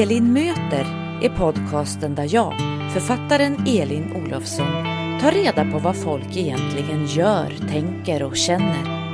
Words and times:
Elin 0.00 0.32
möter 0.32 0.86
är 1.22 1.28
podcasten 1.28 2.14
där 2.14 2.34
jag, 2.34 2.54
författaren 2.92 3.66
Elin 3.66 4.12
Olofsson, 4.12 4.84
tar 5.20 5.32
reda 5.32 5.64
på 5.72 5.78
vad 5.78 5.96
folk 5.96 6.36
egentligen 6.36 7.06
gör, 7.06 7.52
tänker 7.70 8.22
och 8.22 8.36
känner. 8.36 9.06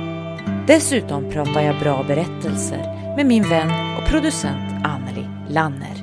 Dessutom 0.67 1.31
pratar 1.31 1.61
jag 1.61 1.79
bra 1.79 2.03
berättelser 2.03 3.15
med 3.15 3.25
min 3.25 3.49
vän 3.49 3.97
och 3.97 4.09
producent 4.09 4.85
Anneli 4.85 5.27
Lanner. 5.49 6.02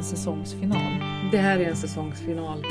En 0.00 0.04
säsongsfinal? 0.04 0.92
Det 1.32 1.38
här 1.38 1.58
är 1.58 1.64
en 1.64 1.76
säsongsfinal. 1.76 2.62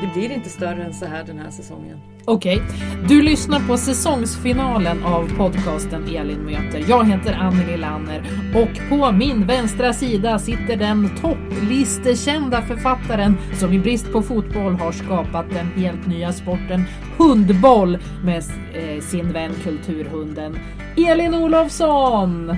Det 0.00 0.10
blir 0.14 0.30
inte 0.30 0.48
större 0.48 0.84
än 0.84 0.94
så 0.94 1.06
här 1.06 1.24
den 1.24 1.38
här 1.38 1.50
säsongen. 1.50 1.98
Okej, 2.24 2.62
du 3.08 3.22
lyssnar 3.22 3.60
på 3.68 3.76
säsongsfinalen 3.76 5.04
av 5.04 5.36
podcasten 5.36 6.04
Elin 6.16 6.44
möter. 6.44 6.84
Jag 6.88 7.04
heter 7.04 7.32
Anneli 7.32 7.76
Lanner 7.76 8.22
och 8.54 8.88
på 8.88 9.12
min 9.12 9.46
vänstra 9.46 9.92
sida 9.92 10.38
sitter 10.38 10.76
den 10.76 11.10
topplistekända 11.20 12.62
författaren 12.62 13.36
som 13.54 13.72
i 13.72 13.78
brist 13.78 14.12
på 14.12 14.22
fotboll 14.22 14.74
har 14.74 14.92
skapat 14.92 15.50
den 15.50 15.66
helt 15.66 16.06
nya 16.06 16.32
sporten 16.32 16.84
hundboll 17.18 17.98
med 18.24 18.44
eh, 18.74 19.00
sin 19.00 19.32
vän 19.32 19.52
Kulturhunden 19.64 20.58
Elin 20.96 21.34
Olofsson! 21.34 22.56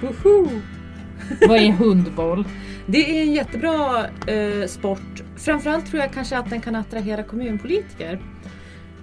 Woho! 0.00 0.48
Vad 1.48 1.58
är 1.58 1.72
hundboll? 1.72 2.44
Det 2.92 3.18
är 3.18 3.22
en 3.22 3.32
jättebra 3.32 4.06
eh, 4.26 4.66
sport. 4.66 5.22
Framförallt 5.36 5.86
tror 5.86 6.02
jag 6.02 6.12
kanske 6.12 6.38
att 6.38 6.50
den 6.50 6.60
kan 6.60 6.74
attrahera 6.74 7.22
kommunpolitiker. 7.22 8.22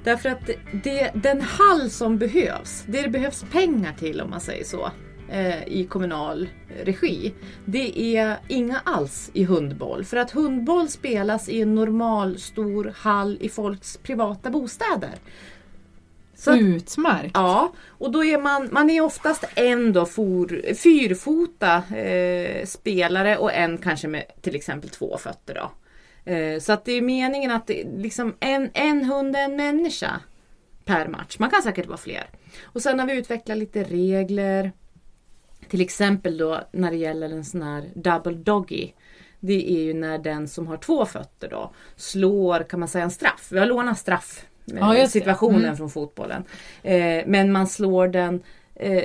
Därför 0.03 0.29
att 0.29 0.49
det, 0.83 1.11
den 1.13 1.41
hall 1.41 1.89
som 1.89 2.17
behövs, 2.17 2.83
det 2.87 3.01
det 3.01 3.09
behövs 3.09 3.45
pengar 3.51 3.93
till 3.93 4.21
om 4.21 4.29
man 4.29 4.41
säger 4.41 4.63
så, 4.63 4.91
eh, 5.29 5.67
i 5.67 5.87
kommunal 5.89 6.49
regi. 6.83 7.33
Det 7.65 8.17
är 8.17 8.37
inga 8.47 8.81
alls 8.85 9.31
i 9.33 9.43
hundboll. 9.43 10.05
För 10.05 10.17
att 10.17 10.31
hundboll 10.31 10.87
spelas 10.87 11.49
i 11.49 11.61
en 11.61 11.75
normal 11.75 12.37
stor 12.37 12.93
hall 12.95 13.37
i 13.41 13.49
folks 13.49 13.97
privata 13.97 14.49
bostäder. 14.49 15.15
Så 16.37 16.51
att- 16.51 16.59
Utmärkt! 16.59 17.31
Ja, 17.33 17.73
och 17.87 18.11
då 18.11 18.23
är 18.23 18.37
man, 18.37 18.69
man 18.71 18.89
är 18.89 19.01
oftast 19.01 19.43
en 19.55 19.93
då 19.93 20.05
for, 20.05 20.73
fyrfota 20.73 21.83
eh, 21.97 22.65
spelare 22.65 23.37
och 23.37 23.53
en 23.53 23.77
kanske 23.77 24.07
med 24.07 24.23
till 24.41 24.55
exempel 24.55 24.89
två 24.89 25.17
fötter. 25.17 25.53
Då. 25.55 25.71
Eh, 26.31 26.59
så 26.59 26.73
att 26.73 26.85
det 26.85 26.91
är 26.91 27.01
meningen 27.01 27.51
att 27.51 27.67
det, 27.67 27.81
är 27.81 27.97
liksom 27.97 28.35
en, 28.39 28.69
en 28.73 29.03
hund, 29.05 29.35
en 29.35 29.55
människa 29.55 30.19
per 30.85 31.07
match. 31.07 31.35
Man 31.39 31.49
kan 31.49 31.61
säkert 31.61 31.85
vara 31.87 31.97
fler. 31.97 32.29
Och 32.63 32.81
sen 32.81 32.99
har 32.99 33.07
vi 33.07 33.13
utvecklat 33.17 33.57
lite 33.57 33.83
regler. 33.83 34.71
Till 35.69 35.81
exempel 35.81 36.37
då 36.37 36.61
när 36.71 36.91
det 36.91 36.97
gäller 36.97 37.29
en 37.29 37.45
sån 37.45 37.61
här 37.61 37.83
double 37.95 38.33
doggy. 38.37 38.91
Det 39.39 39.71
är 39.71 39.83
ju 39.83 39.93
när 39.93 40.17
den 40.17 40.47
som 40.47 40.67
har 40.67 40.77
två 40.77 41.05
fötter 41.05 41.49
då 41.49 41.71
slår 41.95 42.63
kan 42.69 42.79
man 42.79 42.89
säga 42.89 43.03
en 43.03 43.11
straff. 43.11 43.47
Vi 43.51 43.59
har 43.59 43.65
lånat 43.65 43.99
straff 43.99 44.45
Ja, 44.75 45.07
situationen 45.07 45.63
Mm. 45.63 45.77
från 45.77 45.89
fotbollen. 45.89 46.43
Eh, 46.83 47.23
men 47.25 47.51
man 47.51 47.67
slår 47.67 48.07
den 48.07 48.43
eh, 48.79 49.03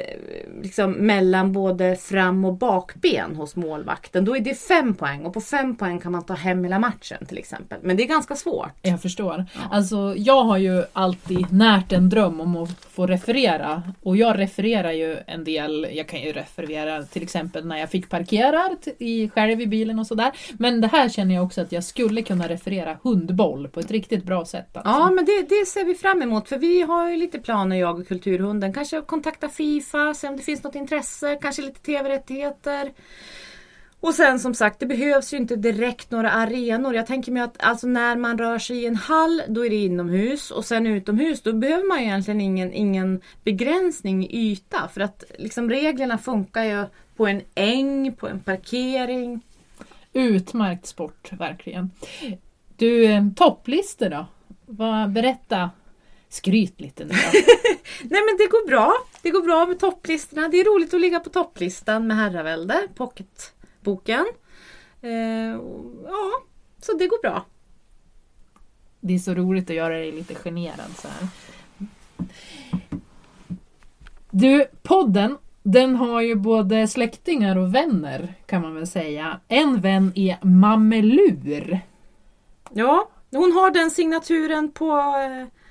liksom 0.63 0.93
mellan 0.93 1.53
både 1.53 1.97
fram 1.97 2.45
och 2.45 2.55
bakben 2.55 3.37
hos 3.37 3.57
målvakten. 3.57 4.25
Då 4.25 4.37
är 4.37 4.41
det 4.41 4.55
fem 4.55 4.95
poäng 4.95 5.25
och 5.25 5.35
på 5.35 5.41
fem 5.41 5.77
poäng 5.77 6.01
kan 6.01 6.13
man 6.13 6.25
ta 6.25 6.35
hem 6.35 6.65
hela 6.65 6.79
matchen 6.79 7.27
till 7.27 7.39
exempel. 7.39 7.79
Men 7.83 7.97
det 7.97 8.03
är 8.03 8.09
ganska 8.09 8.37
svårt. 8.37 8.73
Jag 8.83 9.03
förstår. 9.03 9.45
Alltså, 9.71 10.15
jag 10.17 10.45
har 10.45 10.59
ju 10.59 10.85
alltid 10.93 11.53
närt 11.53 11.93
en 11.93 12.09
dröm 12.09 12.41
om 12.41 12.57
att 12.57 12.85
få 12.85 13.07
referera. 13.07 13.83
Och 14.03 14.17
jag 14.17 14.39
refererar 14.39 14.93
ju 14.93 15.17
en 15.27 15.45
del. 15.45 15.87
Jag 15.93 16.09
kan 16.09 16.21
ju 16.21 16.33
referera 16.33 17.03
till 17.03 17.23
exempel 17.23 17.67
när 17.67 17.79
jag 17.79 17.91
fick 17.91 18.09
parkera 18.11 18.71
i, 18.99 19.29
själv 19.29 19.61
i 19.61 19.67
bilen 19.67 19.99
och 19.99 20.07
sådär. 20.07 20.33
Men 20.53 20.81
det 20.81 20.89
här 20.89 21.09
känner 21.09 21.35
jag 21.35 21.45
också 21.45 21.61
att 21.61 21.73
jag 21.73 21.85
skulle 21.85 22.23
kunna 22.23 22.49
referera 22.49 22.97
hundboll 23.03 23.69
på 23.69 23.81
ett 23.81 23.91
riktigt 23.91 24.25
bra 24.25 24.45
sätt. 24.45 24.77
Alltså. 24.77 24.93
Ja 24.93 25.11
men 25.11 25.25
det, 25.25 25.43
det 25.49 25.67
ser 25.67 25.85
vi 25.85 25.95
fram 25.95 26.23
emot 26.23 26.49
för 26.49 26.59
vi 26.59 26.83
har 26.83 27.11
ju 27.11 27.17
lite 27.17 27.39
planer 27.39 27.77
jag 27.77 28.01
och 28.01 28.09
Kulturhunden. 28.09 28.73
Kanske 28.73 29.01
kontakta 29.01 29.49
Fifa, 29.63 30.15
se 30.15 30.29
om 30.29 30.37
det 30.37 30.43
finns 30.43 30.63
något 30.63 30.75
intresse, 30.75 31.39
kanske 31.43 31.63
lite 31.63 31.81
tv-rättigheter. 31.81 32.93
Och 34.01 34.15
sen 34.15 34.39
som 34.41 34.55
sagt, 34.55 34.81
det 34.81 34.87
behövs 34.87 35.33
ju 35.33 35.37
inte 35.37 35.57
direkt 35.57 36.11
några 36.11 36.31
arenor. 36.31 36.95
Jag 36.95 37.07
tänker 37.07 37.33
mig 37.33 37.43
att 37.43 37.63
alltså 37.63 37.87
när 37.87 38.17
man 38.17 38.39
rör 38.39 38.59
sig 38.59 38.77
i 38.77 38.87
en 38.87 38.97
hall, 38.97 39.43
då 39.49 39.67
är 39.67 39.71
det 39.71 39.77
inomhus. 39.77 40.51
Och 40.51 40.65
sen 40.65 40.87
utomhus, 40.87 41.43
då 41.43 41.53
behöver 41.53 41.89
man 41.89 41.99
ju 41.99 42.05
egentligen 42.05 42.41
ingen, 42.41 42.73
ingen 42.73 43.21
begränsning 43.45 44.27
i 44.27 44.51
yta. 44.53 44.89
För 44.89 45.01
att 45.01 45.25
liksom 45.39 45.71
reglerna 45.71 46.19
funkar 46.19 46.65
ju 46.65 46.85
på 47.17 47.27
en 47.27 47.43
äng, 47.55 48.13
på 48.13 48.29
en 48.29 48.41
parkering. 48.41 49.41
Utmärkt 50.13 50.87
sport, 50.87 51.33
verkligen. 51.33 51.91
Du, 52.77 53.05
eh, 53.05 53.23
topplistor 53.37 54.09
då? 54.09 54.27
Vad, 54.67 55.11
berätta. 55.11 55.71
Skryt 56.33 56.81
lite 56.81 57.05
nu. 57.05 57.15
Nej 58.03 58.23
men 58.27 58.37
det 58.39 58.47
går 58.51 58.67
bra. 58.67 58.95
Det 59.23 59.31
går 59.31 59.43
bra 59.43 59.67
med 59.67 59.79
topplistorna. 59.79 60.49
Det 60.49 60.61
är 60.61 60.65
roligt 60.65 60.95
att 60.95 61.01
ligga 61.01 61.21
på 61.21 61.31
topplistan 61.31 62.07
med 62.07 62.17
Herravälde, 62.17 62.89
pocketboken. 62.95 64.27
Eh, 65.03 65.11
ja, 66.05 66.43
så 66.81 66.93
det 66.93 67.07
går 67.07 67.23
bra. 67.23 67.45
Det 69.01 69.15
är 69.15 69.19
så 69.19 69.35
roligt 69.35 69.71
att 69.71 69.77
göra 69.77 69.95
dig 69.95 70.13
lite 70.13 70.35
generad 70.35 70.97
så 70.97 71.09
här. 71.09 71.29
Du, 74.31 74.67
podden 74.83 75.39
den 75.63 75.97
har 75.97 76.21
ju 76.21 76.35
både 76.35 76.89
släktingar 76.89 77.57
och 77.57 77.75
vänner 77.75 78.35
kan 78.47 78.63
man 78.63 78.75
väl 78.75 78.87
säga. 78.87 79.41
En 79.49 79.81
vän 79.81 80.13
är 80.15 80.39
Mamelur. 80.43 81.81
Ja, 82.71 83.09
hon 83.31 83.53
har 83.53 83.71
den 83.71 83.91
signaturen 83.91 84.73
på, 84.73 84.91
eh, 84.97 85.62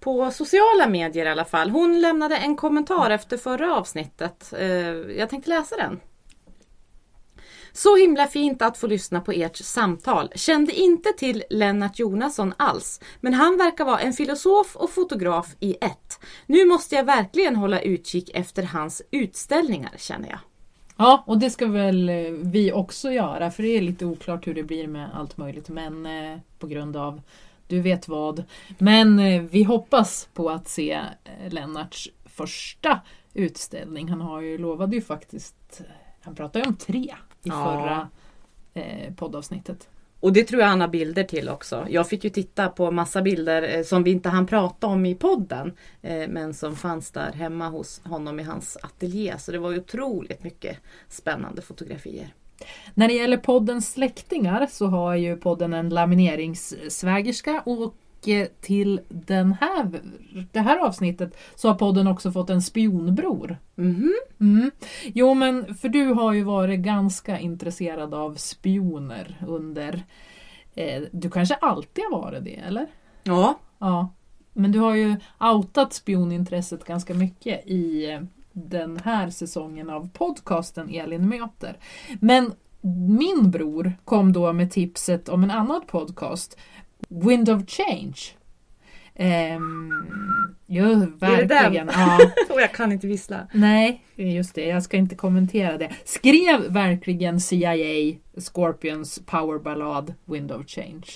på 0.00 0.30
sociala 0.30 0.88
medier 0.88 1.26
i 1.26 1.28
alla 1.28 1.44
fall. 1.44 1.70
Hon 1.70 2.00
lämnade 2.00 2.36
en 2.36 2.56
kommentar 2.56 3.10
efter 3.10 3.36
förra 3.36 3.76
avsnittet. 3.76 4.52
Eh, 4.58 4.68
jag 5.18 5.30
tänkte 5.30 5.50
läsa 5.50 5.76
den. 5.76 6.00
Så 7.72 7.96
himla 7.96 8.26
fint 8.26 8.62
att 8.62 8.78
få 8.78 8.86
lyssna 8.86 9.20
på 9.20 9.32
ert 9.32 9.56
samtal. 9.56 10.32
Kände 10.34 10.72
inte 10.72 11.12
till 11.12 11.44
Lennart 11.50 11.98
Jonasson 11.98 12.54
alls, 12.56 13.00
men 13.20 13.34
han 13.34 13.56
verkar 13.56 13.84
vara 13.84 14.00
en 14.00 14.12
filosof 14.12 14.76
och 14.76 14.90
fotograf 14.90 15.46
i 15.60 15.76
ett. 15.80 16.20
Nu 16.46 16.64
måste 16.64 16.94
jag 16.94 17.04
verkligen 17.04 17.56
hålla 17.56 17.80
utkik 17.80 18.30
efter 18.34 18.62
hans 18.62 19.02
utställningar 19.10 19.92
känner 19.96 20.28
jag. 20.28 20.38
Ja, 20.96 21.24
och 21.26 21.38
det 21.38 21.50
ska 21.50 21.66
väl 21.66 22.08
eh, 22.08 22.14
vi 22.30 22.72
också 22.72 23.10
göra 23.10 23.50
för 23.50 23.62
det 23.62 23.68
är 23.68 23.80
lite 23.80 24.06
oklart 24.06 24.46
hur 24.46 24.54
det 24.54 24.62
blir 24.62 24.86
med 24.86 25.10
allt 25.14 25.36
möjligt 25.36 25.68
men 25.68 26.06
eh, 26.06 26.38
på 26.58 26.66
grund 26.66 26.96
av 26.96 27.20
du 27.68 27.80
vet 27.80 28.08
vad. 28.08 28.44
Men 28.78 29.18
eh, 29.18 29.42
vi 29.42 29.62
hoppas 29.62 30.28
på 30.34 30.50
att 30.50 30.68
se 30.68 30.92
eh, 30.92 31.52
Lennarts 31.52 32.08
första 32.24 33.00
utställning. 33.34 34.08
Han 34.08 34.20
har 34.20 34.40
ju 34.40 34.58
lovade 34.58 34.96
ju 34.96 35.02
faktiskt, 35.02 35.80
han 36.20 36.34
pratade 36.34 36.64
om 36.68 36.76
tre 36.76 37.14
i 37.42 37.48
Ja. 37.48 37.64
förra 37.64 38.08
eh, 38.82 39.14
poddavsnittet. 39.14 39.88
Och 40.20 40.32
det 40.32 40.44
tror 40.44 40.60
jag 40.60 40.68
han 40.68 40.80
har 40.80 40.88
bilder 40.88 41.24
till 41.24 41.48
också. 41.48 41.86
Jag 41.88 42.08
fick 42.08 42.24
ju 42.24 42.30
titta 42.30 42.68
på 42.68 42.90
massa 42.90 43.22
bilder 43.22 43.76
eh, 43.76 43.82
som 43.82 44.02
vi 44.02 44.10
inte 44.10 44.28
hann 44.28 44.46
prata 44.46 44.86
om 44.86 45.06
i 45.06 45.14
podden. 45.14 45.72
Eh, 46.02 46.28
men 46.28 46.54
som 46.54 46.76
fanns 46.76 47.10
där 47.10 47.32
hemma 47.32 47.68
hos 47.68 48.00
honom 48.04 48.40
i 48.40 48.42
hans 48.42 48.76
ateljé. 48.82 49.38
Så 49.38 49.52
det 49.52 49.58
var 49.58 49.70
ju 49.70 49.78
otroligt 49.78 50.44
mycket 50.44 50.76
spännande 51.08 51.62
fotografier. 51.62 52.34
När 52.94 53.08
det 53.08 53.14
gäller 53.14 53.36
poddens 53.36 53.92
släktingar 53.92 54.66
så 54.70 54.86
har 54.86 55.14
ju 55.14 55.36
podden 55.36 55.72
en 55.72 55.88
lamineringssvägerska 55.88 57.62
och 57.66 57.94
eh, 58.28 58.46
till 58.60 59.00
den 59.08 59.52
här, 59.60 60.00
det 60.52 60.60
här 60.60 60.78
avsnittet 60.78 61.36
så 61.54 61.68
har 61.68 61.74
podden 61.74 62.06
också 62.06 62.32
fått 62.32 62.50
en 62.50 62.62
spionbror. 62.62 63.58
Mhm. 63.74 64.14
Mm. 64.40 64.70
Jo 65.02 65.34
men 65.34 65.74
för 65.74 65.88
du 65.88 66.04
har 66.04 66.32
ju 66.32 66.42
varit 66.42 66.80
ganska 66.80 67.38
intresserad 67.38 68.14
av 68.14 68.34
spioner 68.34 69.36
under... 69.46 70.02
Eh, 70.74 71.02
du 71.12 71.30
kanske 71.30 71.54
alltid 71.54 72.04
har 72.04 72.22
varit 72.22 72.44
det 72.44 72.56
eller? 72.56 72.86
Ja, 73.22 73.58
Ja. 73.78 74.14
Men 74.52 74.72
du 74.72 74.78
har 74.78 74.94
ju 74.94 75.16
outat 75.40 75.92
spionintresset 75.92 76.84
ganska 76.84 77.14
mycket 77.14 77.66
i 77.66 78.10
eh, 78.10 78.20
den 78.64 79.00
här 79.04 79.30
säsongen 79.30 79.90
av 79.90 80.08
podcasten 80.12 80.88
Elin 80.88 81.28
möter. 81.28 81.76
Men 82.20 82.52
min 83.08 83.50
bror 83.50 83.92
kom 84.04 84.32
då 84.32 84.52
med 84.52 84.70
tipset 84.70 85.28
om 85.28 85.44
en 85.44 85.50
annan 85.50 85.82
podcast, 85.86 86.58
Wind 87.08 87.48
of 87.48 87.62
Change. 87.66 88.18
Ehm, 89.14 89.92
jo, 90.68 91.06
verkligen. 91.18 91.90
Ja. 91.94 92.18
och 92.50 92.60
jag 92.60 92.72
kan 92.72 92.92
inte 92.92 93.06
vissla. 93.06 93.46
Nej, 93.52 94.02
just 94.16 94.54
det. 94.54 94.64
Jag 94.64 94.82
ska 94.82 94.96
inte 94.96 95.14
kommentera 95.14 95.78
det. 95.78 95.90
Skrev 96.04 96.72
verkligen 96.72 97.40
CIA 97.40 98.14
Scorpions 98.36 99.20
powerballad 99.26 100.14
Wind 100.24 100.52
of 100.52 100.66
Change? 100.66 101.06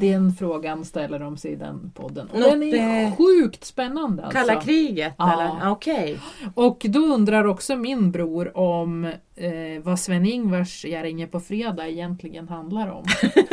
Den 0.00 0.32
frågan 0.32 0.84
ställer 0.84 1.18
de 1.18 1.36
sig 1.36 1.52
i 1.52 1.56
den 1.56 1.90
podden. 1.94 2.28
Och 2.30 2.40
Något, 2.40 2.50
den 2.50 2.62
är 2.62 3.04
eh, 3.04 3.16
sjukt 3.16 3.64
spännande 3.64 4.24
alltså. 4.24 4.38
Kalla 4.38 4.60
kriget 4.60 5.14
Ja. 5.18 5.32
eller? 5.32 5.44
Ja, 5.44 5.70
Okej. 5.70 6.18
Och 6.54 6.86
då 6.88 6.98
undrar 7.00 7.44
också 7.44 7.76
min 7.76 8.10
bror 8.12 8.56
om 8.58 9.04
eh, 9.36 9.82
vad 9.82 9.98
Sven-Ingvars 9.98 10.84
Jag 10.84 11.04
ringer 11.04 11.26
på 11.26 11.40
fredag 11.40 11.88
egentligen 11.88 12.48
handlar 12.48 12.90
om. 12.90 13.04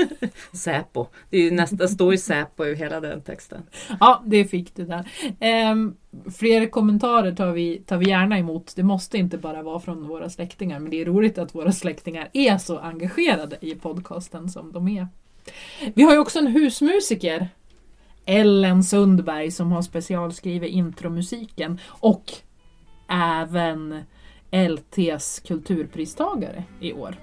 Säpo. 0.54 1.07
Det 1.30 1.38
är 1.38 1.42
ju 1.42 1.51
nästan, 1.51 1.89
står 1.89 2.12
ju 2.12 2.18
Säpo 2.18 2.66
i 2.66 2.75
hela 2.75 3.00
den 3.00 3.22
texten. 3.22 3.62
Ja, 4.00 4.24
det 4.25 4.45
fick 4.45 4.75
du 4.75 4.86
där. 4.86 5.10
Um, 5.71 5.97
fler 6.38 6.67
kommentarer 6.67 7.31
tar 7.31 7.51
vi, 7.51 7.77
tar 7.77 7.97
vi 7.97 8.09
gärna 8.09 8.39
emot. 8.39 8.73
Det 8.75 8.83
måste 8.83 9.17
inte 9.17 9.38
bara 9.38 9.63
vara 9.63 9.79
från 9.79 10.07
våra 10.07 10.29
släktingar, 10.29 10.79
men 10.79 10.91
det 10.91 11.01
är 11.01 11.06
roligt 11.06 11.38
att 11.38 11.56
våra 11.56 11.71
släktingar 11.71 12.29
är 12.33 12.57
så 12.57 12.79
engagerade 12.79 13.57
i 13.62 13.75
podcasten 13.75 14.50
som 14.50 14.71
de 14.71 14.88
är. 14.88 15.07
Vi 15.94 16.03
har 16.03 16.13
ju 16.13 16.19
också 16.19 16.39
en 16.39 16.47
husmusiker, 16.47 17.47
Ellen 18.25 18.83
Sundberg, 18.83 19.51
som 19.51 19.71
har 19.71 19.81
specialskrivit 19.81 20.71
intromusiken 20.71 21.79
och 21.88 22.33
även 23.09 24.03
LTs 24.51 25.39
kulturpristagare 25.39 26.63
i 26.79 26.94
år. 26.94 27.15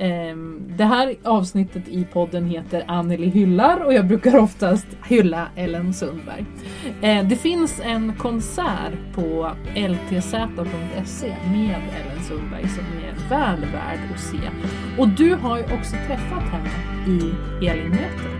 Ehm, 0.00 0.62
det 0.76 0.84
här 0.84 1.14
avsnittet 1.24 1.88
i 1.88 2.04
podden 2.04 2.46
heter 2.46 2.84
Anneli 2.88 3.28
hyllar 3.28 3.80
och 3.80 3.94
jag 3.94 4.06
brukar 4.06 4.36
oftast 4.36 4.86
hylla 5.08 5.48
Ellen 5.56 5.94
Sundberg. 5.94 6.44
Ehm, 7.02 7.28
det 7.28 7.36
finns 7.36 7.80
en 7.84 8.12
konsert 8.18 9.14
på 9.14 9.50
ltz.se 9.74 11.36
med 11.52 11.80
Ellen 12.00 12.24
Sundberg 12.28 12.68
som 12.68 12.84
är 12.84 13.28
väl 13.28 13.60
värd 13.60 14.00
att 14.14 14.20
se. 14.20 14.50
Och 14.98 15.08
du 15.08 15.34
har 15.34 15.58
ju 15.58 15.64
också 15.64 15.96
träffat 16.06 16.42
henne 16.42 16.70
i 17.06 17.34
Elinmötet. 17.66 18.39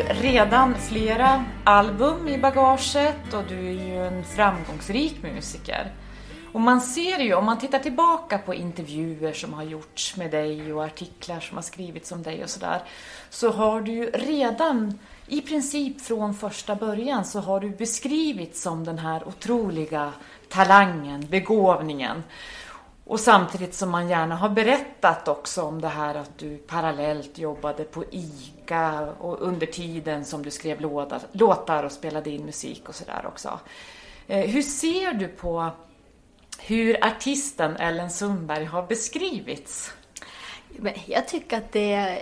Ju 0.00 0.06
redan 0.06 0.74
flera 0.74 1.44
album 1.64 2.28
i 2.28 2.38
bagaget 2.38 3.34
och 3.34 3.44
du 3.48 3.58
är 3.58 3.86
ju 3.86 4.06
en 4.06 4.24
framgångsrik 4.24 5.22
musiker. 5.22 5.92
Och 6.52 6.60
man 6.60 6.80
ser 6.80 7.18
ju, 7.18 7.34
om 7.34 7.44
man 7.44 7.58
tittar 7.58 7.78
tillbaka 7.78 8.38
på 8.38 8.54
intervjuer 8.54 9.32
som 9.32 9.52
har 9.52 9.62
gjorts 9.62 10.16
med 10.16 10.30
dig 10.30 10.72
och 10.72 10.84
artiklar 10.84 11.40
som 11.40 11.56
har 11.56 11.62
skrivits 11.62 12.12
om 12.12 12.22
dig 12.22 12.42
och 12.44 12.50
sådär, 12.50 12.82
så 13.30 13.50
har 13.50 13.80
du 13.80 13.92
ju 13.92 14.10
redan, 14.10 14.98
i 15.26 15.40
princip 15.40 16.00
från 16.00 16.34
första 16.34 16.74
början, 16.74 17.24
så 17.24 17.40
har 17.40 17.60
du 17.60 17.70
beskrivits 17.70 18.62
som 18.62 18.84
den 18.84 18.98
här 18.98 19.28
otroliga 19.28 20.12
talangen, 20.48 21.26
begåvningen. 21.30 22.22
Och 23.10 23.20
samtidigt 23.20 23.74
som 23.74 23.90
man 23.90 24.08
gärna 24.08 24.36
har 24.36 24.48
berättat 24.48 25.28
också 25.28 25.62
om 25.62 25.80
det 25.80 25.88
här 25.88 26.14
att 26.14 26.38
du 26.38 26.56
parallellt 26.56 27.38
jobbade 27.38 27.84
på 27.84 28.04
ICA 28.10 29.14
och 29.20 29.40
under 29.40 29.66
tiden 29.66 30.24
som 30.24 30.42
du 30.42 30.50
skrev 30.50 30.80
låda, 30.80 31.20
låtar 31.32 31.84
och 31.84 31.92
spelade 31.92 32.30
in 32.30 32.44
musik 32.44 32.88
och 32.88 32.94
sådär 32.94 33.24
också. 33.26 33.60
Eh, 34.26 34.50
hur 34.50 34.62
ser 34.62 35.12
du 35.12 35.28
på 35.28 35.70
hur 36.58 37.04
artisten 37.04 37.76
Ellen 37.76 38.10
Sundberg 38.10 38.64
har 38.64 38.82
beskrivits? 38.82 39.92
Men 40.76 40.92
jag 41.06 41.28
tycker 41.28 41.56
att 41.56 41.72
det, 41.72 42.18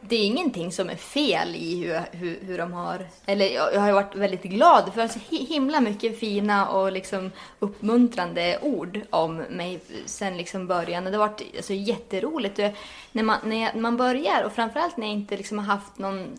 det 0.00 0.16
är 0.16 0.24
ingenting 0.24 0.72
som 0.72 0.90
är 0.90 0.96
fel 0.96 1.54
i 1.56 1.84
hur, 1.84 2.00
hur, 2.18 2.38
hur 2.42 2.58
de 2.58 2.72
har... 2.72 3.06
Eller 3.26 3.46
jag, 3.54 3.74
jag 3.74 3.80
har 3.80 3.86
ju 3.88 3.92
varit 3.94 4.14
väldigt 4.14 4.42
glad 4.42 4.94
för 4.94 5.02
alltså 5.02 5.18
så 5.30 5.36
himla 5.36 5.80
mycket 5.80 6.18
fina 6.18 6.68
och 6.68 6.92
liksom 6.92 7.30
uppmuntrande 7.58 8.58
ord 8.62 9.00
om 9.10 9.36
mig 9.36 9.80
sen 10.06 10.36
liksom 10.36 10.66
början. 10.66 11.06
Och 11.06 11.12
det 11.12 11.18
har 11.18 11.28
varit 11.28 11.42
alltså, 11.56 11.72
jätteroligt. 11.74 12.58
Och 12.58 12.64
När 13.12 13.22
man, 13.22 13.38
när 13.44 13.62
jag- 13.62 13.76
man 13.76 13.96
börjar 13.96 14.42
och 14.44 14.52
framförallt 14.52 14.96
när 14.96 15.06
jag 15.06 15.14
inte 15.16 15.36
liksom 15.36 15.58
har 15.58 15.66
haft 15.66 15.98
någon, 15.98 16.38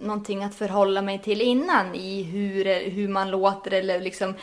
någonting 0.00 0.44
att 0.44 0.54
förhålla 0.54 1.02
mig 1.02 1.18
till 1.18 1.40
innan 1.40 1.94
i 1.94 2.22
hur, 2.22 2.90
hur 2.90 3.08
man 3.08 3.30
låter 3.30 3.70
eller 3.70 4.00
liksom 4.00 4.34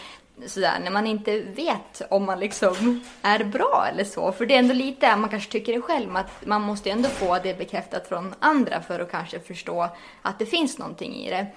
sådär, 0.47 0.79
när 0.83 0.91
man 0.91 1.07
inte 1.07 1.39
vet 1.39 2.01
om 2.09 2.25
man 2.25 2.39
liksom 2.39 3.01
är 3.21 3.43
bra 3.43 3.87
eller 3.91 4.03
så. 4.03 4.31
För 4.31 4.45
det 4.45 4.55
är 4.55 4.59
ändå 4.59 4.73
lite, 4.73 5.15
man 5.15 5.29
kanske 5.29 5.51
tycker 5.51 5.73
det 5.73 5.81
själv, 5.81 6.15
att 6.15 6.45
man 6.45 6.61
måste 6.61 6.89
ändå 6.89 7.09
få 7.09 7.39
det 7.43 7.57
bekräftat 7.57 8.07
från 8.07 8.35
andra 8.39 8.81
för 8.81 8.99
att 8.99 9.11
kanske 9.11 9.39
förstå 9.39 9.89
att 10.21 10.39
det 10.39 10.45
finns 10.45 10.77
någonting 10.77 11.15
i 11.15 11.29
det. 11.29 11.47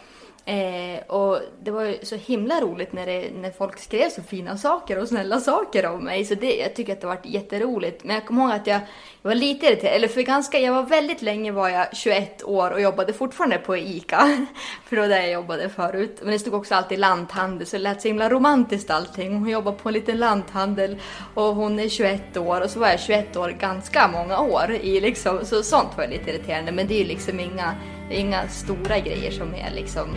Eh, 0.45 1.07
och 1.07 1.41
det 1.63 1.71
var 1.71 1.83
ju 1.83 1.99
så 2.03 2.17
himla 2.17 2.61
roligt 2.61 2.93
när, 2.93 3.07
det, 3.07 3.31
när 3.35 3.51
folk 3.51 3.79
skrev 3.79 4.11
så 4.11 4.23
fina 4.23 4.59
saker 4.59 4.99
och 4.99 5.09
snälla 5.09 5.41
saker 5.41 5.87
om 5.87 6.05
mig. 6.05 6.25
Så 6.25 6.35
det, 6.35 6.57
jag 6.57 6.75
tycker 6.75 6.93
att 6.93 7.01
det 7.01 7.07
har 7.07 7.15
varit 7.15 7.27
jätteroligt. 7.27 8.05
Men 8.05 8.15
jag 8.15 8.27
kommer 8.27 8.43
ihåg 8.43 8.53
att 8.53 8.67
jag, 8.67 8.81
jag 9.23 9.31
var 9.31 9.35
lite 9.35 9.67
irriterad, 9.67 9.95
eller 9.95 10.09
för 10.09 10.23
ganska, 10.23 10.59
jag 10.59 10.73
var 10.73 10.83
väldigt 10.83 11.23
länge 11.23 11.53
var 11.53 11.69
jag 11.69 11.97
21 11.97 12.43
år 12.45 12.71
och 12.71 12.81
jobbade 12.81 13.13
fortfarande 13.13 13.59
på 13.59 13.77
ICA. 13.77 14.47
För 14.85 14.97
det 14.97 15.03
var 15.03 15.09
där 15.09 15.21
jag 15.21 15.33
jobbade 15.33 15.69
förut. 15.69 16.19
Men 16.23 16.33
det 16.33 16.39
stod 16.39 16.55
också 16.55 16.75
alltid 16.75 16.99
lanthandel 16.99 17.67
så 17.67 17.77
det 17.77 17.83
lät 17.83 18.03
så 18.03 18.09
himla 18.09 18.31
romantiskt 18.31 18.91
allting. 18.91 19.35
Hon 19.35 19.49
jobbar 19.49 19.73
på 19.73 19.89
en 19.89 19.93
liten 19.93 20.19
lanthandel 20.19 20.97
och 21.35 21.55
hon 21.55 21.79
är 21.79 21.89
21 21.89 22.37
år 22.37 22.61
och 22.61 22.71
så 22.71 22.81
var 22.81 22.89
jag 22.89 23.01
21 23.01 23.37
år 23.37 23.49
ganska 23.49 24.09
många 24.09 24.41
år. 24.41 24.71
I 24.71 25.01
liksom, 25.01 25.45
så 25.45 25.63
sånt 25.63 25.97
var 25.97 26.07
lite 26.07 26.31
irriterande 26.31 26.73
men 26.73 26.87
det 26.87 26.95
är 26.95 26.99
ju 26.99 27.05
liksom 27.05 27.41
inga, 27.41 27.75
det 28.13 28.19
är 28.19 28.21
inga 28.21 28.49
stora 28.49 28.99
grejer 28.99 29.31
som 29.31 29.55
är 29.55 29.71
liksom 29.75 30.17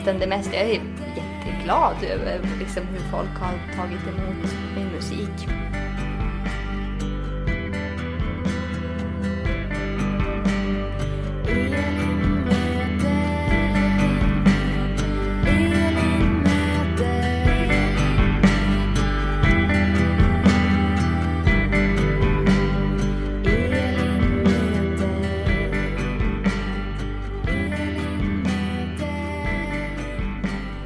utan 0.00 0.18
det 0.18 0.26
mesta, 0.26 0.54
jag 0.54 0.64
är 0.64 0.80
jätteglad 1.16 1.96
över 2.02 2.40
liksom 2.58 2.82
hur 2.86 3.10
folk 3.10 3.38
har 3.40 3.76
tagit 3.76 4.06
emot 4.06 4.54
min 4.76 4.86
musik. 4.86 5.63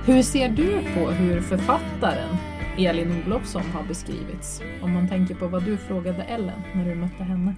Hur 0.09 0.23
ser 0.23 0.49
du 0.49 0.83
på 0.95 1.11
hur 1.11 1.41
författaren 1.41 2.37
Elin 2.79 3.23
Olofsson 3.27 3.63
har 3.63 3.83
beskrivits? 3.83 4.61
Om 4.83 4.93
man 4.93 5.09
tänker 5.09 5.35
på 5.35 5.49
vad 5.49 5.65
du 5.65 5.77
frågade 5.77 6.23
Ellen 6.23 6.63
när 6.75 6.85
du 6.85 6.95
mötte 6.95 7.23
henne. 7.23 7.55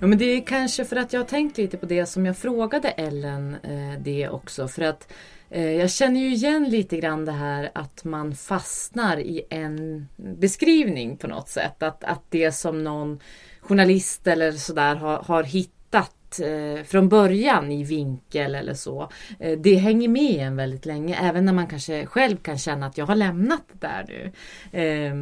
Ja 0.00 0.06
men 0.06 0.18
det 0.18 0.24
är 0.24 0.46
kanske 0.46 0.84
för 0.84 0.96
att 0.96 1.12
jag 1.12 1.20
har 1.20 1.26
tänkt 1.26 1.58
lite 1.58 1.76
på 1.76 1.86
det 1.86 2.06
som 2.06 2.26
jag 2.26 2.36
frågade 2.36 2.88
Ellen 2.88 3.54
eh, 3.62 4.00
det 4.00 4.28
också. 4.28 4.68
För 4.68 4.82
att 4.82 5.12
eh, 5.50 5.70
jag 5.70 5.90
känner 5.90 6.20
ju 6.20 6.34
igen 6.34 6.64
lite 6.68 6.96
grann 6.96 7.24
det 7.24 7.32
här 7.32 7.70
att 7.74 8.04
man 8.04 8.34
fastnar 8.34 9.16
i 9.18 9.42
en 9.50 10.08
beskrivning 10.16 11.16
på 11.16 11.26
något 11.26 11.48
sätt. 11.48 11.82
Att, 11.82 12.04
att 12.04 12.22
det 12.30 12.52
som 12.52 12.84
någon 12.84 13.20
journalist 13.60 14.26
eller 14.26 14.52
sådär 14.52 14.94
har, 14.94 15.16
har 15.16 15.42
hittat 15.42 16.14
eh, 16.40 16.82
från 16.84 17.08
början 17.08 17.72
i 17.72 17.84
vinkel 17.84 18.54
eller 18.54 18.74
så. 18.74 19.08
Eh, 19.38 19.58
det 19.58 19.74
hänger 19.74 20.08
med 20.08 20.46
en 20.46 20.56
väldigt 20.56 20.86
länge 20.86 21.16
även 21.22 21.44
när 21.44 21.52
man 21.52 21.66
kanske 21.66 22.06
själv 22.06 22.36
kan 22.36 22.58
känna 22.58 22.86
att 22.86 22.98
jag 22.98 23.06
har 23.06 23.14
lämnat 23.14 23.62
det 23.72 23.86
där 23.86 24.04
nu. 24.08 24.32
Eh, 24.80 25.14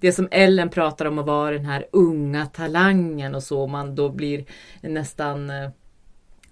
det 0.00 0.12
som 0.12 0.28
Ellen 0.30 0.68
pratar 0.68 1.06
om 1.06 1.18
att 1.18 1.26
vara 1.26 1.50
den 1.50 1.66
här 1.66 1.86
unga 1.92 2.46
talangen 2.46 3.34
och 3.34 3.42
så 3.42 3.66
man 3.66 3.94
då 3.94 4.08
blir 4.08 4.44
nästan 4.80 5.50
eh, 5.50 5.70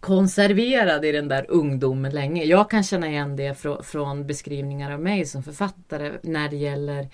konserverad 0.03 1.05
i 1.05 1.13
den 1.13 1.29
där 1.29 1.47
ungdomen 1.49 2.13
länge. 2.13 2.45
Jag 2.45 2.71
kan 2.71 2.83
känna 2.83 3.09
igen 3.09 3.37
det 3.37 3.55
från, 3.55 3.85
från 3.85 4.27
beskrivningar 4.27 4.93
av 4.93 5.01
mig 5.01 5.27
som 5.27 5.43
författare 5.43 6.13
när 6.23 6.49
det 6.49 6.57
gäller 6.57 7.09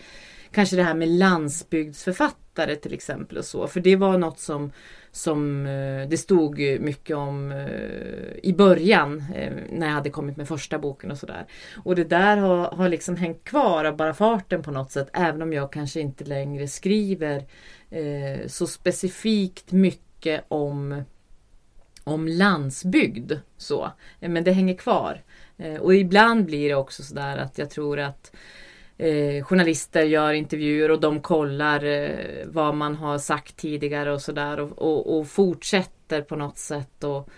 kanske 0.50 0.76
det 0.76 0.82
här 0.82 0.94
med 0.94 1.08
landsbygdsförfattare 1.08 2.76
till 2.76 2.94
exempel 2.94 3.38
och 3.38 3.44
så. 3.44 3.66
För 3.66 3.80
det 3.80 3.96
var 3.96 4.18
något 4.18 4.38
som, 4.38 4.72
som 5.12 5.66
eh, 5.66 6.08
det 6.08 6.18
stod 6.18 6.58
mycket 6.80 7.16
om 7.16 7.52
eh, 7.52 8.38
i 8.42 8.54
början 8.58 9.24
eh, 9.34 9.52
när 9.72 9.86
jag 9.86 9.94
hade 9.94 10.10
kommit 10.10 10.36
med 10.36 10.48
första 10.48 10.78
boken 10.78 11.10
och 11.10 11.18
sådär. 11.18 11.46
Och 11.84 11.94
det 11.94 12.04
där 12.04 12.36
har, 12.36 12.70
har 12.70 12.88
liksom 12.88 13.16
hängt 13.16 13.44
kvar 13.44 13.84
av 13.84 13.96
bara 13.96 14.14
farten 14.14 14.62
på 14.62 14.70
något 14.70 14.90
sätt 14.90 15.10
även 15.12 15.42
om 15.42 15.52
jag 15.52 15.72
kanske 15.72 16.00
inte 16.00 16.24
längre 16.24 16.68
skriver 16.68 17.44
så 18.46 18.66
specifikt 18.66 19.72
mycket 19.72 20.44
om 20.48 21.02
om 22.04 22.28
landsbygd. 22.28 23.32
Så. 23.56 23.92
Men 24.20 24.44
det 24.44 24.52
hänger 24.52 24.74
kvar. 24.74 25.22
Och 25.80 25.94
ibland 25.94 26.44
blir 26.44 26.68
det 26.68 26.74
också 26.74 27.02
sådär 27.02 27.36
att 27.36 27.58
jag 27.58 27.70
tror 27.70 27.98
att 27.98 28.32
eh, 28.98 29.44
journalister 29.44 30.02
gör 30.02 30.32
intervjuer 30.32 30.90
och 30.90 31.00
de 31.00 31.20
kollar 31.20 31.84
eh, 31.84 32.46
vad 32.46 32.74
man 32.74 32.94
har 32.94 33.18
sagt 33.18 33.56
tidigare 33.56 34.12
och 34.12 34.22
sådär 34.22 34.60
och, 34.60 34.78
och, 34.78 35.18
och, 35.18 35.28
fortsätter 35.28 36.22
på 36.22 36.36
något 36.36 36.58
sätt 36.58 37.04
och 37.04 37.28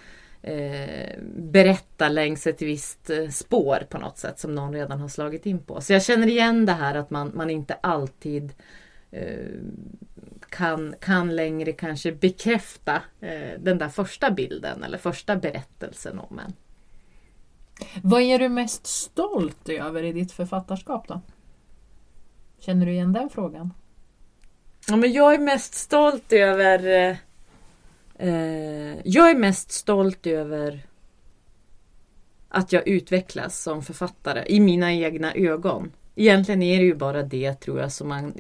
eh, 0.42 1.18
berätta 1.36 2.08
längs 2.08 2.46
ett 2.46 2.62
visst 2.62 3.10
eh, 3.10 3.28
spår 3.28 3.86
på 3.90 3.98
något 3.98 4.18
sätt 4.18 4.38
som 4.38 4.54
någon 4.54 4.74
redan 4.74 5.00
har 5.00 5.08
slagit 5.08 5.46
in 5.46 5.58
på. 5.58 5.80
Så 5.80 5.92
jag 5.92 6.02
känner 6.02 6.26
igen 6.26 6.66
det 6.66 6.72
här 6.72 6.94
att 6.94 7.10
man, 7.10 7.32
man 7.34 7.50
inte 7.50 7.74
alltid 7.74 8.52
eh, 9.10 9.46
kan, 10.48 10.94
kan 11.00 11.36
längre 11.36 11.72
kanske 11.72 12.12
bekräfta 12.12 13.02
eh, 13.20 13.58
den 13.58 13.78
där 13.78 13.88
första 13.88 14.30
bilden 14.30 14.82
eller 14.82 14.98
första 14.98 15.36
berättelsen 15.36 16.18
om 16.18 16.38
en. 16.38 16.52
Vad 18.02 18.22
är 18.22 18.38
du 18.38 18.48
mest 18.48 18.86
stolt 18.86 19.68
över 19.68 20.02
i 20.02 20.12
ditt 20.12 20.32
författarskap 20.32 21.08
då? 21.08 21.20
Känner 22.60 22.86
du 22.86 22.92
igen 22.92 23.12
den 23.12 23.30
frågan? 23.30 23.74
Ja, 24.88 24.96
men 24.96 25.12
jag 25.12 25.34
är 25.34 25.38
mest 25.38 25.74
stolt 25.74 26.32
över 26.32 26.86
eh, 26.86 27.16
eh, 28.28 28.96
Jag 29.04 29.30
är 29.30 29.34
mest 29.34 29.72
stolt 29.72 30.26
över 30.26 30.86
att 32.48 32.72
jag 32.72 32.88
utvecklas 32.88 33.62
som 33.62 33.82
författare 33.82 34.44
i 34.46 34.60
mina 34.60 34.92
egna 34.92 35.34
ögon. 35.34 35.92
Egentligen 36.14 36.62
är 36.62 36.78
det 36.78 36.84
ju 36.84 36.94
bara 36.94 37.22
det 37.22 37.54
tror 37.54 37.80
jag 37.80 37.92
som 37.92 38.08
man 38.08 38.34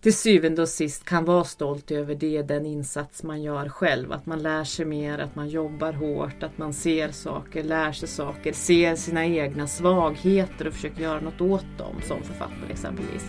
till 0.00 0.16
syvende 0.16 0.62
och 0.62 0.68
sist 0.68 1.04
kan 1.04 1.24
vara 1.24 1.44
stolt 1.44 1.90
över 1.90 2.14
det, 2.14 2.42
den 2.42 2.66
insats 2.66 3.22
man 3.22 3.42
gör 3.42 3.68
själv. 3.68 4.12
Att 4.12 4.26
man 4.26 4.42
lär 4.42 4.64
sig 4.64 4.86
mer, 4.86 5.18
att 5.18 5.34
man 5.34 5.48
jobbar 5.48 5.92
hårt, 5.92 6.42
att 6.42 6.58
man 6.58 6.72
ser 6.72 7.10
saker, 7.10 7.64
lär 7.64 7.92
sig 7.92 8.08
saker, 8.08 8.52
ser 8.52 8.96
sina 8.96 9.26
egna 9.26 9.66
svagheter 9.66 10.66
och 10.66 10.74
försöker 10.74 11.02
göra 11.02 11.20
något 11.20 11.40
åt 11.40 11.78
dem 11.78 11.96
som 12.06 12.22
författare 12.22 12.70
exempelvis. 12.72 13.24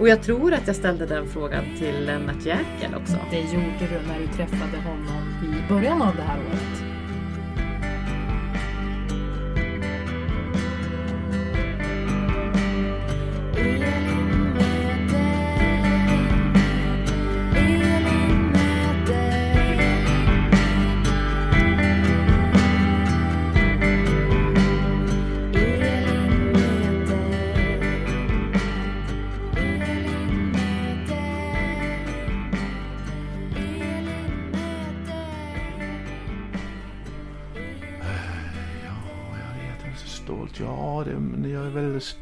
Och 0.00 0.08
jag 0.08 0.22
tror 0.22 0.54
att 0.54 0.66
jag 0.66 0.76
ställde 0.76 1.06
den 1.06 1.28
frågan 1.28 1.64
till 1.78 2.04
Lennart 2.06 2.46
Jäkel 2.46 2.94
också. 2.94 3.16
Det 3.30 3.40
gjorde 3.40 3.78
du 3.80 4.06
när 4.08 4.20
du 4.20 4.26
träffade 4.26 4.76
honom 4.76 5.22
i 5.44 5.68
början 5.68 6.02
av 6.02 6.16
det 6.16 6.22
här 6.22 6.38
året. 6.38 6.83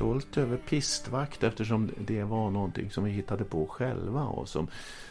Stolt 0.03 0.37
över 0.37 0.57
pistvakt 0.57 1.43
eftersom 1.43 1.91
det 1.99 2.25
var 2.25 2.51
någonting 2.51 2.91
som 2.91 3.05
vi 3.05 3.11
hittade 3.11 3.45
på 3.45 3.67
själva. 3.67 4.25
Och 4.25 4.49
som, 4.49 4.69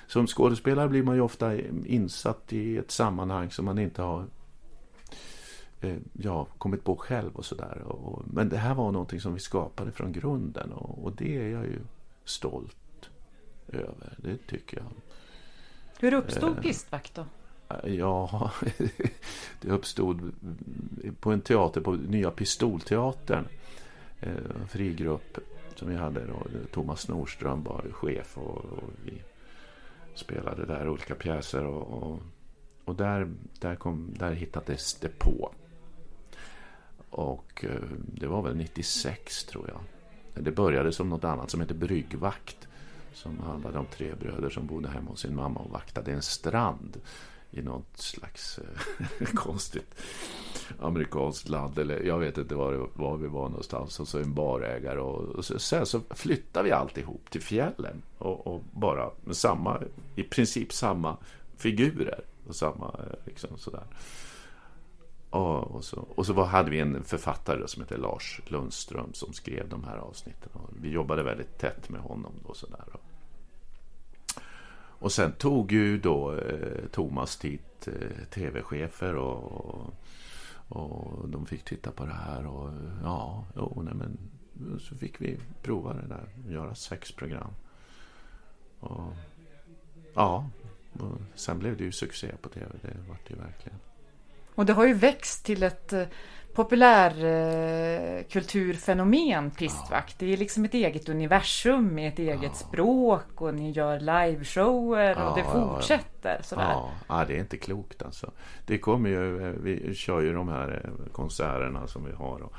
som 0.08 0.28
skådespelare 0.28 0.90
blir 0.90 1.04
man 1.04 1.16
ju 1.16 1.22
ofta 1.22 1.56
insatt 1.86 2.54
i 2.54 2.78
ett 2.78 2.92
sammanhang 2.92 3.52
som 3.52 3.66
man 3.66 3.80
inte 3.80 4.02
har 4.02 4.26
eh, 5.82 5.98
ja, 6.14 6.48
kommit 6.58 6.84
på 6.84 6.96
själv 6.96 7.36
och 7.36 7.46
sådär. 7.46 7.84
Men 8.26 8.50
det 8.50 8.58
här 8.58 8.74
var 8.74 8.92
någonting 8.92 9.22
som 9.22 9.34
vi 9.34 9.40
skapade 9.40 9.92
från 9.92 10.12
grunden 10.12 10.72
och, 10.72 11.04
och 11.04 11.16
det 11.16 11.38
är 11.38 11.50
jag 11.50 11.66
ju 11.66 11.80
stolt 12.26 13.10
över. 13.68 14.14
Det 14.18 14.38
tycker 14.48 14.78
jag. 14.78 14.86
Hur 16.00 16.14
uppstod 16.14 16.58
eh, 16.58 16.62
Pistvakt 16.62 17.16
då? 17.16 17.26
Ja, 17.84 18.52
det 19.62 19.70
uppstod 19.70 20.32
på 21.20 21.32
en 21.32 21.42
teater 21.42 21.82
på 21.82 21.92
Nya 21.92 22.32
Pistolteatern 22.32 23.46
eh, 24.22 24.66
frigrupp 24.68 25.38
som 25.76 25.90
vi 25.90 25.96
hade. 25.96 26.26
Då. 26.26 26.44
Thomas 26.72 27.08
Norström 27.08 27.64
var 27.64 27.86
chef 27.92 28.38
och, 28.38 28.58
och 28.58 28.90
vi 29.06 29.22
spelade 30.16 30.66
där 30.66 30.90
olika 30.90 31.16
pjäser. 31.16 31.66
Och, 31.66 32.04
och, 32.04 32.20
och, 32.86 32.96
där, 32.96 33.30
där, 33.60 33.76
kom, 33.76 34.14
där 34.18 34.32
hittades 34.32 34.94
det 34.94 35.20
på. 35.20 35.54
Och 37.10 37.66
eh, 37.66 37.90
det 37.98 38.28
var 38.28 38.42
väl 38.42 38.56
96 38.56 39.44
tror 39.44 39.68
jag. 39.68 39.82
Det 40.44 40.52
började 40.52 40.92
som 40.92 41.10
något 41.10 41.24
annat 41.24 41.50
som 41.50 41.60
hette 41.60 41.74
Bryggvakt. 41.74 42.68
Som 43.14 43.40
handlade 43.40 43.80
om 43.80 43.86
tre 43.86 44.16
bröder 44.16 44.50
som 44.50 44.68
bodde 44.68 44.90
hemma 44.90 45.10
hos 45.10 45.22
sin 45.22 45.36
mamma 45.36 45.60
och 45.60 45.72
vaktade 45.72 46.12
en 46.12 46.22
strand 46.22 47.02
i 47.52 47.62
något 47.62 47.98
slags 47.98 48.60
eh, 48.60 49.28
konstigt 49.36 49.96
amerikanskt 50.80 51.50
land. 51.50 51.80
Eller 51.80 52.04
jag 52.04 52.20
vet 52.20 52.38
inte 52.38 52.56
var, 52.56 52.90
var 52.94 53.18
vi 53.18 53.28
var 53.28 53.50
någonstans. 53.50 54.00
Och 54.00 54.08
så 54.08 54.20
en 54.20 54.34
barägare. 54.34 55.00
Och, 55.00 55.24
och 55.24 55.46
så, 55.46 55.60
sen 55.60 55.86
så 55.86 56.02
flyttade 56.10 56.66
vi 56.66 56.72
alltihop 56.72 57.30
till 57.30 57.42
fjällen. 57.42 58.02
Och, 58.18 58.48
och, 58.48 58.62
bara 58.72 59.10
med 59.24 59.36
samma, 59.36 59.82
i 60.16 60.24
princip 60.24 60.74
samma 60.74 61.18
figurer. 61.58 62.22
Och 62.48 62.56
samma 62.56 62.96
eh, 63.00 63.26
liksom 63.26 63.58
sådär. 63.58 63.84
Och, 65.30 65.72
och, 65.72 65.84
så, 65.84 66.08
och 66.16 66.26
så 66.26 66.34
var, 66.34 66.46
hade 66.46 66.72
vi 66.72 66.80
en 66.80 67.04
författare 67.04 67.68
som 67.68 67.82
heter 67.82 67.98
Lars 67.98 68.42
Lundström 68.48 69.14
som 69.14 69.34
skrev 69.34 69.70
de 69.70 69.84
här 69.84 69.98
avsnitten. 69.98 70.50
Och 70.54 70.70
vi 70.82 70.90
jobbade 70.90 71.24
väldigt 71.24 71.58
tätt 71.58 71.90
med 71.90 72.02
honom. 72.02 72.34
Då, 72.48 72.54
sådär. 72.54 72.86
Och 72.92 73.01
och 75.02 75.12
sen 75.12 75.32
tog 75.32 75.72
ju 75.72 75.98
då 75.98 76.36
eh, 76.36 76.86
Thomas 76.92 77.38
dit 77.38 77.88
eh, 77.88 78.26
tv-chefer 78.30 79.16
och, 79.16 79.94
och, 80.68 81.30
de 81.30 81.46
fick 81.46 81.64
titta 81.64 81.92
på 81.92 82.06
det 82.06 82.14
här 82.14 82.46
och 82.46 82.74
ja, 83.04 83.46
oh, 83.56 83.84
nej, 83.84 83.94
men 83.94 84.18
så 84.80 84.96
fick 84.96 85.22
vi 85.22 85.40
prova 85.62 85.94
det 85.94 86.08
där, 86.08 86.30
göra 86.50 86.76
sex 86.76 87.12
program. 87.12 87.54
Och, 88.80 89.14
ja, 90.14 90.50
och 90.94 91.18
sen 91.36 91.60
blev 91.60 91.78
det 91.78 91.84
ju 91.84 91.92
succé 91.92 92.32
på 92.42 92.50
tv, 92.50 92.66
det 92.82 92.98
var 93.08 93.18
det 93.28 93.34
ju 93.34 93.40
verkligen. 93.40 93.80
Och 94.56 94.66
det 94.66 94.74
har 94.74 94.86
ju 94.86 94.94
växt 94.94 95.46
till 95.46 95.64
ett 95.64 95.94
eh, 95.94 96.04
populärkulturfenomen, 96.54 99.46
eh, 99.46 99.54
Pistvakt. 99.54 100.20
Det 100.20 100.34
är 100.34 100.38
liksom 100.38 100.66
ett 100.66 100.74
eget 100.74 101.10
universum 101.10 101.96
med 101.96 102.14
ett 102.14 102.20
eget 102.20 102.42
ja. 102.44 102.54
språk 102.54 103.42
och 103.42 103.54
ni 103.54 103.72
gör 103.72 104.00
liveshower 104.00 105.16
och 105.16 105.22
ja, 105.22 105.34
det 105.36 105.44
fortsätter 105.44 106.36
ja, 106.38 106.44
sådär. 106.44 106.76
Ja, 107.08 107.26
det 107.28 107.36
är 107.36 107.40
inte 107.40 107.58
klokt 107.58 108.02
alltså. 108.02 108.32
Det 108.66 108.78
kommer 108.78 109.10
ju, 109.10 109.48
eh, 109.48 109.50
vi 109.50 109.96
kör 109.96 110.22
ju 110.22 110.34
de 110.34 110.50
här 110.50 110.82
eh, 110.84 110.90
konserterna 111.12 111.88
som 111.88 112.06
vi 112.06 112.12
har. 112.12 112.42
Och, 112.42 112.54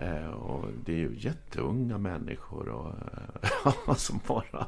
Eh, 0.00 0.30
och 0.30 0.66
det 0.84 0.92
är 0.92 0.96
ju 0.96 1.14
jätteunga 1.16 1.98
människor 1.98 2.68
och, 2.68 2.94
eh, 3.86 3.92
som 3.96 4.20
bara 4.26 4.66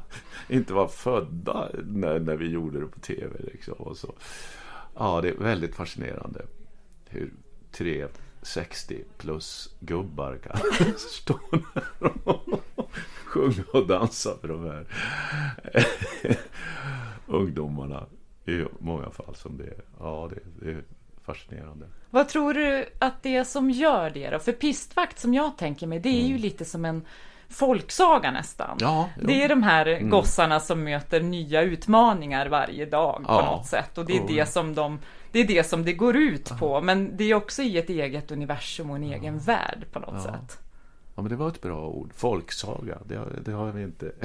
inte 0.49 0.73
var 0.73 0.87
födda 0.87 1.69
när, 1.83 2.19
när 2.19 2.35
vi 2.35 2.49
gjorde 2.49 2.79
det 2.79 2.87
på 2.87 2.99
tv. 2.99 3.39
Liksom, 3.39 3.73
och 3.73 3.97
så. 3.97 4.13
Ja, 4.95 5.21
det 5.21 5.29
är 5.29 5.33
väldigt 5.33 5.75
fascinerande 5.75 6.45
hur 7.09 7.33
tre 7.71 8.07
60 8.41 9.03
plus 9.17 9.75
gubbar 9.79 10.37
kan 10.37 10.57
stå 10.97 11.39
där 11.51 12.17
och 12.23 12.91
sjunga 13.25 13.63
och 13.73 13.87
dansa 13.87 14.37
för 14.41 14.47
de 14.47 14.65
här 14.65 14.87
ungdomarna. 17.27 18.05
I 18.45 18.65
många 18.79 19.09
fall 19.09 19.35
som 19.35 19.57
det 19.57 19.63
är. 19.63 19.81
Ja, 19.99 20.29
det, 20.59 20.71
är 20.71 20.83
fascinerande. 21.21 21.85
Vad 22.09 22.29
tror 22.29 22.53
du 22.53 22.85
att 22.99 23.23
det 23.23 23.35
är 23.35 23.43
som 23.43 23.71
gör 23.71 24.09
det 24.09 24.29
då? 24.29 24.39
För 24.39 24.51
pistvakt 24.51 25.19
som 25.19 25.33
jag 25.33 25.57
tänker 25.57 25.87
mig, 25.87 25.99
det 25.99 26.09
är 26.09 26.23
ju 26.23 26.29
mm. 26.29 26.41
lite 26.41 26.65
som 26.65 26.85
en 26.85 27.05
folksaga 27.53 28.31
nästan. 28.31 28.77
Ja, 28.79 29.09
det 29.21 29.43
är 29.43 29.49
de 29.49 29.63
här 29.63 29.85
mm. 29.85 30.09
gossarna 30.09 30.59
som 30.59 30.83
möter 30.83 31.21
nya 31.21 31.61
utmaningar 31.61 32.47
varje 32.47 32.85
dag 32.85 33.25
ja. 33.27 33.39
på 33.39 33.45
något 33.45 33.65
sätt. 33.65 33.97
Och 33.97 34.05
det 34.05 34.17
är 34.17 34.27
det 34.27 34.45
som 34.45 34.75
de 34.75 34.99
det 35.31 35.39
är 35.39 35.47
det 35.47 35.63
som 35.63 35.85
det 35.85 35.93
går 35.93 36.15
ut 36.15 36.59
på. 36.59 36.81
Men 36.81 37.17
det 37.17 37.23
är 37.23 37.35
också 37.35 37.61
i 37.61 37.77
ett 37.77 37.89
eget 37.89 38.31
universum 38.31 38.89
och 38.89 38.95
en 38.95 39.03
egen 39.03 39.39
värld 39.39 39.85
på 39.91 39.99
något 39.99 40.21
sätt. 40.21 40.59
Ja, 41.15 41.21
men 41.21 41.29
det 41.29 41.35
var 41.35 41.47
ett 41.47 41.61
bra 41.61 41.87
ord. 41.87 42.11
Folksaga, 42.13 42.97
det, 43.05 43.19
det 43.45 43.51
har 43.51 43.71
vi 43.71 43.83
inte. 43.83 44.11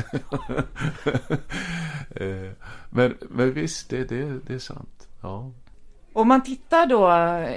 Eh, 2.11 2.51
men, 2.91 3.17
men 3.21 3.53
visst, 3.53 3.91
det, 3.91 4.05
det, 4.05 4.39
det 4.47 4.55
är 4.55 4.59
sant. 4.59 5.09
Ja. 5.21 5.51
Om 6.19 6.29
man 6.29 6.43
tittar 6.43 6.87
då, 6.87 7.01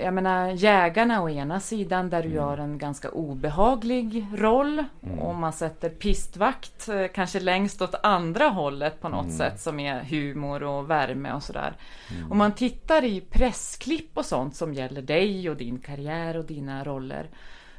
jag 0.04 0.14
menar 0.14 0.50
jägarna 0.50 1.22
å 1.22 1.30
ena 1.30 1.60
sidan 1.60 2.10
där 2.10 2.22
du 2.22 2.28
mm. 2.28 2.38
gör 2.38 2.58
en 2.58 2.78
ganska 2.78 3.10
obehaglig 3.10 4.26
roll. 4.36 4.84
Mm. 5.04 5.20
Och 5.20 5.36
man 5.36 5.54
sätter 5.54 5.90
pistvakt 5.90 6.90
eh, 6.90 7.08
kanske 7.14 7.40
längst 7.40 7.82
åt 7.82 7.96
andra 8.04 8.48
hållet 8.48 9.02
på 9.02 9.10
något 9.10 9.26
mm. 9.26 9.38
sätt 9.38 9.62
som 9.62 9.80
är 9.80 10.04
humor 10.04 10.64
och 10.64 10.90
värme 10.90 11.34
och 11.34 11.44
sådär. 11.44 11.74
Mm. 12.12 12.32
Om 12.32 12.38
man 12.38 12.52
tittar 12.52 13.04
i 13.04 13.22
pressklipp 13.22 14.18
och 14.18 14.26
sånt 14.26 14.56
som 14.56 14.74
gäller 14.74 15.02
dig 15.02 15.50
och 15.50 15.58
din 15.58 15.80
karriär 15.80 16.38
och 16.38 16.46
dina 16.46 16.84
roller 16.84 17.30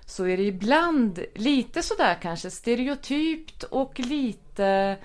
så 0.06 0.26
är 0.26 0.36
det 0.36 0.44
ibland 0.44 1.24
lite 1.34 1.82
sådär 1.82 2.16
kanske 2.22 2.50
stereotypt 2.50 3.62
och 3.62 4.00
lite 4.00 4.96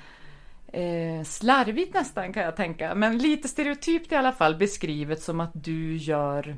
eh, 0.73 1.23
slarvigt 1.23 1.93
nästan 1.93 2.33
kan 2.33 2.43
jag 2.43 2.55
tänka. 2.55 2.95
Men 2.95 3.17
lite 3.17 3.47
stereotypt 3.47 4.11
i 4.11 4.15
alla 4.15 4.31
fall 4.31 4.55
beskrivet 4.55 5.21
som 5.21 5.39
att 5.39 5.51
du 5.53 5.97
gör 5.97 6.57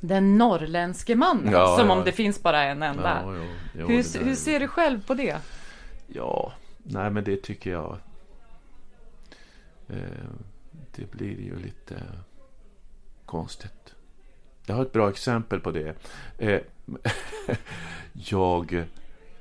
den 0.00 0.38
norrländske 0.38 1.14
mannen. 1.14 1.52
Ja, 1.52 1.76
som 1.78 1.86
ja. 1.86 1.92
om 1.92 2.04
det 2.04 2.12
finns 2.12 2.42
bara 2.42 2.64
en 2.64 2.82
enda. 2.82 3.22
Ja, 3.24 3.34
jo, 3.78 3.86
hur, 3.86 4.24
hur 4.24 4.34
ser 4.34 4.60
du 4.60 4.68
själv 4.68 5.06
på 5.06 5.14
det? 5.14 5.36
Ja, 6.06 6.52
nej 6.82 7.10
men 7.10 7.24
det 7.24 7.36
tycker 7.36 7.70
jag. 7.70 7.98
Eh, 9.88 9.96
det 10.96 11.10
blir 11.10 11.40
ju 11.40 11.58
lite 11.58 12.02
konstigt. 13.26 13.94
Jag 14.66 14.74
har 14.74 14.82
ett 14.82 14.92
bra 14.92 15.08
exempel 15.08 15.60
på 15.60 15.70
det. 15.70 15.94
Eh, 16.38 16.60
jag 18.12 18.84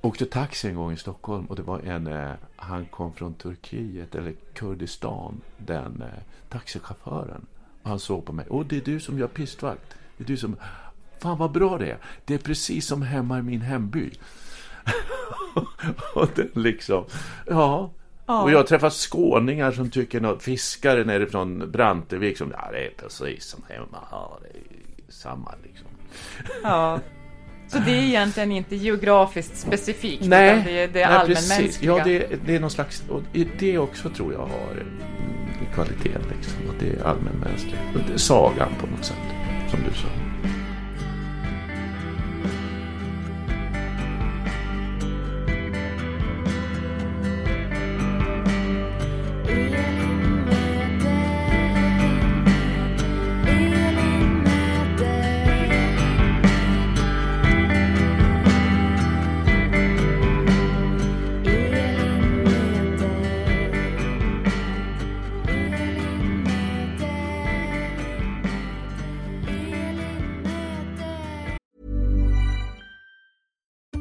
åkte 0.03 0.25
taxi 0.25 0.67
en 0.67 0.75
gång 0.75 0.91
i 0.91 0.98
Stockholm 0.98 1.45
och 1.45 1.55
det 1.55 1.62
var 1.62 1.79
en, 1.79 2.07
eh, 2.07 2.31
han 2.55 2.86
kom 2.86 3.13
från 3.13 3.33
Turkiet 3.33 4.15
eller 4.15 4.33
Kurdistan, 4.53 5.41
den 5.57 6.01
eh, 6.01 6.24
taxichauffören. 6.50 7.45
Och 7.83 7.89
han 7.89 8.00
såg 8.00 8.25
på 8.25 8.33
mig, 8.33 8.45
åh 8.50 8.65
det 8.65 8.77
är 8.77 8.81
du 8.81 9.00
som 9.00 9.19
gör 9.19 9.27
pistvakt. 9.27 9.95
Det 10.17 10.24
är 10.24 10.27
du 10.27 10.38
som, 10.38 10.55
fan 11.19 11.38
vad 11.38 11.51
bra 11.51 11.77
det 11.77 11.91
är. 11.91 11.98
Det 12.25 12.33
är 12.33 12.38
precis 12.38 12.88
som 12.88 13.01
hemma 13.01 13.39
i 13.39 13.41
min 13.41 13.62
hemby. 13.62 14.12
och 16.15 16.29
den 16.36 16.51
liksom, 16.53 17.05
ja. 17.48 17.91
ja. 18.25 18.43
Och 18.43 18.51
jag 18.51 18.67
träffar 18.67 18.89
skåningar 18.89 19.72
som 19.72 19.89
tycker 19.89 20.22
något, 20.22 20.43
fiskare 20.43 21.03
nere 21.03 21.25
från 21.25 21.72
Brantevik 21.72 22.38
som, 22.38 22.51
ja 22.51 22.69
det 22.72 22.86
är 22.86 22.91
precis 22.98 23.45
som 23.45 23.63
hemma. 23.69 24.07
Ja, 24.12 24.39
det 24.41 24.57
är 24.57 25.12
samma 25.12 25.53
liksom. 25.63 25.88
Ja. 26.63 27.00
Så 27.74 27.80
det 27.80 27.92
är 27.92 28.03
egentligen 28.03 28.51
inte 28.51 28.75
geografiskt 28.75 29.58
specifikt? 29.58 30.25
Nej, 30.25 30.51
utan 30.51 30.65
det 30.65 30.80
är, 30.80 30.88
det 30.88 31.01
är 31.01 31.08
allmänmänskliga? 31.08 31.98
Ja, 31.98 32.03
det, 32.03 32.27
det 32.46 32.55
är 32.55 32.59
någon 32.59 32.72
slags... 32.72 33.03
Och 33.09 33.22
det 33.59 33.77
också 33.77 34.09
tror 34.09 34.33
jag 34.33 34.40
har 34.40 34.83
kvaliteten. 35.74 36.22
Liksom, 36.36 36.53
att 36.70 36.79
det 36.79 36.90
är 36.90 37.03
allmänmänskligt. 37.03 37.77
Sagan 38.16 38.70
på 38.79 38.88
något 38.88 39.05
sätt, 39.05 39.18
som 39.72 39.79
du 39.90 39.96
sa. 39.96 40.07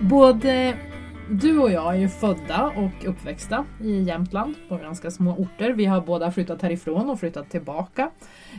Både 0.00 0.78
du 1.30 1.58
och 1.58 1.70
jag 1.70 1.94
är 1.94 1.98
ju 1.98 2.08
födda 2.08 2.72
och 2.76 3.04
uppväxta 3.04 3.64
i 3.80 4.02
Jämtland 4.02 4.54
på 4.68 4.76
ganska 4.76 5.10
små 5.10 5.30
orter. 5.30 5.70
Vi 5.70 5.84
har 5.84 6.00
båda 6.00 6.32
flyttat 6.32 6.62
härifrån 6.62 7.10
och 7.10 7.20
flyttat 7.20 7.50
tillbaka. 7.50 8.10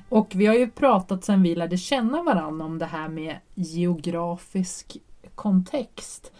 Och 0.10 0.32
vi 0.36 0.45
har 0.45 0.56
ju 0.56 0.69
pratat 0.69 1.26
sedan 1.26 1.43
vi 1.43 1.56
lärde 1.56 1.78
känna 1.78 2.23
varandra 2.23 2.65
om 2.65 2.80
det 2.80 2.86
här 2.86 3.10
med 3.10 3.36
geografisk 3.56 4.97
kontext. 5.36 6.32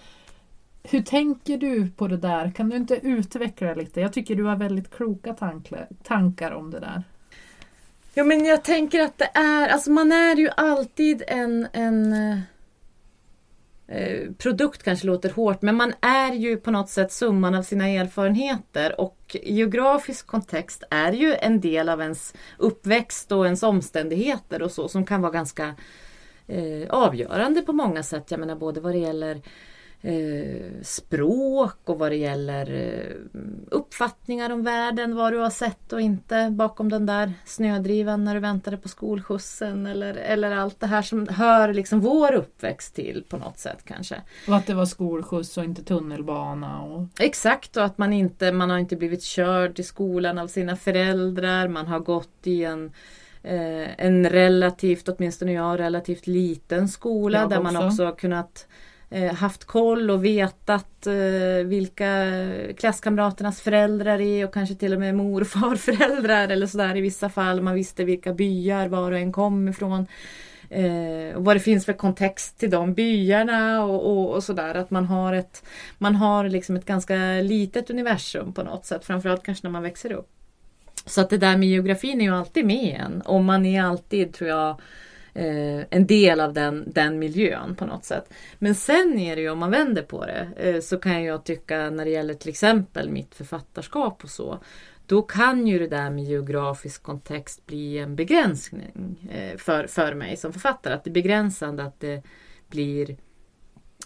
Hur 0.84 1.02
tänker 1.02 1.58
du 1.58 1.90
på 1.90 2.08
det 2.08 2.18
där? 2.18 2.52
Kan 2.52 2.70
du 2.70 2.76
inte 2.76 2.96
utveckla 2.96 3.74
lite? 3.74 4.02
Jag 4.02 4.14
tycker 4.14 4.36
du 4.36 4.44
har 4.44 4.56
väldigt 4.56 4.92
kloka 4.92 5.36
tankar 6.04 6.52
om 6.52 6.72
det 6.72 6.80
där. 6.80 7.04
Ja 8.14 8.24
men 8.24 8.46
jag 8.46 8.64
tänker 8.64 9.02
att 9.02 9.18
det 9.18 9.30
är, 9.34 9.70
alltså 9.70 9.92
man 9.92 10.12
är 10.12 10.36
ju 10.36 10.50
alltid 10.58 11.24
en, 11.28 11.68
en 11.74 12.14
eh, 12.14 12.40
Eh, 13.90 14.32
produkt 14.38 14.84
kanske 14.84 15.08
låter 15.08 15.30
hårt 15.30 15.62
men 15.62 15.76
man 15.76 15.94
är 16.02 16.34
ju 16.34 16.58
på 16.58 16.72
något 16.72 16.90
sätt 16.90 17.12
summan 17.12 17.56
av 17.56 17.64
sina 17.64 17.88
erfarenheter 17.88 19.02
och 19.02 19.36
geografisk 19.44 20.28
kontext 20.28 20.84
är 20.90 21.12
ju 21.12 21.36
en 21.36 21.62
del 21.62 21.90
av 21.90 22.02
ens 22.02 22.34
uppväxt 22.58 23.32
och 23.32 23.46
ens 23.46 23.64
omständigheter 23.64 24.62
och 24.62 24.72
så 24.72 24.88
som 24.88 25.06
kan 25.06 25.22
vara 25.22 25.32
ganska 25.32 25.76
eh, 26.48 26.90
avgörande 26.90 27.62
på 27.62 27.74
många 27.74 28.04
sätt. 28.04 28.32
Jag 28.32 28.40
menar 28.40 28.56
både 28.56 28.82
vad 28.82 28.94
det 28.94 29.00
gäller 29.00 29.36
eh, 29.36 29.42
språk 30.82 31.78
och 31.84 32.00
vad 32.00 32.12
det 32.12 32.16
gäller 32.16 32.74
eh, 32.74 33.16
uppfattningar 33.72 34.50
om 34.50 34.64
världen, 34.64 35.16
vad 35.16 35.34
du 35.34 35.38
har 35.38 35.50
sett 35.50 35.94
och 35.94 36.02
inte 36.02 36.50
bakom 36.52 36.90
den 36.90 37.06
där 37.06 37.34
snödrivan 37.46 38.24
när 38.24 38.34
du 38.34 38.40
väntade 38.40 38.78
på 38.78 38.88
skolskjutsen 38.88 39.86
eller, 39.86 40.14
eller 40.14 40.52
allt 40.52 40.80
det 40.80 40.88
här 40.88 41.02
som 41.02 41.28
hör 41.28 41.74
liksom 41.74 42.00
vår 42.00 42.34
uppväxt 42.34 42.96
till 42.96 43.24
på 43.30 43.38
något 43.38 43.60
sätt 43.60 43.80
kanske. 43.86 44.22
Och 44.48 44.56
att 44.56 44.68
det 44.68 44.74
var 44.74 44.86
skolskjuts 44.86 45.58
och 45.58 45.64
inte 45.64 45.84
tunnelbana. 45.84 46.82
Och... 46.82 47.08
Exakt 47.20 47.78
och 47.78 47.84
att 47.84 47.98
man 47.98 48.14
inte 48.14 48.52
man 48.52 48.70
har 48.70 48.78
inte 48.78 48.96
blivit 48.96 49.24
körd 49.24 49.76
till 49.76 49.86
skolan 49.86 50.38
av 50.38 50.48
sina 50.48 50.76
föräldrar, 50.76 51.68
man 51.68 51.88
har 51.88 52.00
gått 52.00 52.48
i 52.48 52.64
en 52.64 52.92
eh, 53.44 54.06
en 54.06 54.30
relativt, 54.30 55.10
åtminstone 55.10 55.54
jag, 55.54 55.80
relativt 55.80 56.28
liten 56.28 56.88
skola 56.88 57.40
Jag 57.40 57.50
där 57.50 57.62
man 57.62 57.76
också. 57.76 57.88
också 57.88 58.06
har 58.06 58.16
kunnat 58.16 58.68
eh, 58.68 58.87
Eh, 59.10 59.34
haft 59.34 59.66
koll 59.66 60.12
och 60.12 60.26
vetat 60.26 61.08
eh, 61.08 61.66
vilka 61.66 62.32
klasskamraternas 62.78 63.62
föräldrar 63.62 64.22
är 64.22 64.46
och 64.46 64.54
kanske 64.54 64.76
till 64.76 64.94
och 64.94 65.00
med 65.00 65.16
mor 65.16 65.42
och 65.42 65.48
farföräldrar 65.48 66.48
eller 66.48 66.68
sådär 66.68 66.96
i 66.98 67.02
vissa 67.02 67.30
fall. 67.30 67.62
Man 67.62 67.76
visste 67.76 68.04
vilka 68.04 68.34
byar 68.34 68.88
var 68.88 69.12
och 69.12 69.18
en 69.18 69.32
kom 69.32 69.68
ifrån. 69.68 70.08
Eh, 70.70 71.36
och 71.36 71.46
vad 71.46 71.56
det 71.56 71.60
finns 71.60 71.86
för 71.86 71.94
kontext 71.94 72.60
till 72.60 72.70
de 72.70 72.94
byarna 72.94 73.84
och, 73.84 74.12
och, 74.12 74.36
och 74.36 74.44
sådär. 74.44 74.76
Att 74.76 74.92
man 74.92 75.06
har 75.06 75.34
ett 75.34 75.64
Man 75.98 76.16
har 76.16 76.50
liksom 76.50 76.76
ett 76.76 76.86
ganska 76.86 77.16
litet 77.42 77.90
universum 77.90 78.54
på 78.54 78.64
något 78.64 78.86
sätt. 78.86 79.06
Framförallt 79.06 79.44
kanske 79.44 79.68
när 79.68 79.72
man 79.72 79.84
växer 79.84 80.12
upp. 80.12 80.30
Så 81.06 81.22
att 81.22 81.30
det 81.30 81.38
där 81.38 81.58
med 81.58 81.70
geografin 81.70 82.22
är 82.22 82.26
ju 82.26 82.36
alltid 82.36 82.66
med 82.66 83.02
en. 83.06 83.22
Och 83.22 83.44
man 83.44 83.66
är 83.66 83.84
alltid, 83.84 84.34
tror 84.34 84.50
jag, 84.50 84.82
eh, 85.38 85.86
en 85.90 86.08
del 86.08 86.40
av 86.40 86.54
den, 86.54 86.84
den 86.88 87.20
miljön 87.20 87.76
på 87.76 87.86
något 87.86 88.06
sätt. 88.06 88.34
Men 88.60 88.76
sen 88.76 89.20
är 89.20 89.36
det 89.36 89.42
ju, 89.42 89.50
om 89.50 89.60
man 89.60 89.72
vänder 89.72 90.02
på 90.02 90.26
det, 90.26 90.48
eh, 90.56 90.82
så 90.82 90.98
kan 90.98 91.24
jag 91.24 91.44
tycka 91.44 91.90
när 91.90 92.06
det 92.06 92.12
gäller 92.12 92.34
till 92.34 92.50
exempel 92.50 93.10
mitt 93.10 93.36
författarskap 93.36 94.24
och 94.24 94.30
så. 94.30 94.60
Då 95.06 95.22
kan 95.22 95.68
ju 95.68 95.80
det 95.80 95.88
där 95.88 96.10
med 96.10 96.24
geografisk 96.24 97.04
kontext 97.04 97.66
bli 97.66 97.98
en 97.98 98.16
begränsning 98.16 99.30
eh, 99.32 99.58
för, 99.58 99.88
för 99.88 100.14
mig 100.14 100.38
som 100.38 100.54
författare. 100.54 100.94
Att 100.94 101.04
det 101.04 101.10
är 101.10 101.14
begränsande 101.14 101.84
att 101.84 102.00
det 102.00 102.24
blir 102.68 103.18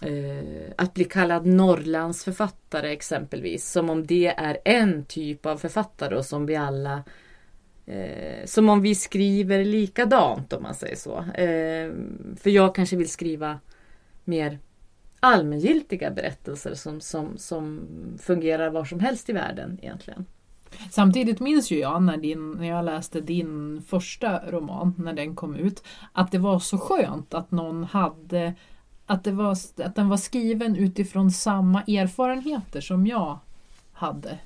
eh, 0.02 0.72
att 0.76 0.94
bli 0.94 1.04
kallad 1.04 1.46
Norrlandsförfattare 1.46 2.92
exempelvis. 2.92 3.70
Som 3.70 3.90
om 3.90 4.06
det 4.06 4.26
är 4.26 4.58
en 4.64 5.04
typ 5.04 5.46
av 5.46 5.56
författare 5.56 6.16
och 6.16 6.24
som 6.24 6.46
vi 6.46 6.56
alla 6.56 7.02
eh, 7.86 8.44
Som 8.46 8.68
om 8.68 8.80
vi 8.80 8.94
skriver 8.94 9.64
likadant 9.64 10.52
om 10.52 10.62
man 10.62 10.74
säger 10.74 10.96
så. 10.96 11.18
Eh, 11.18 11.92
för 12.36 12.50
jag 12.50 12.74
kanske 12.74 12.96
vill 12.96 13.08
skriva 13.08 13.60
mer 14.24 14.58
allmängiltiga 15.20 16.10
berättelser 16.10 16.74
som, 16.74 17.00
som, 17.00 17.38
som 17.38 17.88
fungerar 18.22 18.70
var 18.70 18.84
som 18.84 19.00
helst 19.00 19.28
i 19.28 19.32
världen 19.32 19.78
egentligen. 19.82 20.26
Samtidigt 20.90 21.40
minns 21.40 21.70
ju 21.70 21.78
jag 21.78 22.02
när, 22.02 22.16
din, 22.16 22.50
när 22.50 22.68
jag 22.68 22.84
läste 22.84 23.20
din 23.20 23.82
första 23.86 24.50
roman, 24.50 24.94
när 24.98 25.12
den 25.12 25.36
kom 25.36 25.54
ut, 25.54 25.84
att 26.12 26.32
det 26.32 26.38
var 26.38 26.58
så 26.58 26.78
skönt 26.78 27.34
att 27.34 27.50
någon 27.50 27.84
hade 27.84 28.54
att, 29.06 29.24
det 29.24 29.32
var, 29.32 29.56
att 29.84 29.94
den 29.94 30.08
var 30.08 30.16
skriven 30.16 30.76
utifrån 30.76 31.30
samma 31.30 31.82
erfarenheter 31.82 32.80
som 32.80 33.06
jag 33.06 33.38
hade. 33.92 34.38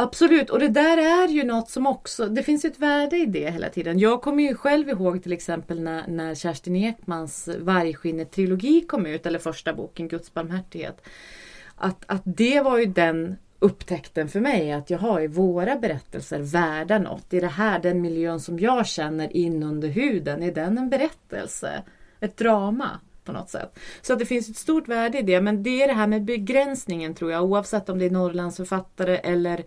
Absolut, 0.00 0.50
och 0.50 0.58
det 0.58 0.68
där 0.68 0.96
är 0.98 1.28
ju 1.28 1.44
något 1.44 1.70
som 1.70 1.86
också, 1.86 2.28
det 2.28 2.42
finns 2.42 2.64
ju 2.64 2.68
ett 2.68 2.78
värde 2.78 3.16
i 3.16 3.26
det 3.26 3.50
hela 3.50 3.68
tiden. 3.68 3.98
Jag 3.98 4.22
kommer 4.22 4.42
ju 4.42 4.54
själv 4.54 4.88
ihåg 4.88 5.22
till 5.22 5.32
exempel 5.32 5.80
när, 5.80 6.06
när 6.08 6.34
Kerstin 6.34 6.76
Ekmans 6.76 7.48
Vargskinnet-trilogi 7.58 8.86
kom 8.86 9.06
ut, 9.06 9.26
eller 9.26 9.38
första 9.38 9.74
boken 9.74 10.08
Guds 10.08 10.34
barmhärtighet. 10.34 11.02
Att, 11.76 12.04
att 12.06 12.22
det 12.24 12.60
var 12.60 12.78
ju 12.78 12.86
den 12.86 13.36
upptäckten 13.58 14.28
för 14.28 14.40
mig 14.40 14.72
att 14.72 14.90
jaha, 14.90 15.22
är 15.22 15.28
våra 15.28 15.76
berättelser 15.76 16.40
värda 16.40 16.98
något? 16.98 17.34
Är 17.34 17.40
det 17.40 17.46
här 17.46 17.78
den 17.78 18.00
miljön 18.00 18.40
som 18.40 18.58
jag 18.58 18.86
känner 18.86 19.36
in 19.36 19.62
under 19.62 19.88
huden? 19.88 20.42
Är 20.42 20.54
den 20.54 20.78
en 20.78 20.90
berättelse? 20.90 21.82
Ett 22.20 22.36
drama? 22.36 23.00
På 23.28 23.32
något 23.32 23.50
sätt. 23.50 23.78
Så 24.02 24.12
att 24.12 24.18
det 24.18 24.26
finns 24.26 24.48
ett 24.48 24.56
stort 24.56 24.88
värde 24.88 25.18
i 25.18 25.22
det 25.22 25.40
men 25.40 25.62
det 25.62 25.82
är 25.82 25.88
det 25.88 25.94
här 25.94 26.06
med 26.06 26.24
begränsningen 26.24 27.14
tror 27.14 27.30
jag 27.30 27.44
oavsett 27.44 27.88
om 27.88 27.98
det 27.98 28.04
är 28.04 28.10
Norrlandsförfattare 28.10 29.16
eller 29.16 29.64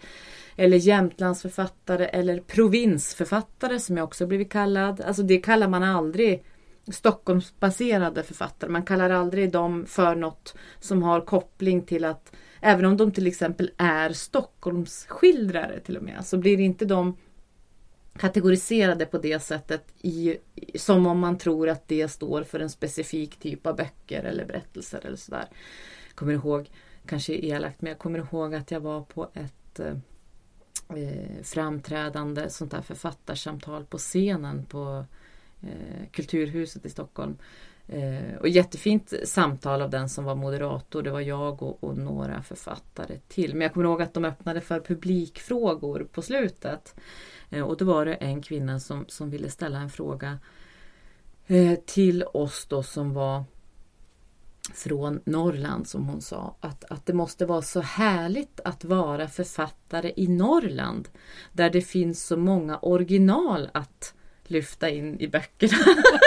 eller 0.56 0.78
Jämtlandsförfattare 0.78 2.06
eller 2.06 2.40
provinsförfattare 2.40 3.80
som 3.80 3.98
jag 3.98 4.04
också 4.04 4.28
blivit 4.28 4.52
kallad. 4.52 5.02
Alltså 5.02 5.24
det 5.24 5.38
kallar 5.38 5.68
man 5.68 5.84
aldrig 5.84 6.44
Stockholmsbaserade 6.88 8.24
författare. 8.24 8.72
Man 8.72 8.84
kallar 8.84 9.10
aldrig 9.10 9.52
dem 9.52 9.86
för 9.86 10.16
något 10.16 10.56
som 10.80 11.04
har 11.04 11.22
koppling 11.22 11.82
till 11.82 12.06
att 12.06 12.32
även 12.62 12.86
om 12.86 12.98
de 12.98 13.12
till 13.12 13.28
exempel 13.28 13.72
är 13.78 14.10
Stockholmsskildrare 14.10 15.80
till 15.80 15.98
och 15.98 16.04
med 16.04 16.26
så 16.26 16.38
blir 16.38 16.60
inte 16.60 16.86
de 16.86 17.18
kategoriserade 18.18 19.06
på 19.06 19.18
det 19.18 19.40
sättet 19.40 19.84
i, 20.02 20.38
som 20.76 21.08
om 21.08 21.20
man 21.20 21.38
tror 21.38 21.70
att 21.70 21.88
det 21.88 22.08
står 22.08 22.44
för 22.44 22.60
en 22.60 22.70
specifik 22.70 23.40
typ 23.40 23.68
av 23.68 23.76
böcker 23.76 24.24
eller 24.24 24.46
berättelser 24.46 25.06
eller 25.06 25.18
sådär. 25.18 25.46
Kommer 26.16 26.34
ihåg, 26.34 26.70
kanske 27.06 27.34
elakt, 27.34 27.82
men 27.82 27.90
jag 27.90 28.00
kommer 28.00 28.20
ihåg 28.20 28.56
att 28.56 28.72
jag 28.72 28.80
var 28.80 29.02
på 29.02 29.30
ett 29.34 29.80
eh, 29.80 29.96
eh, 30.98 31.44
framträdande 31.44 32.50
sånt 32.50 32.72
där 32.72 32.82
författarsamtal 32.82 33.86
på 33.86 33.98
scenen 33.98 34.66
på 34.66 35.06
eh, 35.62 36.10
Kulturhuset 36.12 36.86
i 36.86 36.90
Stockholm. 36.90 37.38
Eh, 37.92 38.36
och 38.40 38.50
jättefint 38.50 39.14
samtal 39.24 39.82
av 39.82 39.90
den 39.90 40.10
som 40.10 40.26
var 40.26 40.36
moderator. 40.36 41.04
Det 41.04 41.12
var 41.12 41.20
jag 41.20 41.64
och, 41.64 41.84
och, 41.84 41.98
några 41.98 42.44
författare 42.44 43.18
till. 43.28 43.54
Men 43.54 43.62
jag 43.62 43.74
kommer 43.74 43.86
ihåg 43.86 44.02
att 44.02 44.14
de 44.14 44.26
öppnade 44.26 44.62
för 44.62 44.80
publikfrågor 44.80 46.08
på 46.12 46.22
slutet. 46.22 46.96
Eh, 47.50 47.62
och 47.62 47.78
då 47.78 47.86
var 47.86 48.06
det 48.06 48.14
en 48.14 48.42
kvinna 48.42 48.80
som, 48.80 49.06
som 49.08 49.30
ville 49.30 49.50
ställa 49.50 49.80
en 49.80 49.90
fråga 49.90 50.40
eh, 51.48 51.80
till 51.86 52.24
oss 52.24 52.66
då 52.66 52.84
som 52.84 53.14
var 53.14 53.44
från 54.74 55.20
Norrland 55.24 55.88
som 55.88 56.06
hon 56.08 56.22
sa. 56.22 56.56
Att, 56.60 56.84
att 56.92 57.06
det 57.06 57.14
måste 57.14 57.46
vara 57.46 57.62
så 57.62 57.82
härligt 57.82 58.60
att 58.64 58.84
vara 58.84 59.28
författare 59.28 60.14
i 60.16 60.28
Norrland. 60.28 61.10
Där 61.54 61.70
det 61.70 61.82
finns 61.82 62.24
så 62.26 62.38
många 62.38 62.78
original 62.78 63.70
att 63.74 64.14
lyfta 64.44 64.90
in 64.90 65.20
i 65.20 65.28
böckerna. 65.28 65.78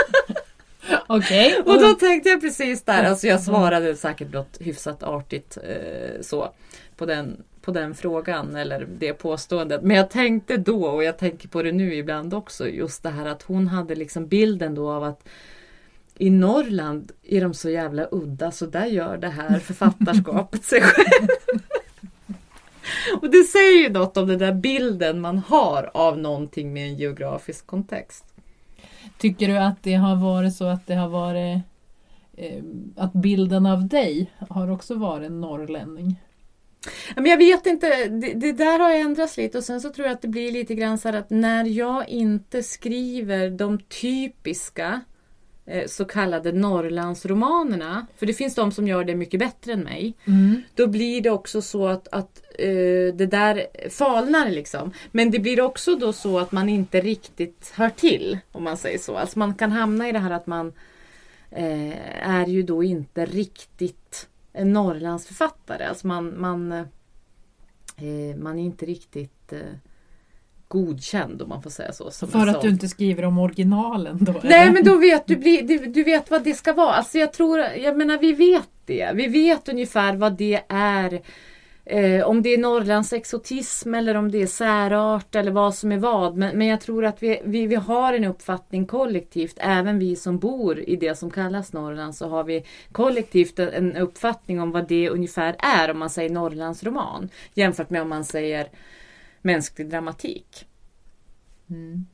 Okej. 1.07 1.59
Och 1.67 1.81
då 1.81 1.93
tänkte 1.93 2.29
jag 2.29 2.41
precis 2.41 2.83
där, 2.83 3.05
alltså 3.05 3.27
jag 3.27 3.41
svarade 3.41 3.97
säkert 3.97 4.33
något 4.33 4.57
hyfsat 4.61 5.03
artigt 5.03 5.59
eh, 5.63 6.21
så 6.21 6.49
på 6.97 7.07
den, 7.07 7.43
på 7.63 7.71
den 7.71 7.95
frågan 7.95 8.57
eller 8.57 8.89
det 8.99 9.13
påståendet. 9.13 9.83
Men 9.83 9.97
jag 9.97 10.11
tänkte 10.11 10.57
då 10.57 10.87
och 10.87 11.05
jag 11.05 11.19
tänker 11.19 11.49
på 11.49 11.63
det 11.63 11.73
nu 11.73 11.95
ibland 11.95 12.35
också 12.35 12.69
just 12.69 13.03
det 13.03 13.11
här 13.11 13.27
att 13.27 13.43
hon 13.43 13.69
hade 13.69 13.95
liksom 13.95 14.27
bilden 14.27 14.75
då 14.75 14.91
av 14.91 15.05
att 15.05 15.29
i 16.19 16.31
Norrland 16.31 17.13
är 17.23 17.41
de 17.41 17.55
så 17.55 17.71
jävla 17.71 18.09
udda 18.11 18.51
så 18.51 18.67
där 18.67 18.87
gör 18.87 19.17
det 19.17 19.29
här 19.29 19.59
författarskapet 19.59 20.65
sig 20.65 20.81
själv. 20.81 21.29
Och 23.21 23.31
det 23.31 23.43
säger 23.43 23.83
ju 23.83 23.89
något 23.89 24.17
om 24.17 24.27
den 24.27 24.39
där 24.39 24.53
bilden 24.53 25.21
man 25.21 25.39
har 25.39 25.91
av 25.95 26.19
någonting 26.19 26.73
med 26.73 26.89
en 26.89 26.97
geografisk 26.97 27.67
kontext. 27.67 28.34
Tycker 29.19 29.49
du 29.49 29.59
att 29.59 29.83
det 29.83 29.95
har 29.95 30.17
varit 30.17 30.55
så 30.55 30.65
att 30.65 30.87
det 30.87 30.95
har 30.95 31.09
varit 31.09 31.59
eh, 32.37 32.63
att 32.97 33.13
bilden 33.13 33.67
av 33.67 33.89
dig 33.89 34.33
har 34.49 34.71
också 34.71 34.95
varit 34.95 35.27
en 35.27 35.41
norrlänning? 35.41 36.17
Men 37.15 37.27
jag 37.27 37.39
vet 37.39 37.67
inte, 37.67 38.09
det, 38.09 38.35
det, 38.35 38.53
där 38.53 38.79
har 38.79 38.91
ändrats 38.91 39.37
lite 39.37 39.59
och 39.59 39.65
sen 39.65 39.81
så 39.81 39.91
tror 39.91 40.07
jag 40.07 40.15
att 40.15 40.23
det 40.23 40.29
blir 40.29 40.53
lite 40.53 40.75
grann 40.75 40.99
så 40.99 41.09
här 41.09 41.19
att 41.19 41.31
när 41.31 41.65
jag 41.65 42.09
inte 42.09 42.63
skriver 42.63 43.51
de 43.51 43.79
typiska 43.79 45.01
eh, 45.67 45.87
så 45.87 46.05
kallade 46.05 46.53
Norrlandsromanerna, 46.53 48.07
för 48.17 48.27
det 48.27 48.33
finns 48.35 48.55
de 48.55 48.73
som 48.73 48.89
gör 48.89 49.05
det 49.05 49.15
mycket 49.15 49.41
bättre 49.41 49.73
än 49.73 49.81
mig. 49.81 50.15
Mm. 50.25 50.63
Då 50.75 50.87
blir 50.87 51.21
det 51.21 51.31
också 51.31 51.63
så 51.63 51.87
att, 51.87 52.09
att 52.09 52.43
eh, 52.59 53.15
det 53.15 53.27
där 53.27 53.67
falnar 53.91 54.51
liksom. 54.51 54.93
Men 55.13 55.31
det 55.31 55.39
blir 55.39 55.61
också 55.61 55.97
då 55.97 56.13
så 56.13 56.39
att 56.39 56.53
man 56.53 56.69
inte 56.69 57.01
riktigt 57.01 57.73
hör 57.77 57.91
till, 57.91 58.39
om 58.53 58.65
man 58.65 58.77
säger 58.77 58.99
så. 58.99 59.17
Alltså 59.17 59.39
man 59.39 59.55
kan 59.55 59.73
hamna 59.73 60.09
i 60.09 60.13
det 60.13 60.19
här 60.19 60.31
att 60.31 60.47
man 60.47 60.73
eh, 61.51 62.29
är 62.29 62.47
ju 62.47 62.63
då 62.63 62.83
inte 62.83 63.27
riktigt 63.27 64.29
en 64.53 64.73
Norrlandsförfattare. 64.73 65.89
Alltså 65.89 66.07
man, 66.07 66.41
man, 66.41 66.73
eh, 66.73 68.37
man 68.37 68.59
är 68.59 68.63
inte 68.63 68.87
riktigt 68.87 69.53
godkänd 70.69 71.43
om 71.43 71.49
man 71.49 71.63
får 71.63 71.71
säga 71.71 71.93
så. 71.93 72.11
För 72.11 72.47
att 72.47 72.63
du 72.63 72.69
inte 72.69 72.89
skriver 72.89 73.25
om 73.25 73.39
originalen 73.39 74.25
då? 74.25 74.33
Nej 74.43 74.63
eller? 74.63 74.73
men 74.73 74.85
då 74.85 74.99
vet 74.99 75.27
du, 75.27 75.35
du 75.87 76.05
vet 76.05 76.31
vad 76.31 76.45
det 76.45 76.55
ska 76.55 76.73
vara. 76.73 76.95
Alltså 76.95 77.19
jag 77.19 77.33
tror, 77.33 77.59
jag 77.59 77.97
menar 77.97 78.19
vi 78.19 78.33
vet 78.33 78.69
det. 78.85 79.11
Vi 79.15 79.27
vet 79.27 79.69
ungefär 79.69 80.17
vad 80.17 80.37
det 80.37 80.63
är 80.69 81.23
Eh, 81.87 82.27
om 82.27 82.43
det 82.43 82.55
är 82.55 82.59
Norrlands 82.59 83.13
exotism 83.13 83.95
eller 83.95 84.15
om 84.15 84.31
det 84.31 84.43
är 84.43 84.47
särart 84.47 85.35
eller 85.35 85.51
vad 85.51 85.75
som 85.75 85.93
är 85.93 85.99
vad. 85.99 86.37
Men, 86.37 86.59
men 86.59 86.67
jag 86.67 86.81
tror 86.81 87.05
att 87.05 87.23
vi, 87.23 87.41
vi, 87.45 87.67
vi 87.67 87.75
har 87.75 88.13
en 88.13 88.25
uppfattning 88.25 88.87
kollektivt, 88.87 89.57
även 89.57 89.99
vi 89.99 90.17
som 90.17 90.39
bor 90.39 90.81
i 90.81 90.97
det 90.97 91.15
som 91.15 91.31
kallas 91.31 91.73
Norrland, 91.73 92.17
så 92.17 92.29
har 92.29 92.45
vi 92.45 92.65
kollektivt 92.93 93.59
en 93.59 93.97
uppfattning 93.97 94.61
om 94.61 94.71
vad 94.71 94.89
det 94.89 95.11
ungefär 95.11 95.57
är 95.59 95.91
om 95.91 95.99
man 95.99 96.11
säger 96.11 96.31
Norrlandsroman. 96.31 97.29
Jämfört 97.55 97.91
med 97.91 98.03
om 98.03 98.09
man 98.09 98.25
säger 98.25 98.69
mänsklig 99.43 99.91
dramatik. 99.91 100.67
Mm. 101.71 102.07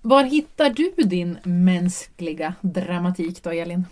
Var 0.00 0.24
hittar 0.24 0.70
du 0.70 0.92
din 0.96 1.38
mänskliga 1.44 2.54
dramatik 2.60 3.42
då, 3.42 3.50
Elin? 3.50 3.84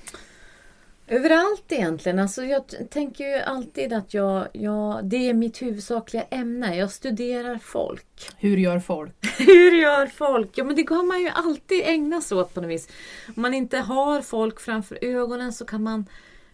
Överallt 1.11 1.73
egentligen. 1.73 2.19
Alltså 2.19 2.45
jag 2.45 2.91
tänker 2.91 3.25
ju 3.25 3.43
alltid 3.43 3.93
att 3.93 4.15
jag, 4.15 4.49
jag, 4.53 5.05
det 5.05 5.17
är 5.17 5.35
mitt 5.35 5.63
huvudsakliga 5.63 6.23
ämne. 6.23 6.77
Jag 6.77 6.91
studerar 6.91 7.59
folk. 7.59 8.31
Hur 8.39 8.57
gör 8.57 8.79
folk? 8.79 9.15
Hur 9.39 9.73
gör 9.73 10.07
folk? 10.07 10.51
Ja 10.55 10.65
men 10.65 10.77
det 10.77 10.83
kan 10.83 11.07
man 11.07 11.21
ju 11.21 11.29
alltid 11.29 11.83
ägna 11.85 12.21
sig 12.21 12.39
åt 12.39 12.55
på 12.55 12.61
något 12.61 12.71
vis. 12.71 12.89
Om 13.37 13.43
man 13.43 13.55
inte 13.55 13.79
har 13.79 14.23
folk 14.23 14.61
framför 14.61 14.99
ögonen 15.03 15.53
så 15.53 15.65
kan 15.65 15.83
man 15.83 16.07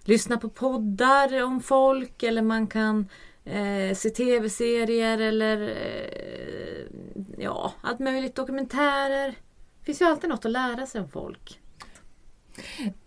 lyssna 0.05 0.37
på 0.37 0.49
poddar 0.49 1.43
om 1.43 1.61
folk 1.61 2.23
eller 2.23 2.43
man 2.43 2.67
kan 2.67 3.09
eh, 3.45 3.95
se 3.97 4.11
tv-serier 4.11 5.19
eller 5.19 5.63
eh, 5.69 6.85
ja, 7.39 7.73
allt 7.81 7.99
möjligt. 7.99 8.35
Dokumentärer. 8.35 9.29
Det 9.79 9.85
finns 9.85 10.01
ju 10.01 10.05
alltid 10.05 10.31
något 10.31 10.45
att 10.45 10.53
lära 10.53 10.87
sig 10.87 11.01
om 11.01 11.09
folk. 11.09 11.61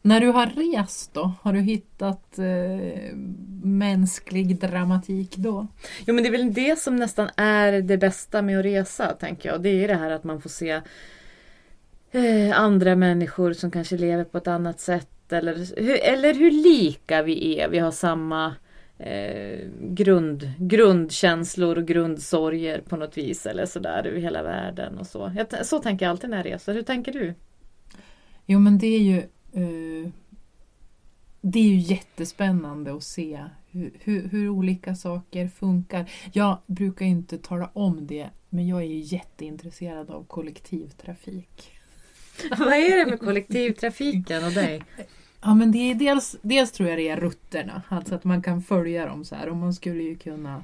När 0.01 0.19
du 0.19 0.27
har 0.27 0.45
rest 0.45 1.13
då, 1.13 1.33
har 1.41 1.53
du 1.53 1.59
hittat 1.59 2.39
eh, 2.39 3.15
mänsklig 3.63 4.59
dramatik 4.59 5.35
då? 5.37 5.67
Jo 6.07 6.13
men 6.13 6.23
det 6.23 6.29
är 6.29 6.31
väl 6.31 6.53
det 6.53 6.79
som 6.79 6.95
nästan 6.95 7.29
är 7.35 7.81
det 7.81 7.97
bästa 7.97 8.41
med 8.41 8.59
att 8.59 8.65
resa 8.65 9.13
tänker 9.13 9.49
jag. 9.49 9.61
Det 9.61 9.83
är 9.83 9.87
det 9.87 9.95
här 9.95 10.11
att 10.11 10.23
man 10.23 10.41
får 10.41 10.49
se 10.49 10.81
eh, 12.11 12.59
andra 12.59 12.95
människor 12.95 13.53
som 13.53 13.71
kanske 13.71 13.97
lever 13.97 14.23
på 14.23 14.37
ett 14.37 14.47
annat 14.47 14.79
sätt. 14.79 15.33
Eller, 15.33 15.79
eller 15.99 16.33
hur 16.33 16.51
lika 16.51 17.21
vi 17.21 17.59
är. 17.59 17.69
Vi 17.69 17.79
har 17.79 17.91
samma 17.91 18.55
eh, 18.97 19.59
grund, 19.81 20.51
grundkänslor 20.57 21.77
och 21.77 21.85
grundsorger 21.85 22.81
på 22.81 22.97
något 22.97 23.17
vis. 23.17 23.45
Eller 23.45 23.65
sådär 23.65 24.07
över 24.07 24.19
hela 24.19 24.43
världen 24.43 24.97
och 24.97 25.07
så. 25.07 25.31
Jag, 25.37 25.65
så 25.65 25.79
tänker 25.79 26.05
jag 26.05 26.11
alltid 26.11 26.29
när 26.29 26.37
jag 26.37 26.45
reser. 26.45 26.73
Hur 26.73 26.81
tänker 26.81 27.11
du? 27.11 27.33
Jo 28.45 28.59
men 28.59 28.77
det 28.77 28.87
är 28.87 28.99
ju 28.99 29.23
Uh, 29.57 30.09
det 31.41 31.59
är 31.59 31.63
ju 31.63 31.77
jättespännande 31.77 32.95
att 32.95 33.03
se 33.03 33.45
hur, 33.71 33.91
hur, 33.99 34.27
hur, 34.27 34.49
olika 34.49 34.95
saker 34.95 35.47
funkar. 35.47 36.11
Jag 36.33 36.57
brukar 36.65 37.05
inte 37.05 37.37
tala 37.37 37.69
om 37.73 38.07
det, 38.07 38.29
men 38.49 38.67
jag 38.67 38.81
är 38.81 38.87
ju 38.87 38.99
jätteintresserad 38.99 40.09
av 40.09 40.23
kollektivtrafik. 40.23 41.71
Vad 42.59 42.73
är 42.73 43.05
det 43.05 43.11
med 43.11 43.19
kollektivtrafiken 43.19 44.43
och 44.43 44.51
dig? 44.51 44.83
Ja 45.41 45.55
men 45.55 45.71
det 45.71 45.91
är 45.91 45.95
dels, 45.95 46.35
dels 46.41 46.71
tror 46.71 46.89
jag 46.89 46.97
det 46.97 47.09
är 47.09 47.17
rutterna, 47.17 47.81
alltså 47.89 48.15
att 48.15 48.23
man 48.23 48.41
kan 48.41 48.61
följa 48.61 49.05
dem 49.05 49.25
så 49.25 49.35
här 49.35 49.49
och 49.49 49.57
man 49.57 49.73
skulle 49.73 50.03
ju 50.03 50.15
kunna 50.15 50.63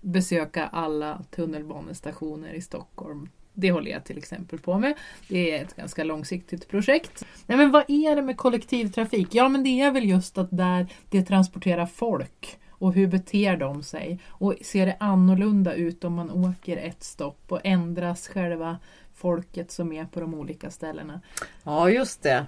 besöka 0.00 0.66
alla 0.66 1.22
tunnelbanestationer 1.30 2.52
i 2.52 2.60
Stockholm 2.60 3.28
det 3.54 3.70
håller 3.70 3.90
jag 3.90 4.04
till 4.04 4.18
exempel 4.18 4.58
på 4.58 4.78
med. 4.78 4.94
Det 5.28 5.58
är 5.58 5.62
ett 5.62 5.76
ganska 5.76 6.04
långsiktigt 6.04 6.68
projekt. 6.68 7.24
Nej, 7.46 7.58
men 7.58 7.70
vad 7.70 7.84
är 7.88 8.16
det 8.16 8.22
med 8.22 8.36
kollektivtrafik? 8.36 9.28
Ja, 9.30 9.48
men 9.48 9.64
det 9.64 9.80
är 9.80 9.90
väl 9.90 10.08
just 10.08 10.38
att 10.38 10.48
där 10.50 10.86
det 11.10 11.22
transporterar 11.22 11.86
folk 11.86 12.58
och 12.68 12.94
hur 12.94 13.06
beter 13.06 13.56
de 13.56 13.82
sig? 13.82 14.20
Och 14.28 14.54
ser 14.62 14.86
det 14.86 14.96
annorlunda 15.00 15.74
ut 15.74 16.04
om 16.04 16.14
man 16.14 16.30
åker 16.30 16.76
ett 16.76 17.02
stopp 17.02 17.42
och 17.48 17.60
ändras 17.64 18.28
själva 18.28 18.78
folket 19.14 19.70
som 19.70 19.92
är 19.92 20.04
på 20.04 20.20
de 20.20 20.34
olika 20.34 20.70
ställena? 20.70 21.20
Ja, 21.62 21.90
just 21.90 22.22
det. 22.22 22.46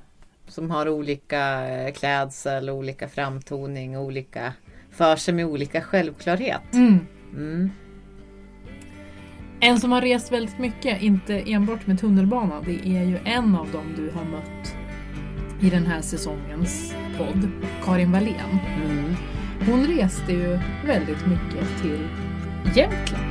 Som 0.48 0.70
har 0.70 0.88
olika 0.88 1.68
eh, 1.68 1.92
klädsel, 1.92 2.70
olika 2.70 3.08
framtoning, 3.08 3.98
olika 3.98 4.52
för 4.90 5.16
sig 5.16 5.34
med 5.34 5.46
olika 5.46 5.80
självklarhet. 5.80 6.72
Mm. 6.72 7.06
Mm. 7.32 7.70
En 9.60 9.80
som 9.80 9.92
har 9.92 10.00
rest 10.00 10.32
väldigt 10.32 10.58
mycket, 10.58 11.02
inte 11.02 11.34
enbart 11.52 11.86
med 11.86 12.00
tunnelbana, 12.00 12.60
det 12.60 12.88
är 12.88 13.04
ju 13.04 13.18
en 13.24 13.56
av 13.56 13.70
dem 13.72 13.94
du 13.96 14.10
har 14.10 14.24
mött 14.24 14.76
i 15.60 15.70
den 15.70 15.86
här 15.86 16.00
säsongens 16.00 16.94
podd, 17.18 17.50
Karin 17.84 18.12
Wallén. 18.12 18.58
Mm. 18.84 19.14
Hon 19.66 19.86
reste 19.86 20.32
ju 20.32 20.58
väldigt 20.86 21.26
mycket 21.26 21.82
till 21.82 22.08
Jämtland. 22.74 23.25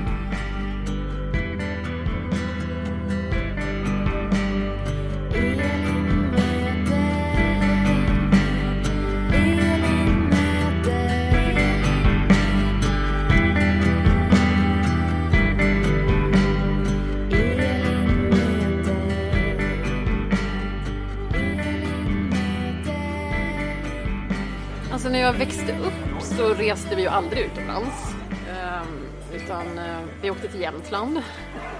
Reste 26.66 26.96
vi 26.96 27.02
ju 27.02 27.08
aldrig 27.08 27.46
utomlands. 27.46 28.16
Ehm, 28.50 29.08
utan 29.34 29.78
eh, 29.78 30.00
vi 30.22 30.32
åkte 30.32 30.48
till 30.48 30.62
Jämtland. 30.62 31.22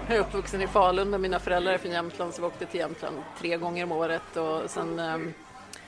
Jag 0.08 0.18
är 0.18 0.22
uppvuxen 0.22 0.62
i 0.62 0.68
Falun 0.68 1.14
och 1.14 1.22
mina 1.22 1.40
föräldrar 1.40 1.74
är 1.74 1.78
från 1.78 1.92
Jämtland 1.92 2.34
så 2.34 2.42
vi 2.42 2.48
åkte 2.48 2.66
till 2.66 2.80
Jämtland 2.80 3.18
tre 3.40 3.58
gånger 3.58 3.84
om 3.84 3.92
året 3.92 4.38
och 4.38 4.70
sen 4.70 5.00
ehm, 5.00 5.34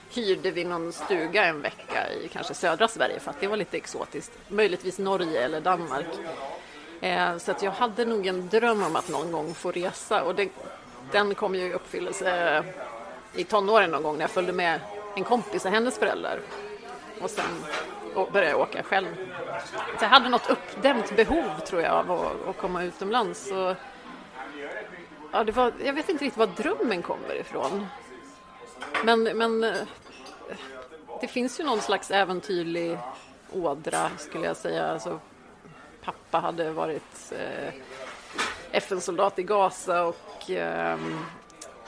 hyrde 0.10 0.51
vi 0.51 0.63
någon 0.63 0.93
stuga 0.93 1.45
en 1.45 1.62
vecka 1.62 2.13
i 2.23 2.27
kanske 2.27 2.53
södra 2.53 2.88
Sverige 2.88 3.19
för 3.19 3.31
att 3.31 3.41
det 3.41 3.47
var 3.47 3.57
lite 3.57 3.77
exotiskt. 3.77 4.31
Möjligtvis 4.47 4.99
Norge 4.99 5.45
eller 5.45 5.62
Danmark. 5.62 6.07
Ehm, 7.01 7.39
så 7.39 7.51
att 7.51 7.63
jag 7.63 7.71
hade 7.71 8.05
nog 8.05 8.27
en 8.27 8.49
dröm 8.49 8.83
om 8.83 8.95
att 8.95 9.10
någon 9.10 9.31
gång 9.31 9.53
få 9.53 9.71
resa 9.71 10.23
och 10.23 10.36
det, 10.36 10.49
den 11.12 11.36
kom 11.36 11.55
ju 11.55 11.62
i 11.62 11.73
uppfyllelse 11.73 12.57
eh, 12.57 12.63
i 13.41 13.43
tonåren 13.43 13.91
någon 13.91 14.03
gång 14.03 14.15
när 14.15 14.23
jag 14.23 14.31
följde 14.31 14.53
med 14.53 14.79
en 15.15 15.23
kompis 15.23 15.65
och 15.65 15.71
hennes 15.71 15.99
föräldrar 15.99 16.39
och 17.21 17.29
sen 17.29 17.45
började 18.25 18.51
jag 18.51 18.60
åka 18.60 18.84
själv. 18.84 19.08
Så 19.97 20.03
jag 20.03 20.10
hade 20.10 20.30
något 20.30 20.49
uppdämt 20.49 21.15
behov 21.15 21.60
tror 21.67 21.82
jag 21.82 21.91
av 21.91 22.12
att, 22.12 22.47
att 22.47 22.58
komma 22.58 22.84
utomlands. 22.84 23.47
Så, 23.47 23.75
ja, 25.32 25.43
det 25.43 25.51
var, 25.51 25.73
jag 25.84 25.93
vet 25.93 26.10
inte 26.10 26.25
riktigt 26.25 26.38
var 26.38 26.47
drömmen 26.47 27.01
kommer 27.01 27.36
ifrån. 27.36 27.88
Men, 29.06 29.23
men 29.23 29.63
eh, 29.63 29.75
det 31.21 31.27
finns 31.27 31.60
ju 31.60 31.63
någon 31.63 31.82
slags 31.82 32.12
äventyrlig 32.12 32.97
ådra 33.51 34.10
skulle 34.17 34.45
jag 34.45 34.58
säga. 34.58 34.88
Alltså, 34.88 35.19
pappa 36.03 36.39
hade 36.39 36.71
varit 36.71 37.32
eh, 37.32 37.73
FN-soldat 38.71 39.39
i 39.39 39.43
Gaza 39.43 40.03
och 40.03 40.27
Eh, 40.49 40.97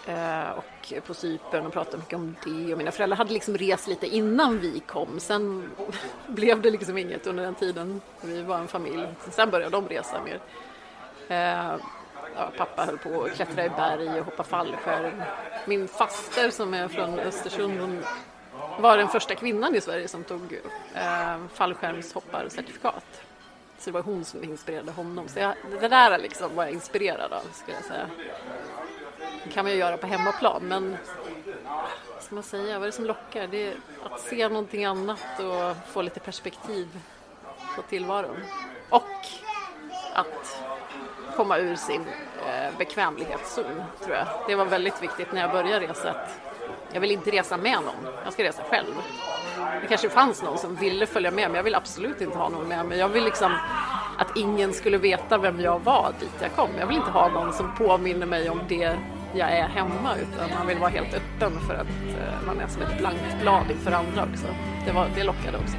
Eh, 0.09 0.49
och 0.49 0.93
på 1.07 1.13
Cypern 1.13 1.65
och 1.65 1.73
pratade 1.73 1.97
mycket 1.97 2.13
om 2.13 2.35
det. 2.45 2.71
Och 2.73 2.77
mina 2.77 2.91
föräldrar 2.91 3.17
hade 3.17 3.33
liksom 3.33 3.57
rest 3.57 3.87
lite 3.87 4.07
innan 4.07 4.59
vi 4.59 4.79
kom. 4.79 5.19
Sen 5.19 5.71
blev 6.27 6.61
det 6.61 6.71
liksom 6.71 6.97
inget 6.97 7.27
under 7.27 7.43
den 7.43 7.55
tiden. 7.55 8.01
Vi 8.21 8.41
var 8.41 8.57
en 8.57 8.67
familj. 8.67 9.07
Sen 9.31 9.49
började 9.49 9.71
de 9.71 9.89
resa 9.89 10.21
mer. 10.21 10.39
Eh, 11.27 11.77
ja, 12.35 12.51
pappa 12.57 12.85
höll 12.85 12.97
på 12.97 13.23
att 13.23 13.35
klättra 13.35 13.65
i 13.65 13.69
berg 13.69 14.19
och 14.19 14.25
hoppa 14.25 14.43
fallskärm. 14.43 15.21
Min 15.65 15.87
faster 15.87 16.49
som 16.49 16.73
är 16.73 16.87
från 16.87 17.19
Östersund 17.19 17.79
hon 17.79 18.03
var 18.79 18.97
den 18.97 19.07
första 19.07 19.35
kvinnan 19.35 19.75
i 19.75 19.81
Sverige 19.81 20.07
som 20.07 20.23
tog 20.23 20.59
eh, 20.93 21.37
fallskärmshopparcertifikat. 21.53 23.21
Så 23.77 23.89
det 23.89 23.91
var 23.91 24.01
hon 24.01 24.25
som 24.25 24.43
inspirerade 24.43 24.91
honom. 24.91 25.27
Så 25.27 25.39
jag, 25.39 25.53
det 25.81 25.87
där 25.87 26.17
liksom 26.17 26.55
var 26.55 26.63
jag 26.63 26.73
inspirerad 26.73 27.33
av, 27.33 27.43
skulle 27.53 27.77
jag 27.77 27.85
säga. 27.85 28.09
Det 29.43 29.49
kan 29.49 29.65
man 29.65 29.71
ju 29.71 29.77
göra 29.77 29.97
på 29.97 30.07
hemmaplan 30.07 30.61
men 30.67 30.97
vad 32.13 32.23
ska 32.23 32.35
man 32.35 32.43
säga, 32.43 32.79
vad 32.79 32.81
är 32.81 32.85
det 32.85 32.91
som 32.91 33.05
lockar? 33.05 33.47
Det 33.47 33.67
är 33.67 33.73
att 34.03 34.19
se 34.19 34.49
någonting 34.49 34.85
annat 34.85 35.39
och 35.39 35.91
få 35.91 36.01
lite 36.01 36.19
perspektiv 36.19 36.99
på 37.75 37.81
tillvaron. 37.81 38.37
Och 38.89 39.03
att 40.13 40.61
komma 41.35 41.57
ur 41.57 41.75
sin 41.75 42.01
eh, 42.47 42.77
bekvämlighetszon 42.77 43.83
tror 44.03 44.15
jag. 44.15 44.27
Det 44.47 44.55
var 44.55 44.65
väldigt 44.65 45.03
viktigt 45.03 45.31
när 45.31 45.41
jag 45.41 45.51
började 45.51 45.87
resa 45.87 46.09
att 46.09 46.39
jag 46.93 47.01
vill 47.01 47.11
inte 47.11 47.31
resa 47.31 47.57
med 47.57 47.77
någon, 47.85 48.13
jag 48.23 48.33
ska 48.33 48.43
resa 48.43 48.63
själv. 48.63 48.93
Det 49.81 49.87
kanske 49.87 50.09
fanns 50.09 50.43
någon 50.43 50.57
som 50.57 50.75
ville 50.75 51.05
följa 51.05 51.31
med 51.31 51.49
men 51.49 51.55
jag 51.55 51.63
vill 51.63 51.75
absolut 51.75 52.21
inte 52.21 52.37
ha 52.37 52.49
någon 52.49 52.67
med 52.67 52.85
mig. 52.85 52.97
Jag 52.97 53.09
vill 53.09 53.23
liksom 53.23 53.57
att 54.17 54.37
ingen 54.37 54.73
skulle 54.73 54.97
veta 54.97 55.37
vem 55.37 55.59
jag 55.59 55.79
var 55.79 56.13
dit 56.19 56.29
jag 56.41 56.55
kom. 56.55 56.69
Jag 56.79 56.87
vill 56.87 56.97
inte 56.97 57.11
ha 57.11 57.27
någon 57.27 57.53
som 57.53 57.75
påminner 57.75 58.25
mig 58.25 58.49
om 58.49 58.61
det 58.67 58.97
jag 59.33 59.51
är 59.51 59.67
hemma 59.67 60.15
utan 60.15 60.49
man 60.57 60.67
vill 60.67 60.77
vara 60.77 60.89
helt 60.89 61.13
öppen 61.13 61.59
för 61.67 61.75
att 61.75 61.87
eh, 61.87 62.45
man 62.45 62.59
är 62.59 62.67
som 62.67 62.81
ett 62.81 62.97
blankt 62.97 63.41
blad 63.41 63.71
inför 63.71 63.91
andra 63.91 64.23
också. 64.31 64.47
Det, 64.85 64.91
var, 64.91 65.07
det 65.15 65.23
lockade 65.23 65.57
också. 65.57 65.77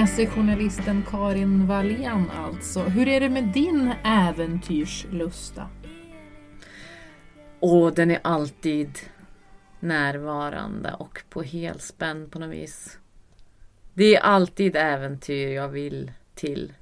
Resejournalisten 0.00 1.04
Karin 1.10 1.66
Wallén 1.66 2.30
alltså. 2.30 2.82
Hur 2.82 3.08
är 3.08 3.20
det 3.20 3.28
med 3.28 3.44
din 3.44 3.92
äventyrslusta? 4.04 5.68
Och 7.60 7.94
den 7.94 8.10
är 8.10 8.20
alltid 8.22 8.98
närvarande 9.80 10.92
och 10.92 11.22
på 11.30 11.42
helspänn 11.42 12.30
på 12.30 12.38
något 12.38 12.50
vis. 12.50 12.98
Det 13.94 14.16
är 14.16 14.20
alltid 14.20 14.76
äventyr 14.76 15.48
jag 15.48 15.68
vill 15.68 16.12
till. 16.34 16.72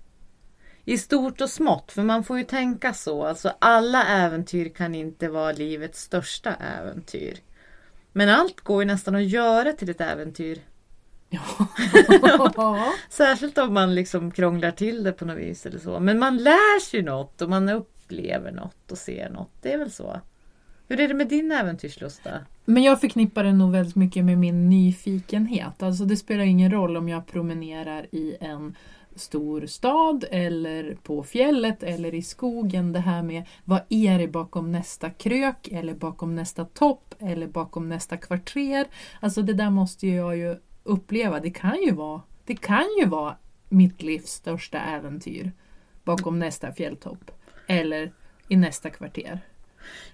I 0.85 0.99
stort 0.99 1.41
och 1.41 1.51
smått, 1.51 1.93
för 1.93 2.03
man 2.03 2.25
får 2.25 2.39
ju 2.39 2.45
tänka 2.45 2.95
så. 2.95 3.25
Alltså 3.25 3.53
alla 3.59 4.05
äventyr 4.05 4.69
kan 4.69 4.95
inte 4.95 5.29
vara 5.29 5.53
livets 5.53 6.03
största 6.03 6.55
äventyr. 6.55 7.39
Men 8.13 8.29
allt 8.29 8.61
går 8.61 8.83
ju 8.83 8.87
nästan 8.87 9.15
att 9.15 9.29
göra 9.29 9.73
till 9.73 9.91
ett 9.91 10.01
äventyr. 10.01 10.59
Ja. 11.31 11.41
Särskilt 13.09 13.59
om 13.59 13.75
man 13.75 13.95
liksom 13.95 14.31
krånglar 14.31 14.71
till 14.71 15.05
det 15.05 15.13
på 15.13 15.25
något 15.25 15.39
vis 15.39 15.67
eller 15.67 15.79
så. 15.79 16.01
Men 16.01 16.19
man 16.19 16.37
lär 16.37 16.81
sig 16.81 17.03
något 17.03 17.43
och 17.43 17.51
man 17.51 17.69
upplever 17.69 18.53
något 18.53 18.93
och 18.93 18.99
ser 18.99 19.31
något. 19.31 19.53
Det 19.63 19.73
är 19.73 19.79
väl 19.79 19.91
så. 19.91 20.21
Hur 20.89 21.01
är 21.01 21.09
det 21.09 21.15
med 21.15 21.29
din 21.29 21.53
äventyrslusta? 21.53 22.31
Men 22.65 22.83
jag 22.83 23.01
förknippar 23.01 23.45
det 23.45 23.53
nog 23.53 23.73
väldigt 23.73 23.97
mycket 23.97 24.25
med 24.25 24.39
min 24.39 24.71
nyfikenhet. 24.71 25.83
Alltså 25.83 26.05
det 26.05 26.17
spelar 26.17 26.45
ingen 26.45 26.71
roll 26.71 26.97
om 26.97 27.09
jag 27.09 27.27
promenerar 27.27 28.07
i 28.15 28.37
en 28.41 28.75
stor 29.17 29.67
stad 29.67 30.25
eller 30.31 30.95
på 31.03 31.23
fjället 31.23 31.83
eller 31.83 32.15
i 32.15 32.23
skogen. 32.23 32.93
Det 32.93 33.01
här 33.01 33.23
med 33.23 33.45
vad 33.65 33.81
är 33.89 34.19
det 34.19 34.29
bakom 34.29 34.73
nästa 34.73 35.11
krök 35.11 35.69
eller 35.69 35.95
bakom 35.95 36.35
nästa 36.35 36.65
topp 36.65 37.15
eller 37.19 37.47
bakom 37.47 37.89
nästa 37.89 38.17
kvarter. 38.17 38.87
Alltså 39.21 39.43
det 39.43 39.55
där 39.55 39.71
måste 39.71 40.07
jag 40.07 40.37
ju 40.37 40.57
uppleva. 40.89 41.41
Det 41.41 41.51
kan 41.51 41.83
ju 41.83 41.93
vara, 41.93 42.23
det 42.45 42.57
kan 42.57 42.87
ju 43.01 43.07
vara 43.07 43.37
mitt 43.69 44.03
livs 44.03 44.31
största 44.31 44.79
äventyr 44.79 45.53
bakom 46.05 46.39
nästa 46.39 46.73
fjälltopp 46.73 47.31
eller 47.67 48.13
i 48.49 48.57
nästa 48.57 48.91
kvarter. 48.91 49.41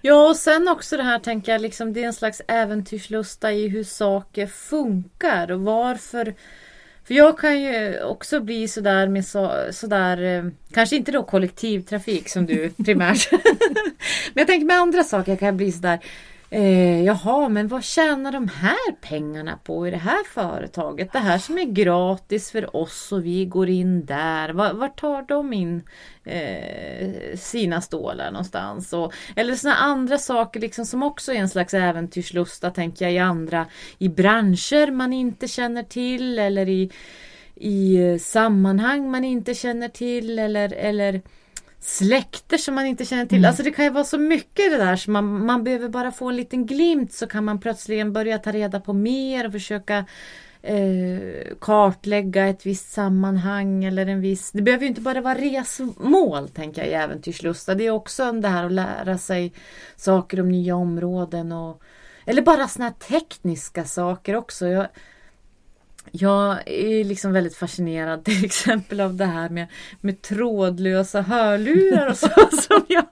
Ja 0.01 0.29
och 0.29 0.35
sen 0.35 0.67
också 0.67 0.97
det 0.97 1.03
här 1.03 1.19
tänker 1.19 1.51
jag 1.51 1.61
liksom 1.61 1.93
det 1.93 2.03
är 2.03 2.07
en 2.07 2.13
slags 2.13 2.41
äventyrslusta 2.47 3.51
i 3.51 3.67
hur 3.67 3.83
saker 3.83 4.47
funkar 4.47 5.51
och 5.51 5.61
varför 5.61 6.35
för 7.07 7.13
jag 7.13 7.39
kan 7.39 7.61
ju 7.61 8.03
också 8.03 8.39
bli 8.39 8.67
sådär 8.67 9.07
med 9.07 9.25
så, 9.25 9.51
sådär, 9.71 10.23
eh, 10.23 10.51
kanske 10.71 10.95
inte 10.95 11.11
då 11.11 11.23
kollektivtrafik 11.23 12.29
som 12.29 12.45
du 12.45 12.69
primärt. 12.85 13.31
men 14.33 14.41
jag 14.41 14.47
tänker 14.47 14.65
med 14.65 14.77
andra 14.77 15.03
saker 15.03 15.31
jag 15.31 15.39
kan 15.39 15.57
bli 15.57 15.71
sådär, 15.71 15.99
eh, 16.55 17.03
jaha 17.03 17.49
men 17.49 17.67
vad 17.67 17.83
tjänar 17.83 18.31
de 18.31 18.47
här 18.47 18.91
pengarna 19.01 19.59
på 19.63 19.87
i 19.87 19.91
det 19.91 19.97
här 19.97 20.23
företaget? 20.23 21.13
Det 21.13 21.19
här 21.19 21.37
som 21.37 21.57
är 21.57 21.63
gratis 21.63 22.51
för 22.51 22.75
oss 22.75 23.11
och 23.11 23.25
vi 23.25 23.45
går 23.45 23.69
in 23.69 24.05
där, 24.05 24.49
var, 24.49 24.73
var 24.73 24.89
tar 24.89 25.21
de 25.21 25.53
in 25.53 25.83
eh, 26.23 27.37
sina 27.37 27.81
stålar 27.81 28.31
någonstans? 28.31 28.93
Och, 28.93 29.13
eller 29.35 29.55
sådana 29.55 29.77
andra 29.77 30.17
saker 30.17 30.59
liksom 30.59 30.85
som 30.85 31.03
också 31.03 31.31
är 31.33 31.37
en 31.37 31.49
slags 31.49 31.73
äventyrslusta 31.73 32.69
tänker 32.71 33.05
jag 33.05 33.13
i 33.13 33.19
andra, 33.19 33.65
i 33.97 34.09
branscher 34.09 34.91
man 34.91 35.13
inte 35.13 35.47
känner 35.47 35.83
till 35.83 36.39
eller 36.39 36.69
i, 36.69 36.91
i 37.55 37.95
eh, 37.95 38.17
sammanhang 38.17 39.11
man 39.11 39.23
inte 39.23 39.53
känner 39.53 39.89
till 39.89 40.39
eller, 40.39 40.73
eller 40.73 41.21
släkter 41.79 42.57
som 42.57 42.75
man 42.75 42.85
inte 42.85 43.05
känner 43.05 43.25
till. 43.25 43.37
Mm. 43.37 43.47
Alltså 43.47 43.63
det 43.63 43.71
kan 43.71 43.85
ju 43.85 43.91
vara 43.91 44.03
så 44.03 44.17
mycket 44.17 44.71
det 44.71 44.77
där 44.77 44.95
så 44.95 45.11
man, 45.11 45.45
man 45.45 45.63
behöver 45.63 45.89
bara 45.89 46.11
få 46.11 46.29
en 46.29 46.35
liten 46.35 46.65
glimt 46.65 47.13
så 47.13 47.27
kan 47.27 47.45
man 47.45 47.59
plötsligen 47.59 48.13
börja 48.13 48.37
ta 48.37 48.51
reda 48.51 48.79
på 48.79 48.93
mer 48.93 49.45
och 49.45 49.51
försöka 49.51 50.05
eh, 50.61 51.19
kartlägga 51.61 52.47
ett 52.47 52.65
visst 52.65 52.91
sammanhang 52.91 53.83
eller 53.83 54.07
en 54.07 54.21
viss... 54.21 54.51
Det 54.51 54.61
behöver 54.61 54.83
ju 54.83 54.89
inte 54.89 55.01
bara 55.01 55.21
vara 55.21 55.35
resmål 55.35 56.49
tänker 56.49 56.81
jag 56.81 56.89
i 56.91 56.93
äventyrslusta. 56.93 57.75
Det 57.75 57.85
är 57.85 57.91
också 57.91 58.31
det 58.31 58.47
här 58.47 58.65
att 58.65 58.71
lära 58.71 59.17
sig 59.17 59.53
saker 59.95 60.39
om 60.39 60.49
nya 60.49 60.75
områden 60.75 61.51
och 61.51 61.81
eller 62.25 62.41
bara 62.41 62.67
såna 62.67 62.85
här 62.85 63.19
tekniska 63.19 63.85
saker 63.85 64.35
också. 64.35 64.67
Jag, 64.67 64.87
jag 66.11 66.57
är 66.65 67.03
liksom 67.03 67.33
väldigt 67.33 67.55
fascinerad 67.55 68.23
till 68.25 68.45
exempel 68.45 69.01
av 69.01 69.15
det 69.15 69.25
här 69.25 69.49
med, 69.49 69.67
med 70.01 70.21
trådlösa 70.21 71.21
hörlurar 71.21 72.07
och 72.07 72.17
så 72.17 72.27
som 72.61 72.85
jag, 72.87 73.05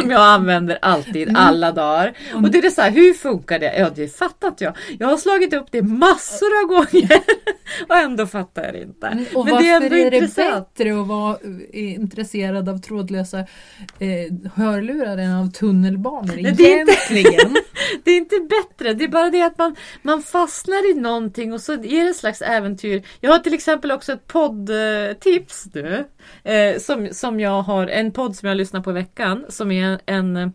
som 0.00 0.10
jag 0.10 0.20
använder 0.22 0.78
alltid 0.82 1.36
alla 1.36 1.72
dagar. 1.72 2.12
Och 2.34 2.50
det 2.50 2.58
är 2.58 2.70
så 2.70 2.82
här, 2.82 2.90
hur 2.90 3.14
funkar 3.14 3.58
det? 3.58 3.78
Ja 3.78 3.90
det 3.94 4.08
fattar 4.16 4.48
inte 4.48 4.64
jag. 4.64 4.76
Jag 4.98 5.08
har 5.08 5.16
slagit 5.16 5.54
upp 5.54 5.66
det 5.70 5.82
massor 5.82 6.46
av 6.62 6.68
gånger 6.68 7.20
och 7.88 7.96
ändå 7.96 8.26
fattar 8.26 8.64
jag 8.64 8.74
det 8.74 8.82
inte. 8.82 9.06
Mm, 9.06 9.24
Och 9.34 9.44
Men 9.44 9.54
varför 9.54 9.64
det 9.66 9.70
är 9.70 9.76
ändå 9.82 9.96
är 9.96 10.10
det 10.10 10.16
intressant. 10.16 10.74
bättre 10.74 11.00
att 11.00 11.06
vara 11.06 11.36
eh, 11.72 11.94
intresserad 11.94 12.68
av 12.68 12.78
trådlösa 12.78 13.38
eh, 13.38 14.50
hörlurar 14.54 15.18
än 15.18 15.32
av 15.34 15.50
tunnelbanor 15.50 16.32
Nej, 16.42 16.52
det 16.56 16.72
är 16.74 16.80
inte- 16.80 16.92
egentligen? 17.14 17.56
Det 18.04 18.10
är 18.10 18.16
inte 18.16 18.40
bättre, 18.40 18.94
det 18.94 19.04
är 19.04 19.08
bara 19.08 19.30
det 19.30 19.42
att 19.42 19.58
man, 19.58 19.76
man 20.02 20.22
fastnar 20.22 20.90
i 20.90 20.94
någonting 20.94 21.52
och 21.52 21.60
så 21.60 21.72
är 21.72 22.04
det 22.04 22.10
ett 22.10 22.16
slags 22.16 22.42
äventyr. 22.42 23.02
Jag 23.20 23.32
har 23.32 23.38
till 23.38 23.54
exempel 23.54 23.92
också 23.92 24.12
ett 24.12 24.26
poddtips 24.26 25.66
nu. 25.74 26.04
Eh, 26.44 26.78
som, 26.78 27.08
som 27.12 27.40
jag 27.40 27.62
har, 27.62 27.86
en 27.86 28.12
podd 28.12 28.36
som 28.36 28.48
jag 28.48 28.56
lyssnar 28.56 28.80
på 28.80 28.90
i 28.90 28.94
veckan 28.94 29.44
som 29.48 29.72
är 29.72 30.00
en 30.06 30.52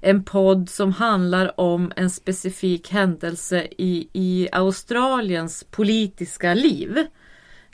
en 0.00 0.24
podd 0.24 0.70
som 0.70 0.92
handlar 0.92 1.60
om 1.60 1.92
en 1.96 2.10
specifik 2.10 2.90
händelse 2.90 3.68
i, 3.78 4.08
i 4.12 4.48
Australiens 4.52 5.64
politiska 5.70 6.54
liv. 6.54 7.06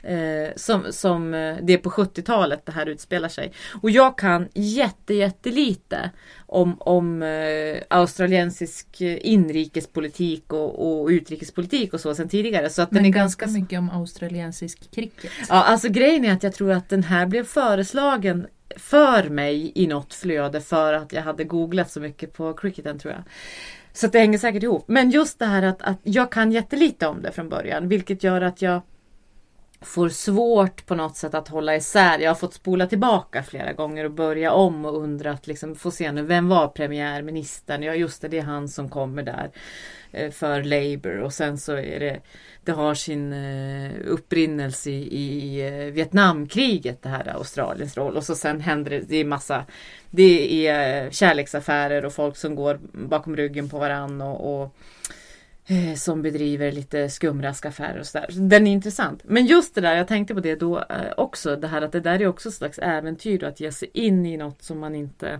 Eh, 0.03 0.49
som, 0.55 0.85
som 0.93 1.33
eh, 1.33 1.57
det 1.61 1.73
är 1.73 1.77
på 1.77 1.89
70-talet 1.89 2.65
det 2.65 2.71
här 2.71 2.85
utspelar 2.85 3.29
sig. 3.29 3.51
Och 3.81 3.89
jag 3.89 4.17
kan 4.17 4.47
jätte, 4.53 5.13
jättelite 5.13 6.11
om, 6.45 6.75
om 6.79 7.23
eh, 7.23 7.77
australiensisk 7.89 9.01
eh, 9.01 9.17
inrikespolitik 9.21 10.53
och, 10.53 11.01
och 11.01 11.07
utrikespolitik 11.07 11.93
och 11.93 11.99
så 11.99 12.15
sen 12.15 12.29
tidigare. 12.29 12.69
Så 12.69 12.81
att 12.81 12.89
den 12.89 12.95
Men 12.97 13.05
är 13.05 13.09
ganska 13.09 13.39
ganska 13.45 13.61
mycket 13.61 13.79
om 13.79 13.89
australiensisk 13.89 14.91
cricket. 14.91 15.31
Ja, 15.49 15.63
alltså 15.63 15.89
grejen 15.89 16.25
är 16.25 16.33
att 16.33 16.43
jag 16.43 16.53
tror 16.53 16.71
att 16.71 16.89
den 16.89 17.03
här 17.03 17.25
blev 17.25 17.43
föreslagen 17.43 18.47
för 18.75 19.29
mig 19.29 19.71
i 19.75 19.87
något 19.87 20.13
flöde 20.13 20.61
för 20.61 20.93
att 20.93 21.13
jag 21.13 21.21
hade 21.21 21.43
googlat 21.43 21.91
så 21.91 21.99
mycket 21.99 22.33
på 22.33 22.53
cricketen 22.53 22.99
tror 22.99 23.13
jag. 23.13 23.23
Så 23.93 24.07
det 24.07 24.19
hänger 24.19 24.37
säkert 24.37 24.63
ihop. 24.63 24.83
Men 24.87 25.09
just 25.09 25.39
det 25.39 25.45
här 25.45 25.63
att, 25.63 25.81
att 25.81 25.99
jag 26.03 26.31
kan 26.31 26.51
jättelite 26.51 27.07
om 27.07 27.21
det 27.21 27.31
från 27.31 27.49
början 27.49 27.87
vilket 27.87 28.23
gör 28.23 28.41
att 28.41 28.61
jag 28.61 28.81
får 29.81 30.09
svårt 30.09 30.85
på 30.85 30.95
något 30.95 31.17
sätt 31.17 31.33
att 31.33 31.47
hålla 31.47 31.75
isär. 31.75 32.19
Jag 32.19 32.29
har 32.29 32.35
fått 32.35 32.53
spola 32.53 32.87
tillbaka 32.87 33.43
flera 33.43 33.73
gånger 33.73 34.05
och 34.05 34.11
börja 34.11 34.51
om 34.51 34.85
och 34.85 34.97
undrat 34.97 35.47
liksom, 35.47 35.75
få 35.75 35.91
se 35.91 36.11
nu, 36.11 36.21
vem 36.21 36.49
var 36.49 36.67
premiärministern? 36.67 37.83
Ja 37.83 37.95
just 37.95 38.21
det, 38.21 38.27
det 38.27 38.37
är 38.37 38.43
han 38.43 38.67
som 38.67 38.89
kommer 38.89 39.23
där 39.23 39.51
eh, 40.11 40.31
för 40.31 40.63
Labour 40.63 41.17
och 41.19 41.33
sen 41.33 41.57
så 41.57 41.73
är 41.73 41.99
det 41.99 42.19
det 42.63 42.71
har 42.71 42.93
sin 42.93 43.33
eh, 43.33 43.91
upprinnelse 44.05 44.89
i, 44.89 45.15
i 45.15 45.67
eh, 45.67 45.93
Vietnamkriget 45.93 47.01
det 47.01 47.09
här 47.09 47.27
Australiens 47.35 47.97
roll 47.97 48.17
och 48.17 48.23
så 48.23 48.35
sen 48.35 48.61
händer 48.61 48.91
det, 48.91 48.99
det 48.99 49.17
är 49.17 49.25
massa 49.25 49.65
det 50.09 50.67
är 50.67 51.11
kärleksaffärer 51.11 52.05
och 52.05 52.13
folk 52.13 52.37
som 52.37 52.55
går 52.55 52.79
bakom 52.91 53.35
ryggen 53.35 53.69
på 53.69 53.79
varann 53.79 54.21
och, 54.21 54.61
och 54.61 54.75
eh, 55.69 55.95
som 55.95 56.21
bedriver 56.21 56.71
lite 56.71 57.09
skumraskaffärer 57.09 57.99
och 57.99 58.05
sådär. 58.05 58.27
Så 58.29 58.39
Den 58.39 58.67
är 58.67 58.71
intressant. 58.71 59.21
Men 59.23 59.45
just 59.45 59.75
det 59.75 59.81
där, 59.81 59.95
jag 59.95 60.07
tänkte 60.07 60.33
på 60.33 60.39
det 60.39 60.55
då 60.55 60.79
eh, 60.79 61.13
också, 61.17 61.55
det 61.55 61.67
här 61.67 61.81
att 61.81 61.91
det 61.91 61.99
där 61.99 62.21
är 62.21 62.27
också 62.27 62.49
ett 62.49 62.55
slags 62.55 62.79
äventyr 62.79 63.39
då, 63.39 63.47
att 63.47 63.59
ge 63.59 63.71
sig 63.71 63.89
in 63.93 64.25
i 64.25 64.37
något 64.37 64.63
som 64.63 64.79
man 64.79 64.95
inte 64.95 65.39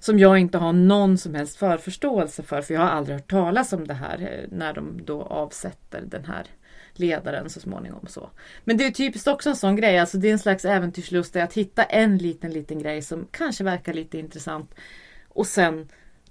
som 0.00 0.18
jag 0.18 0.38
inte 0.38 0.58
har 0.58 0.72
någon 0.72 1.18
som 1.18 1.34
helst 1.34 1.56
förförståelse 1.56 2.42
för, 2.42 2.62
för 2.62 2.74
jag 2.74 2.80
har 2.80 2.88
aldrig 2.88 3.16
hört 3.16 3.30
talas 3.30 3.72
om 3.72 3.86
det 3.86 3.94
här 3.94 4.20
eh, 4.20 4.56
när 4.56 4.72
de 4.72 5.00
då 5.04 5.22
avsätter 5.22 6.02
den 6.02 6.24
här 6.24 6.46
ledaren 6.92 7.50
så 7.50 7.60
småningom. 7.60 8.06
så. 8.06 8.30
Men 8.64 8.76
det 8.76 8.86
är 8.86 8.90
typiskt 8.90 9.28
också 9.28 9.50
en 9.50 9.56
sån 9.56 9.76
grej, 9.76 9.98
alltså 9.98 10.18
det 10.18 10.28
är 10.28 10.32
en 10.32 10.38
slags 10.38 10.64
äventyrslust 10.64 11.36
att 11.36 11.52
hitta 11.52 11.84
en 11.84 12.18
liten 12.18 12.50
liten 12.50 12.78
grej 12.78 13.02
som 13.02 13.26
kanske 13.30 13.64
verkar 13.64 13.92
lite 13.92 14.18
intressant 14.18 14.74
och 15.28 15.46
sen 15.46 15.88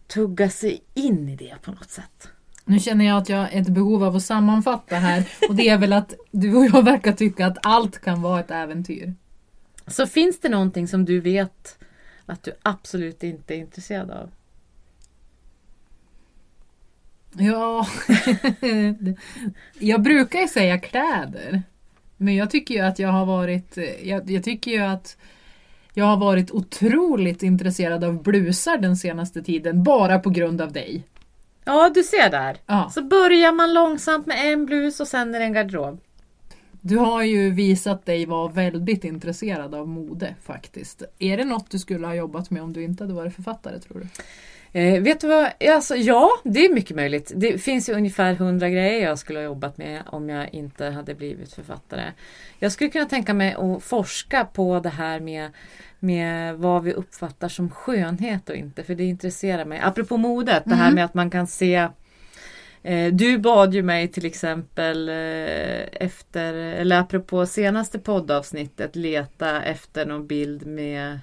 tugga 0.08 0.50
sig 0.50 0.84
in 0.94 1.30
i 1.30 1.36
det 1.36 1.56
på 1.62 1.72
något 1.72 1.90
sätt. 1.90 2.30
Nu 2.72 2.80
känner 2.80 3.06
jag 3.06 3.18
att 3.18 3.30
jag 3.30 3.38
har 3.38 3.50
ett 3.52 3.68
behov 3.68 4.04
av 4.04 4.16
att 4.16 4.24
sammanfatta 4.24 4.96
här 4.96 5.24
och 5.50 5.56
det 5.56 5.70
är 5.70 5.78
väl 5.78 5.94
att 5.94 6.14
du 6.32 6.56
och 6.56 6.66
jag 6.66 6.86
verkar 6.86 7.12
tycka 7.12 7.46
att 7.46 7.58
allt 7.62 8.02
kan 8.02 8.22
vara 8.22 8.40
ett 8.40 8.52
äventyr. 8.52 9.14
Så 9.88 10.08
finns 10.08 10.40
det 10.40 10.50
någonting 10.50 10.88
som 10.88 11.06
du 11.06 11.20
vet 11.20 11.78
att 12.26 12.44
du 12.44 12.54
absolut 12.62 13.24
inte 13.24 13.54
är 13.54 13.58
intresserad 13.58 14.12
av? 14.12 14.32
Ja, 17.38 17.88
jag 19.80 20.02
brukar 20.02 20.40
ju 20.40 20.48
säga 20.48 20.80
kläder. 20.80 21.64
Men 22.18 22.36
jag 22.36 22.50
tycker 22.50 22.76
ju 22.76 22.82
att 22.82 23.00
jag 23.00 23.10
har 23.10 23.26
varit, 23.26 23.78
jag, 24.04 24.32
jag 24.32 24.44
tycker 24.44 24.72
ju 24.72 24.82
att 24.82 25.18
jag 25.94 26.06
har 26.06 26.18
varit 26.18 26.52
otroligt 26.52 27.44
intresserad 27.44 28.04
av 28.04 28.24
blusar 28.24 28.78
den 28.78 28.98
senaste 28.98 29.42
tiden 29.44 29.84
bara 29.84 30.20
på 30.20 30.30
grund 30.30 30.62
av 30.62 30.72
dig. 30.72 31.04
Ja, 31.66 31.92
du 31.94 32.04
ser 32.04 32.30
där. 32.30 32.58
Ja. 32.66 32.90
Så 32.94 33.02
börjar 33.02 33.52
man 33.52 33.74
långsamt 33.74 34.28
med 34.28 34.54
en 34.54 34.66
blus 34.66 35.00
och 35.00 35.08
sen 35.08 35.36
är 35.36 35.40
det 35.40 35.46
en 35.46 35.54
garderob. 35.54 36.00
Du 36.82 36.98
har 36.98 37.24
ju 37.24 37.50
visat 37.50 38.06
dig 38.06 38.26
vara 38.26 38.48
väldigt 38.48 39.04
intresserad 39.04 39.76
av 39.76 39.88
mode 39.88 40.36
faktiskt. 40.44 41.04
Är 41.20 41.38
det 41.38 41.46
något 41.46 41.70
du 41.70 41.80
skulle 41.80 42.08
ha 42.08 42.16
jobbat 42.16 42.50
med 42.50 42.64
om 42.64 42.74
du 42.74 42.84
inte 42.84 43.04
hade 43.04 43.14
varit 43.14 43.36
författare 43.36 43.80
tror 43.80 44.00
du? 44.00 44.08
Eh, 44.74 45.02
vet 45.02 45.22
du 45.22 45.28
vad? 45.28 45.50
Alltså, 45.70 45.96
ja, 45.96 46.30
det 46.44 46.66
är 46.66 46.74
mycket 46.74 46.96
möjligt. 46.96 47.32
Det 47.36 47.58
finns 47.58 47.90
ju 47.90 47.94
ungefär 47.94 48.34
hundra 48.34 48.70
grejer 48.70 49.04
jag 49.04 49.20
skulle 49.20 49.40
ha 49.40 49.44
jobbat 49.44 49.78
med 49.78 50.02
om 50.06 50.30
jag 50.30 50.54
inte 50.54 50.86
hade 50.86 51.16
blivit 51.16 51.54
författare. 51.54 52.12
Jag 52.60 52.72
skulle 52.72 52.90
kunna 52.90 53.06
tänka 53.06 53.34
mig 53.34 53.54
att 53.54 53.84
forska 53.84 54.46
på 54.46 54.80
det 54.80 54.90
här 54.90 55.20
med, 55.20 55.50
med 56.00 56.56
vad 56.56 56.84
vi 56.84 56.94
uppfattar 56.94 57.48
som 57.50 57.70
skönhet 57.70 58.50
och 58.50 58.56
inte, 58.56 58.84
för 58.84 58.96
det 58.96 59.04
intresserar 59.04 59.66
mig. 59.66 59.80
Apropå 59.84 60.18
modet, 60.18 60.64
det 60.66 60.76
här 60.76 60.84
Mm. 60.86 60.96
med 60.96 61.06
att 61.06 61.14
man 61.14 61.30
kan 61.30 61.48
se 61.48 61.88
Eh, 62.84 63.14
Du 63.14 63.38
bad 63.38 63.74
ju 63.74 63.84
mig 63.84 64.08
till 64.08 64.26
exempel 64.26 65.10
eh, 65.10 66.04
efter, 66.06 66.54
eller 66.54 67.00
apropå 67.00 67.46
senaste 67.46 68.00
poddavsnittet, 68.00 68.96
leta 68.96 69.62
efter 69.64 70.06
någon 70.06 70.28
bild 70.28 70.66
med 70.66 71.20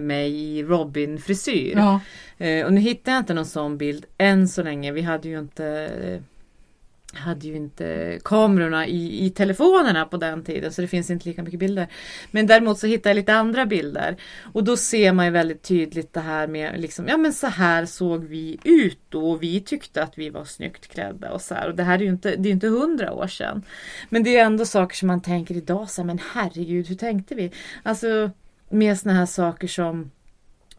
mig 0.00 0.32
i 0.32 0.62
Robin-frisyr. 0.62 1.74
Ja. 1.76 2.00
Eh, 2.38 2.66
Och 2.66 2.72
nu 2.72 2.80
hittar 2.80 3.12
jag 3.12 3.20
inte 3.20 3.34
någon 3.34 3.46
sån 3.46 3.78
bild 3.78 4.06
än 4.18 4.48
så 4.48 4.62
länge. 4.62 4.92
Vi 4.92 5.02
hade 5.02 5.28
ju 5.28 5.38
inte 5.38 5.66
eh, 6.02 6.20
hade 7.12 7.46
ju 7.46 7.56
inte 7.56 8.18
kamerorna 8.24 8.86
i, 8.86 9.26
i 9.26 9.30
telefonerna 9.30 10.04
på 10.04 10.16
den 10.16 10.44
tiden 10.44 10.72
så 10.72 10.82
det 10.82 10.88
finns 10.88 11.10
inte 11.10 11.28
lika 11.28 11.42
mycket 11.42 11.60
bilder. 11.60 11.86
Men 12.30 12.46
däremot 12.46 12.78
så 12.78 12.86
hittar 12.86 13.10
jag 13.10 13.14
lite 13.14 13.34
andra 13.34 13.66
bilder. 13.66 14.16
Och 14.52 14.64
då 14.64 14.76
ser 14.76 15.12
man 15.12 15.24
ju 15.24 15.30
väldigt 15.32 15.62
tydligt 15.62 16.12
det 16.12 16.20
här 16.20 16.46
med 16.46 16.80
liksom, 16.80 17.08
ja 17.08 17.16
men 17.16 17.32
så 17.32 17.46
här 17.46 17.86
såg 17.86 18.24
vi 18.24 18.58
ut 18.64 18.98
då 19.08 19.30
och 19.30 19.42
vi 19.42 19.60
tyckte 19.60 20.02
att 20.02 20.18
vi 20.18 20.30
var 20.30 20.44
snyggt 20.44 20.86
klädda 20.88 21.32
och 21.32 21.40
så 21.40 21.54
här. 21.54 21.68
Och 21.68 21.74
det 21.74 21.82
här 21.82 21.98
är 21.98 22.02
ju 22.02 22.10
inte, 22.10 22.36
det 22.36 22.48
är 22.48 22.52
inte 22.52 22.68
hundra 22.68 23.12
år 23.12 23.26
sedan. 23.26 23.62
Men 24.08 24.22
det 24.22 24.36
är 24.36 24.44
ändå 24.44 24.64
saker 24.64 24.96
som 24.96 25.06
man 25.06 25.22
tänker 25.22 25.56
idag 25.56 25.90
så 25.90 26.00
här, 26.00 26.06
men 26.06 26.20
herregud 26.32 26.88
hur 26.88 26.96
tänkte 26.96 27.34
vi? 27.34 27.50
Alltså 27.82 28.30
med 28.70 28.98
såna 28.98 29.14
här 29.14 29.26
saker 29.26 29.68
som 29.68 30.10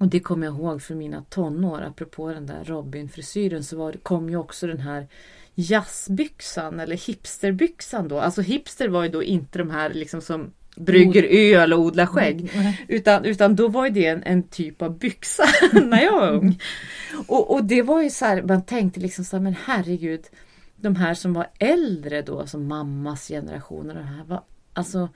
och 0.02 0.08
det 0.08 0.20
kommer 0.20 0.48
jag 0.48 0.56
ihåg 0.56 0.82
från 0.82 0.98
mina 0.98 1.24
tonår, 1.30 1.82
apropå 1.82 2.30
den 2.30 2.46
där 2.46 2.64
Robin-frisyren 2.64 3.64
så 3.64 3.78
var, 3.78 3.94
kom 3.94 4.30
ju 4.30 4.38
också 4.38 4.68
den 4.68 4.80
här 4.80 5.08
jazzbyxan 5.56 6.80
eller 6.80 6.96
hipsterbyxan 6.96 8.08
då. 8.08 8.20
Alltså 8.20 8.42
hipster 8.42 8.88
var 8.88 9.04
ju 9.04 9.10
då 9.10 9.24
inte 9.24 9.58
de 9.58 9.70
här 9.70 9.94
liksom 9.94 10.22
som 10.22 10.54
brygger 10.76 11.24
öl 11.24 11.74
och 11.74 11.80
odlar 11.80 12.06
skägg. 12.06 12.52
Utan, 12.88 13.26
utan 13.26 13.56
då 13.56 13.68
var 13.68 13.86
ju 13.86 13.92
det 13.92 14.06
en, 14.06 14.24
en 14.24 14.44
typ 14.44 14.82
av 14.82 14.98
byxa 14.98 15.44
när 15.84 16.02
jag 16.02 16.12
var 16.12 16.32
ung. 16.32 16.62
Och, 17.28 17.54
och 17.54 17.64
det 17.64 17.82
var 17.82 18.02
ju 18.02 18.10
så 18.10 18.26
här, 18.26 18.42
man 18.42 18.62
tänkte 18.62 19.00
liksom 19.00 19.26
så 19.26 19.36
här, 19.36 19.44
men 19.44 19.56
herregud. 19.66 20.22
De 20.76 20.96
här 20.96 21.14
som 21.14 21.34
var 21.34 21.48
äldre 21.60 22.22
då, 22.22 22.48
som 22.48 22.68
mammas 22.68 23.28
generation 23.28 23.90
och 23.90 23.96
de 23.96 24.04
här 24.04 24.24
var 24.24 24.44
alltså 24.74 25.10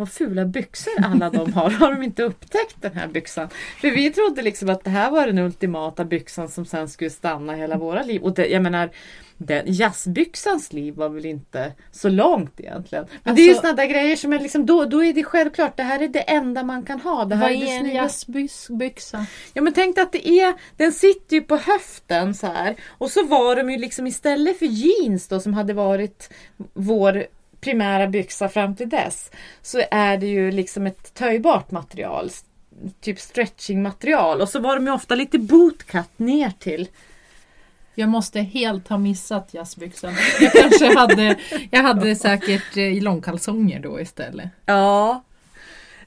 vad 0.00 0.12
fula 0.12 0.44
byxor 0.44 0.92
alla 1.04 1.30
de 1.30 1.52
har. 1.52 1.70
Har 1.70 1.92
de 1.92 2.02
inte 2.02 2.22
upptäckt 2.22 2.76
den 2.80 2.92
här 2.92 3.08
byxan? 3.08 3.48
För 3.80 3.90
vi 3.90 4.10
trodde 4.10 4.42
liksom 4.42 4.68
att 4.68 4.84
det 4.84 4.90
här 4.90 5.10
var 5.10 5.26
den 5.26 5.38
ultimata 5.38 6.04
byxan 6.04 6.48
som 6.48 6.64
sen 6.66 6.88
skulle 6.88 7.10
stanna 7.10 7.54
hela 7.54 7.76
våra 7.76 8.02
liv. 8.02 8.22
Och 8.22 8.34
det, 8.34 8.46
jag 8.46 8.62
menar, 8.62 8.90
den, 9.36 9.62
jazzbyxans 9.66 10.72
liv 10.72 10.94
var 10.94 11.08
väl 11.08 11.26
inte 11.26 11.72
så 11.92 12.08
långt 12.08 12.60
egentligen. 12.60 13.06
Men 13.22 13.34
det 13.34 13.40
är 13.40 13.44
ju 13.44 13.50
Alltså- 13.50 13.60
sådana 13.62 13.76
där 13.76 13.86
grejer 13.86 14.16
som 14.16 14.32
är 14.32 14.38
liksom, 14.38 14.66
då, 14.66 14.84
då 14.84 15.04
är 15.04 15.12
det 15.12 15.24
självklart, 15.24 15.76
det 15.76 15.82
här 15.82 16.02
är 16.02 16.08
det 16.08 16.20
enda 16.20 16.62
man 16.62 16.82
kan 16.82 17.00
ha. 17.00 17.24
Det 17.24 17.34
här 17.34 17.42
Vad 17.42 17.52
är 17.52 17.60
det 17.60 17.70
är 17.70 17.80
en 17.80 17.94
jazzbyxa? 17.94 19.26
Ja 19.54 19.62
men 19.62 19.72
tänk 19.72 19.98
att 19.98 20.12
det 20.12 20.28
är, 20.28 20.54
den 20.76 20.92
sitter 20.92 21.36
ju 21.36 21.42
på 21.42 21.56
höften 21.56 22.34
så 22.34 22.46
här. 22.46 22.76
Och 22.88 23.10
så 23.10 23.26
var 23.26 23.56
de 23.56 23.70
ju 23.70 23.78
liksom 23.78 24.06
istället 24.06 24.58
för 24.58 24.66
jeans 24.66 25.28
då 25.28 25.40
som 25.40 25.54
hade 25.54 25.72
varit 25.72 26.32
vår 26.72 27.26
primära 27.60 28.06
byxa 28.06 28.48
fram 28.48 28.76
till 28.76 28.88
dess. 28.88 29.30
Så 29.62 29.82
är 29.90 30.16
det 30.16 30.26
ju 30.26 30.50
liksom 30.50 30.86
ett 30.86 31.14
töjbart 31.14 31.70
material. 31.70 32.30
Typ 33.00 33.20
stretchingmaterial. 33.20 34.40
Och 34.40 34.48
så 34.48 34.60
var 34.60 34.76
de 34.76 34.86
ju 34.86 34.92
ofta 34.92 35.14
lite 35.14 35.38
bootcut 35.38 36.18
ner 36.18 36.52
till. 36.58 36.88
Jag 37.94 38.08
måste 38.08 38.40
helt 38.40 38.88
ha 38.88 38.98
missat 38.98 39.54
jazzbyxan. 39.54 40.14
Jag 40.40 40.52
kanske 40.52 40.98
hade, 40.98 41.36
jag 41.70 41.82
hade 41.82 42.16
säkert 42.16 42.76
eh, 42.76 42.82
i 42.82 43.00
långkalsonger 43.00 43.80
då 43.80 44.00
istället. 44.00 44.48
Ja. 44.66 45.22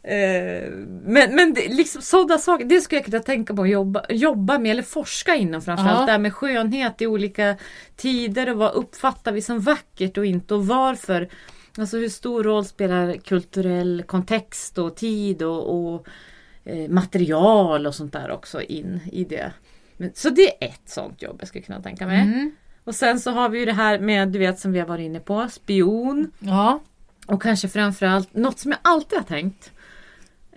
Eh, 0.03 0.69
men 1.03 1.35
men 1.35 1.53
det, 1.53 1.67
liksom 1.67 2.01
sådana 2.01 2.37
saker, 2.37 2.65
det 2.65 2.81
skulle 2.81 2.99
jag 2.99 3.05
kunna 3.05 3.19
tänka 3.19 3.53
på 3.53 3.61
att 3.61 3.69
jobba, 3.69 4.05
jobba 4.09 4.59
med 4.59 4.71
eller 4.71 4.83
forska 4.83 5.35
inom 5.35 5.61
framförallt. 5.61 5.99
Ja. 5.99 6.05
Det 6.05 6.11
här 6.11 6.19
med 6.19 6.33
skönhet 6.33 7.01
i 7.01 7.07
olika 7.07 7.55
tider 7.95 8.49
och 8.49 8.57
vad 8.57 8.73
uppfattar 8.73 9.31
vi 9.31 9.41
som 9.41 9.59
vackert 9.59 10.17
och 10.17 10.25
inte 10.25 10.53
och 10.53 10.67
varför. 10.67 11.29
Alltså 11.77 11.97
hur 11.97 12.09
stor 12.09 12.43
roll 12.43 12.65
spelar 12.65 13.13
kulturell 13.13 14.03
kontext 14.07 14.77
och 14.77 14.95
tid 14.95 15.41
och, 15.43 15.93
och 15.93 16.07
eh, 16.63 16.89
material 16.89 17.87
och 17.87 17.95
sånt 17.95 18.13
där 18.13 18.31
också 18.31 18.61
in 18.61 18.99
i 19.11 19.23
det. 19.23 19.51
Men, 19.97 20.11
så 20.13 20.29
det 20.29 20.63
är 20.63 20.67
ett 20.67 20.89
sånt 20.89 21.21
jobb 21.21 21.37
jag 21.39 21.47
skulle 21.47 21.63
kunna 21.63 21.81
tänka 21.81 22.07
mig. 22.07 22.21
Mm. 22.21 22.51
Och 22.83 22.95
sen 22.95 23.19
så 23.19 23.31
har 23.31 23.49
vi 23.49 23.59
ju 23.59 23.65
det 23.65 23.73
här 23.73 23.99
med, 23.99 24.29
du 24.29 24.39
vet 24.39 24.59
som 24.59 24.71
vi 24.71 24.79
har 24.79 24.87
varit 24.87 25.05
inne 25.05 25.19
på, 25.19 25.47
spion. 25.49 26.31
Ja. 26.39 26.79
Och 27.27 27.41
kanske 27.41 27.67
framförallt 27.67 28.33
något 28.33 28.59
som 28.59 28.71
jag 28.71 28.79
alltid 28.81 29.19
har 29.19 29.25
tänkt. 29.25 29.71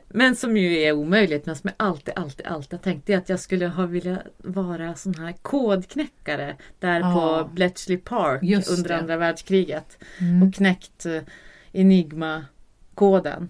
Men 0.08 0.36
som 0.36 0.56
ju 0.56 0.78
är 0.82 0.92
omöjligt 0.92 1.46
men 1.46 1.56
som 1.56 1.70
jag 1.76 1.86
alltid, 1.86 2.14
alltid, 2.16 2.46
alltid 2.46 2.72
har 2.72 2.82
tänkt. 2.84 3.06
Det 3.06 3.12
är 3.12 3.18
att 3.18 3.28
jag 3.28 3.40
skulle 3.40 3.66
ha 3.66 3.86
velat 3.86 4.18
vara 4.38 4.94
sån 4.94 5.14
här 5.14 5.32
kodknäckare. 5.42 6.56
Där 6.78 7.00
Ja. 7.00 7.12
på 7.44 7.54
Bletchley 7.54 7.96
Park 7.98 8.42
Just 8.42 8.70
under 8.70 8.88
det. 8.88 8.96
andra 8.96 9.16
världskriget. 9.16 9.98
Mm. 10.20 10.42
Och 10.48 10.54
knäckt 10.54 11.06
eh, 11.06 11.22
Enigma-koden. 11.72 13.48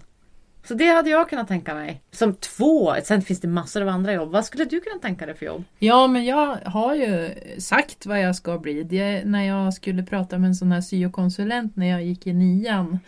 Så 0.67 0.73
det 0.73 0.85
hade 0.87 1.09
jag 1.09 1.29
kunnat 1.29 1.47
tänka 1.47 1.73
mig. 1.75 2.01
Som 2.11 2.33
två. 2.35 2.95
Sen 3.03 3.21
finns 3.21 3.41
det 3.41 3.47
massor 3.47 3.81
av 3.81 3.87
andra 3.87 4.13
jobb. 4.13 4.31
Vad 4.31 4.45
skulle 4.45 4.65
du 4.65 4.79
kunna 4.81 4.99
tänka 5.01 5.25
dig 5.25 5.35
för 5.35 5.45
jobb? 5.45 5.63
Ja, 5.79 6.07
men 6.07 6.25
jag 6.25 6.55
har 6.65 6.95
ju 6.95 7.29
sagt 7.59 8.05
vad 8.05 8.21
jag 8.21 8.35
ska 8.35 8.59
bli. 8.59 8.83
Det, 8.83 9.23
när 9.25 9.43
jag 9.47 9.73
skulle 9.73 10.03
prata 10.03 10.37
med 10.37 10.47
en 10.47 10.55
sån 10.55 10.71
här 10.71 10.81
syokonsulent 10.81 11.75
när 11.75 11.85
jag 11.87 12.03
gick 12.03 12.27
i 12.27 12.33
nian 12.33 12.99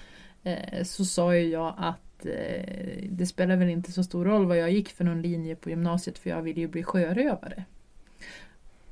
eh, 0.44 0.84
så 0.84 1.06
sa 1.06 1.36
ju 1.36 1.48
jag 1.50 1.74
att 1.78 2.00
eh, 2.26 3.04
det 3.10 3.26
spelar 3.26 3.56
väl 3.56 3.70
inte 3.70 3.92
så 3.92 4.04
stor 4.04 4.26
roll 4.26 4.46
vad 4.46 4.58
jag 4.58 4.72
gick 4.72 4.90
för 4.90 5.04
någon 5.04 5.22
linje 5.22 5.56
på 5.56 5.70
gymnasiet 5.70 6.18
för 6.18 6.30
jag 6.30 6.42
ville 6.42 6.60
ju 6.60 6.68
bli 6.68 6.84
sjörövare. 6.84 7.64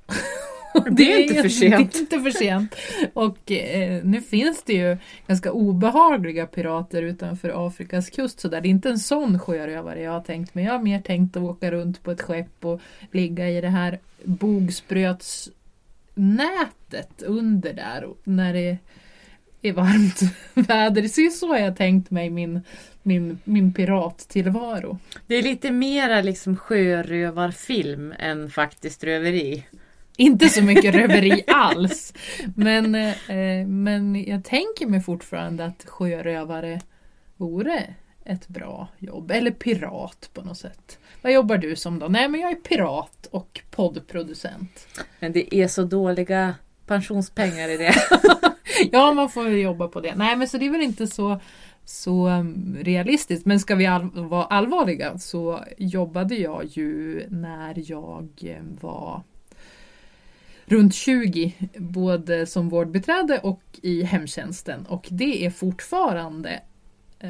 Det 0.91 1.13
är 1.13 1.21
inte 1.21 1.41
för 1.41 1.49
sent. 1.49 1.71
Det 1.93 1.97
är 1.97 2.01
inte 2.01 2.19
för 2.19 2.32
sent. 2.32 2.75
Och 3.13 3.51
eh, 3.51 4.03
nu 4.03 4.21
finns 4.21 4.63
det 4.63 4.73
ju 4.73 4.97
ganska 5.28 5.51
obehagliga 5.51 6.47
pirater 6.47 7.01
utanför 7.01 7.67
Afrikas 7.67 8.09
kust. 8.09 8.39
Så 8.39 8.47
där. 8.47 8.61
Det 8.61 8.67
är 8.67 8.69
inte 8.69 8.89
en 8.89 8.99
sån 8.99 9.39
sjörövare 9.39 10.01
jag 10.01 10.11
har 10.11 10.21
tänkt 10.21 10.55
mig. 10.55 10.65
Jag 10.65 10.71
har 10.71 10.80
mer 10.80 11.01
tänkt 11.01 11.38
att 11.38 11.43
åka 11.43 11.71
runt 11.71 12.03
på 12.03 12.11
ett 12.11 12.21
skepp 12.21 12.65
och 12.65 12.82
ligga 13.11 13.49
i 13.49 13.61
det 13.61 13.69
här 13.69 13.99
bogsprötsnätet 14.23 17.21
under 17.21 17.73
där 17.73 18.07
när 18.23 18.53
det 18.53 18.78
är 19.68 19.74
varmt 19.74 20.22
väder. 20.53 21.01
Det 21.01 21.18
är 21.18 21.30
så 21.30 21.57
jag 21.59 21.76
tänkt 21.76 22.11
mig 22.11 22.30
min, 22.30 22.61
min, 23.03 23.39
min 23.43 23.74
pirattillvaro. 23.74 24.97
Det 25.28 25.36
är 25.36 25.43
lite 25.43 25.72
mera 25.72 26.22
liksom 26.22 26.57
sjörövarfilm 26.57 28.13
än 28.20 28.49
faktiskt 28.49 29.03
röveri. 29.03 29.65
Inte 30.18 30.49
så 30.49 30.63
mycket 30.63 30.95
röveri 30.95 31.43
alls. 31.47 32.13
Men, 32.55 32.95
eh, 32.95 33.68
men 33.68 34.24
jag 34.24 34.43
tänker 34.43 34.88
mig 34.88 35.01
fortfarande 35.01 35.65
att 35.65 35.86
sjörövare 35.86 36.82
vore 37.38 37.84
ett 38.26 38.47
bra 38.47 38.88
jobb. 38.97 39.32
Eller 39.32 39.51
pirat 39.51 40.30
på 40.34 40.41
något 40.41 40.57
sätt. 40.57 40.99
Vad 41.22 41.34
jobbar 41.34 41.57
du 41.57 41.76
som 41.76 41.99
då? 41.99 42.07
Nej 42.07 42.30
men 42.30 42.41
jag 42.41 42.51
är 42.51 42.55
pirat 42.55 43.28
och 43.32 43.61
poddproducent. 43.72 44.88
Men 45.20 45.32
det 45.32 45.55
är 45.55 45.68
så 45.68 45.84
dåliga 45.84 46.55
pensionspengar 46.86 47.70
i 47.70 47.78
det. 47.78 47.95
Ja 48.91 49.13
man 49.13 49.30
får 49.30 49.49
jobba 49.49 49.88
på 49.88 50.01
det. 50.01 50.15
Nej 50.15 50.36
men 50.36 50.47
så 50.47 50.57
det 50.57 50.65
är 50.65 50.69
väl 50.69 50.82
inte 50.82 51.07
så, 51.07 51.39
så 51.86 52.28
mm, 52.28 52.78
realistiskt. 52.82 53.45
Men 53.45 53.59
ska 53.59 53.75
vi 53.75 53.86
all, 53.86 54.09
vara 54.13 54.43
allvarliga 54.43 55.17
så 55.17 55.63
jobbade 55.78 56.36
jag 56.36 56.65
ju 56.65 57.23
när 57.30 57.91
jag 57.91 58.30
eh, 58.41 58.63
var 58.82 59.23
runt 60.65 60.95
20 60.95 61.53
både 61.78 62.45
som 62.45 62.69
vårdbiträde 62.69 63.39
och 63.39 63.61
i 63.82 64.03
hemtjänsten 64.03 64.86
och 64.86 65.07
det 65.09 65.45
är 65.45 65.49
fortfarande 65.49 66.61
eh, 67.19 67.30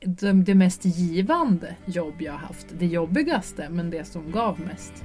det, 0.00 0.32
det 0.32 0.54
mest 0.54 0.84
givande 0.84 1.74
jobb 1.84 2.14
jag 2.18 2.32
har 2.32 2.38
haft. 2.38 2.66
Det 2.78 2.86
jobbigaste 2.86 3.68
men 3.68 3.90
det 3.90 4.04
som 4.04 4.30
gav 4.30 4.60
mest. 4.60 5.04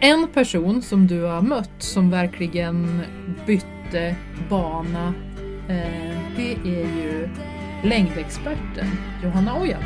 En 0.00 0.28
person 0.28 0.82
som 0.82 1.06
du 1.06 1.22
har 1.22 1.42
mött 1.42 1.82
som 1.82 2.10
verkligen 2.10 3.02
bytte 3.46 3.77
bana 4.48 5.14
eh, 5.68 6.18
det 6.36 6.52
är 6.52 6.96
ju 6.96 7.28
längdexperten 7.84 8.86
Johanna 9.22 9.60
Ojala. 9.60 9.84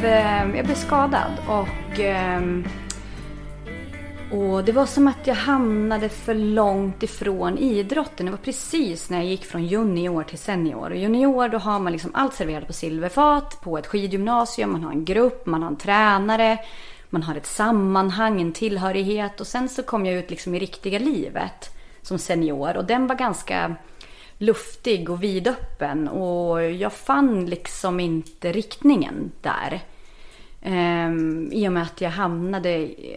Blev, 0.00 0.12
eh, 0.12 0.56
jag 0.56 0.64
blev 0.64 0.74
skadad 0.74 1.32
och, 1.48 2.00
ehm, 2.00 2.64
och 4.32 4.64
det 4.64 4.72
var 4.72 4.86
som 4.86 5.08
att 5.08 5.26
jag 5.26 5.34
hamnade 5.34 6.08
för 6.08 6.34
långt 6.34 7.02
ifrån 7.02 7.58
idrotten. 7.58 8.26
Det 8.26 8.32
var 8.32 8.38
precis 8.38 9.10
när 9.10 9.18
jag 9.18 9.26
gick 9.26 9.44
från 9.44 9.66
junior 9.66 10.22
till 10.22 10.38
senior. 10.38 10.90
Och 10.90 10.96
junior 10.96 11.48
då 11.48 11.58
har 11.58 11.78
man 11.78 11.92
liksom 11.92 12.10
allt 12.14 12.34
serverat 12.34 12.66
på 12.66 12.72
silverfat 12.72 13.60
på 13.60 13.78
ett 13.78 13.86
skidgymnasium. 13.86 14.72
Man 14.72 14.84
har 14.84 14.92
en 14.92 15.04
grupp, 15.04 15.46
man 15.46 15.62
har 15.62 15.70
en 15.70 15.76
tränare, 15.76 16.58
man 17.10 17.22
har 17.22 17.34
ett 17.34 17.46
sammanhang, 17.46 18.40
en 18.40 18.52
tillhörighet. 18.52 19.40
Och 19.40 19.46
sen 19.46 19.68
så 19.68 19.82
kom 19.82 20.06
jag 20.06 20.14
ut 20.14 20.30
liksom 20.30 20.54
i 20.54 20.58
riktiga 20.58 20.98
livet 20.98 21.76
som 22.02 22.18
senior 22.18 22.76
och 22.76 22.84
den 22.84 23.06
var 23.06 23.16
ganska 23.16 23.76
luftig 24.40 25.10
och 25.10 25.22
vidöppen 25.22 26.08
och 26.08 26.62
jag 26.62 26.92
fann 26.92 27.46
liksom 27.46 28.00
inte 28.00 28.52
riktningen 28.52 29.32
där. 29.40 29.80
Ehm, 30.62 31.52
I 31.52 31.68
och 31.68 31.72
med 31.72 31.82
att 31.82 32.00
jag 32.00 32.10
hamnade 32.10 32.70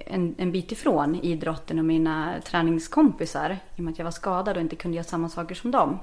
en, 0.06 0.36
en 0.38 0.52
bit 0.52 0.72
ifrån 0.72 1.16
idrotten 1.16 1.80
och 1.80 1.86
mina 1.86 2.34
träningskompisar. 2.46 3.58
I 3.76 3.80
och 3.80 3.84
med 3.84 3.92
att 3.92 3.98
jag 3.98 4.06
var 4.06 4.12
skadad 4.12 4.58
och 4.58 4.62
inte 4.62 4.76
kunde 4.76 4.98
göra 4.98 5.04
samma 5.08 5.30
saker 5.30 5.56
som 5.56 5.72
dem. 5.72 6.00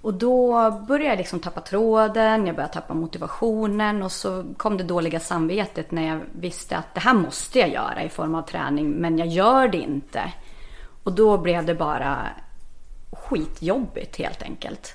Och 0.00 0.14
då 0.14 0.70
började 0.88 1.10
jag 1.10 1.18
liksom 1.18 1.40
tappa 1.40 1.60
tråden, 1.60 2.46
jag 2.46 2.56
började 2.56 2.74
tappa 2.74 2.94
motivationen 2.94 4.02
och 4.02 4.12
så 4.12 4.44
kom 4.56 4.76
det 4.76 4.84
dåliga 4.84 5.20
samvetet 5.20 5.90
när 5.90 6.06
jag 6.06 6.20
visste 6.32 6.76
att 6.76 6.94
det 6.94 7.00
här 7.00 7.14
måste 7.14 7.58
jag 7.58 7.68
göra 7.68 8.02
i 8.02 8.08
form 8.08 8.34
av 8.34 8.42
träning 8.42 8.90
men 8.90 9.18
jag 9.18 9.28
gör 9.28 9.68
det 9.68 9.78
inte. 9.78 10.32
Och 11.02 11.12
då 11.12 11.38
blev 11.38 11.66
det 11.66 11.74
bara 11.74 12.26
skitjobbigt 13.10 14.16
helt 14.16 14.42
enkelt. 14.42 14.94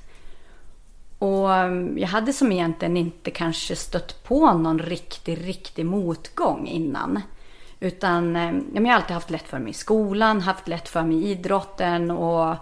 Och 1.21 1.53
mm, 1.53 1.97
jag 1.97 2.07
hade 2.07 2.33
som 2.33 2.51
egentligen 2.51 2.97
inte 2.97 3.31
kanske 3.31 3.75
stött 3.75 4.23
på 4.23 4.53
någon 4.53 4.79
riktig, 4.79 5.47
riktig 5.47 5.85
motgång 5.85 6.67
innan. 6.67 7.21
Utan 7.79 8.35
mm, 8.35 8.65
jag 8.73 8.81
har 8.81 8.93
alltid 8.93 9.13
haft 9.13 9.29
lätt 9.29 9.47
för 9.47 9.59
mig 9.59 9.69
i 9.69 9.73
skolan, 9.73 10.41
haft 10.41 10.67
lätt 10.67 10.89
för 10.89 11.03
mig 11.03 11.17
i 11.17 11.31
idrotten 11.31 12.11
och 12.11 12.55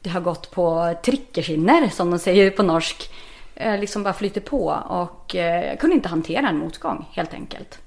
det 0.00 0.10
har 0.10 0.20
gått 0.20 0.50
på 0.50 0.94
trickerskinner 1.04 1.88
som 1.88 2.10
de 2.10 2.18
säger 2.18 2.50
på 2.50 2.62
norsk. 2.62 3.10
Eh, 3.54 3.80
liksom 3.80 4.02
bara 4.02 4.14
flyter 4.14 4.40
på 4.40 4.82
och 4.88 5.36
eh, 5.36 5.66
jag 5.68 5.80
kunde 5.80 5.96
inte 5.96 6.08
hantera 6.08 6.48
en 6.48 6.58
motgång 6.58 7.08
helt 7.12 7.34
enkelt. 7.34 7.78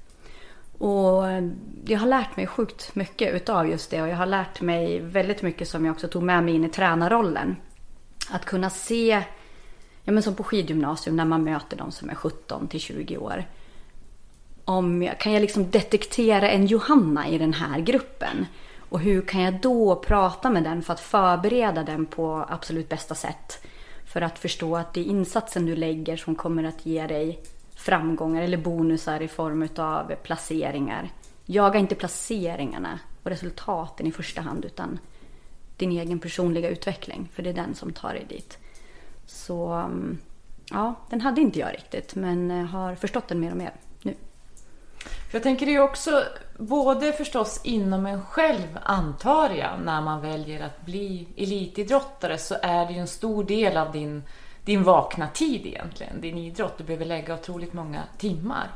Och 0.78 1.28
eh, 1.28 1.48
jag 1.86 1.98
har 1.98 2.06
lärt 2.06 2.36
mig 2.36 2.46
sjukt 2.46 2.94
mycket 2.94 3.34
utav 3.34 3.68
just 3.68 3.90
det 3.90 4.02
och 4.02 4.08
jag 4.08 4.16
har 4.16 4.26
lärt 4.26 4.60
mig 4.60 5.00
väldigt 5.00 5.42
mycket 5.42 5.68
som 5.68 5.84
jag 5.84 5.92
också 5.92 6.08
tog 6.08 6.22
med 6.22 6.44
mig 6.44 6.54
in 6.54 6.64
i 6.64 6.68
tränarrollen. 6.68 7.56
Att 8.30 8.44
kunna 8.44 8.70
se, 8.70 9.22
ja 10.04 10.12
men 10.12 10.22
som 10.22 10.34
på 10.34 10.44
skidgymnasium 10.44 11.16
när 11.16 11.24
man 11.24 11.44
möter 11.44 11.76
de 11.76 11.92
som 11.92 12.10
är 12.10 12.14
17 12.14 12.68
till 12.68 12.80
20 12.80 13.16
år. 13.16 13.44
Om 14.64 15.02
jag, 15.02 15.20
kan 15.20 15.32
jag 15.32 15.40
liksom 15.40 15.70
detektera 15.70 16.50
en 16.50 16.66
Johanna 16.66 17.28
i 17.28 17.38
den 17.38 17.52
här 17.52 17.80
gruppen? 17.80 18.46
Och 18.88 19.00
hur 19.00 19.22
kan 19.22 19.42
jag 19.42 19.60
då 19.60 19.96
prata 19.96 20.50
med 20.50 20.64
den 20.64 20.82
för 20.82 20.92
att 20.92 21.00
förbereda 21.00 21.82
den 21.82 22.06
på 22.06 22.46
absolut 22.48 22.88
bästa 22.88 23.14
sätt? 23.14 23.66
För 24.04 24.20
att 24.20 24.38
förstå 24.38 24.76
att 24.76 24.94
det 24.94 25.00
är 25.00 25.04
insatsen 25.04 25.66
du 25.66 25.76
lägger 25.76 26.16
som 26.16 26.34
kommer 26.34 26.64
att 26.64 26.86
ge 26.86 27.06
dig 27.06 27.42
framgångar 27.86 28.42
eller 28.42 28.56
bonusar 28.56 29.20
i 29.20 29.28
form 29.28 29.68
av 29.76 30.14
placeringar. 30.22 31.10
Jaga 31.44 31.78
inte 31.78 31.94
placeringarna 31.94 32.98
och 33.22 33.30
resultaten 33.30 34.06
i 34.06 34.12
första 34.12 34.40
hand 34.40 34.64
utan 34.64 34.98
din 35.76 35.92
egen 35.92 36.18
personliga 36.18 36.68
utveckling. 36.68 37.28
För 37.32 37.42
det 37.42 37.50
är 37.50 37.54
den 37.54 37.74
som 37.74 37.92
tar 37.92 38.12
dig 38.12 38.26
dit. 38.28 38.58
Så 39.26 39.72
mm, 39.72 40.18
ja, 40.70 40.94
den 41.10 41.20
hade 41.20 41.40
inte 41.40 41.58
jag 41.58 41.74
riktigt 41.74 42.14
men 42.14 42.50
eh, 42.50 42.64
har 42.64 42.94
förstått 42.94 43.28
den 43.28 43.40
mer 43.40 43.50
och 43.50 43.56
mer 43.56 43.72
nu. 44.02 44.14
jag 45.32 45.42
tänker 45.42 45.66
det 45.66 45.74
är 45.74 45.80
också 45.80 46.22
både 46.58 47.12
förstås 47.12 47.60
inom 47.64 48.06
en 48.06 48.22
själv 48.22 48.78
antar 48.82 49.50
jag 49.50 49.80
när 49.84 50.00
man 50.00 50.20
väljer 50.20 50.66
att 50.66 50.86
bli 50.86 51.28
elitidrottare 51.36 52.38
så 52.38 52.56
är 52.62 52.86
det 52.86 52.92
ju 52.92 52.98
en 52.98 53.06
stor 53.06 53.44
del 53.44 53.76
av 53.76 53.92
din 53.92 54.22
din 54.66 54.82
vakna 54.82 55.28
tid 55.28 55.66
egentligen, 55.66 56.20
din 56.20 56.38
idrott. 56.38 56.78
Du 56.78 56.84
behöver 56.84 57.04
lägga 57.04 57.34
otroligt 57.34 57.72
många 57.72 58.02
timmar 58.18 58.68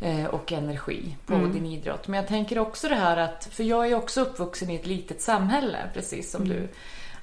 eh, 0.00 0.24
och 0.24 0.52
energi 0.52 1.16
på 1.26 1.34
mm. 1.34 1.52
din 1.52 1.66
idrott. 1.66 2.08
Men 2.08 2.20
jag 2.20 2.28
tänker 2.28 2.58
också 2.58 2.88
det 2.88 2.94
här 2.94 3.16
att, 3.16 3.48
för 3.50 3.64
jag 3.64 3.86
är 3.86 3.94
också 3.94 4.20
uppvuxen 4.20 4.70
i 4.70 4.74
ett 4.74 4.86
litet 4.86 5.22
samhälle, 5.22 5.78
precis 5.94 6.30
som 6.30 6.42
mm. 6.42 6.56
du, 6.56 6.68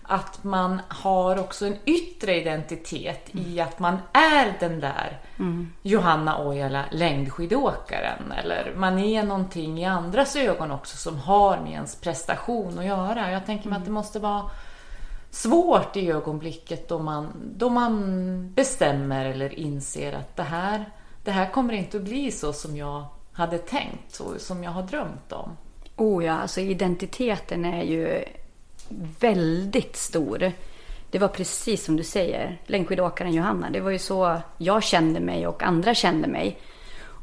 att 0.04 0.44
man 0.44 0.82
har 0.88 1.40
också 1.40 1.66
en 1.66 1.78
yttre 1.86 2.42
identitet 2.42 3.34
mm. 3.34 3.46
i 3.46 3.60
att 3.60 3.80
man 3.80 3.98
är 4.14 4.54
den 4.60 4.80
där 4.80 5.20
mm. 5.40 5.72
Johanna 5.82 6.48
Ojala, 6.48 6.86
längdskidåkaren. 6.92 8.32
Eller 8.32 8.74
man 8.76 9.00
är 9.00 9.24
någonting 9.24 9.80
i 9.80 9.86
andras 9.86 10.36
ögon 10.36 10.72
också 10.72 10.98
som 10.98 11.18
har 11.18 11.60
med 11.60 11.72
ens 11.72 11.96
prestation 11.96 12.80
att 12.80 12.86
göra. 12.86 13.32
Jag 13.32 13.46
tänker 13.46 13.70
mig 13.70 13.78
att 13.78 13.84
det 13.84 13.90
mm. 13.90 13.94
måste 13.94 14.20
vara 14.20 14.50
svårt 15.34 15.98
i 15.98 16.12
ögonblicket 16.12 16.88
då 16.88 17.00
man, 17.00 17.28
då 17.56 17.70
man 17.70 18.54
bestämmer 18.54 19.26
eller 19.26 19.60
inser 19.60 20.14
att 20.14 20.36
det 20.36 20.44
här, 20.44 20.86
det 21.24 21.32
här 21.32 21.52
kommer 21.52 21.74
inte 21.74 21.98
att 21.98 22.04
bli 22.04 22.32
så 22.32 22.54
som 22.54 22.78
jag 22.78 23.06
hade 23.32 23.58
tänkt, 23.58 24.20
och 24.20 24.42
som 24.42 24.64
jag 24.64 24.72
har 24.72 24.84
drömt 24.84 25.32
om. 25.32 25.58
Oh 25.96 26.26
ja, 26.26 26.34
alltså 26.34 26.62
identiteten 26.62 27.66
är 27.66 27.84
ju 27.84 28.24
väldigt 29.20 29.96
stor. 29.96 30.52
Det 31.12 31.20
var 31.20 31.28
precis 31.28 31.86
som 31.86 31.96
du 31.96 32.04
säger, 32.04 32.62
längdskidåkaren 32.66 33.34
Johanna. 33.34 33.70
Det 33.70 33.80
var 33.80 33.92
ju 33.92 34.00
så 34.00 34.42
jag 34.58 34.84
kände 34.84 35.20
mig 35.20 35.48
och 35.48 35.64
andra 35.64 35.94
kände 35.94 36.28
mig. 36.28 36.60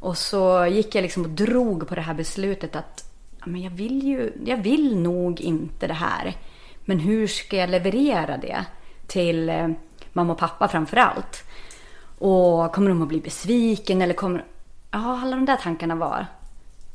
Och 0.00 0.18
så 0.18 0.66
gick 0.66 0.94
jag 0.94 1.02
liksom 1.02 1.24
och 1.24 1.30
drog 1.30 1.88
på 1.88 1.94
det 1.94 2.00
här 2.00 2.14
beslutet 2.14 2.76
att 2.76 3.04
men 3.44 3.62
jag 3.62 3.70
vill 3.70 4.02
ju, 4.02 4.32
jag 4.44 4.56
vill 4.56 4.96
nog 4.96 5.40
inte 5.40 5.86
det 5.86 5.94
här. 5.94 6.36
Men 6.84 6.98
hur 6.98 7.26
ska 7.26 7.56
jag 7.56 7.70
leverera 7.70 8.36
det 8.36 8.64
till 9.06 9.48
eh, 9.48 9.68
mamma 10.12 10.32
och 10.32 10.38
pappa 10.38 10.68
framför 10.68 10.96
allt? 10.96 11.44
Och 12.18 12.72
kommer 12.72 12.88
de 12.88 13.02
att 13.02 13.08
bli 13.08 13.20
besviken 13.20 14.02
eller 14.02 14.14
kommer... 14.14 14.44
Ja, 14.90 15.20
alla 15.22 15.36
de 15.36 15.46
där 15.46 15.56
tankarna 15.56 15.94
var. 15.94 16.26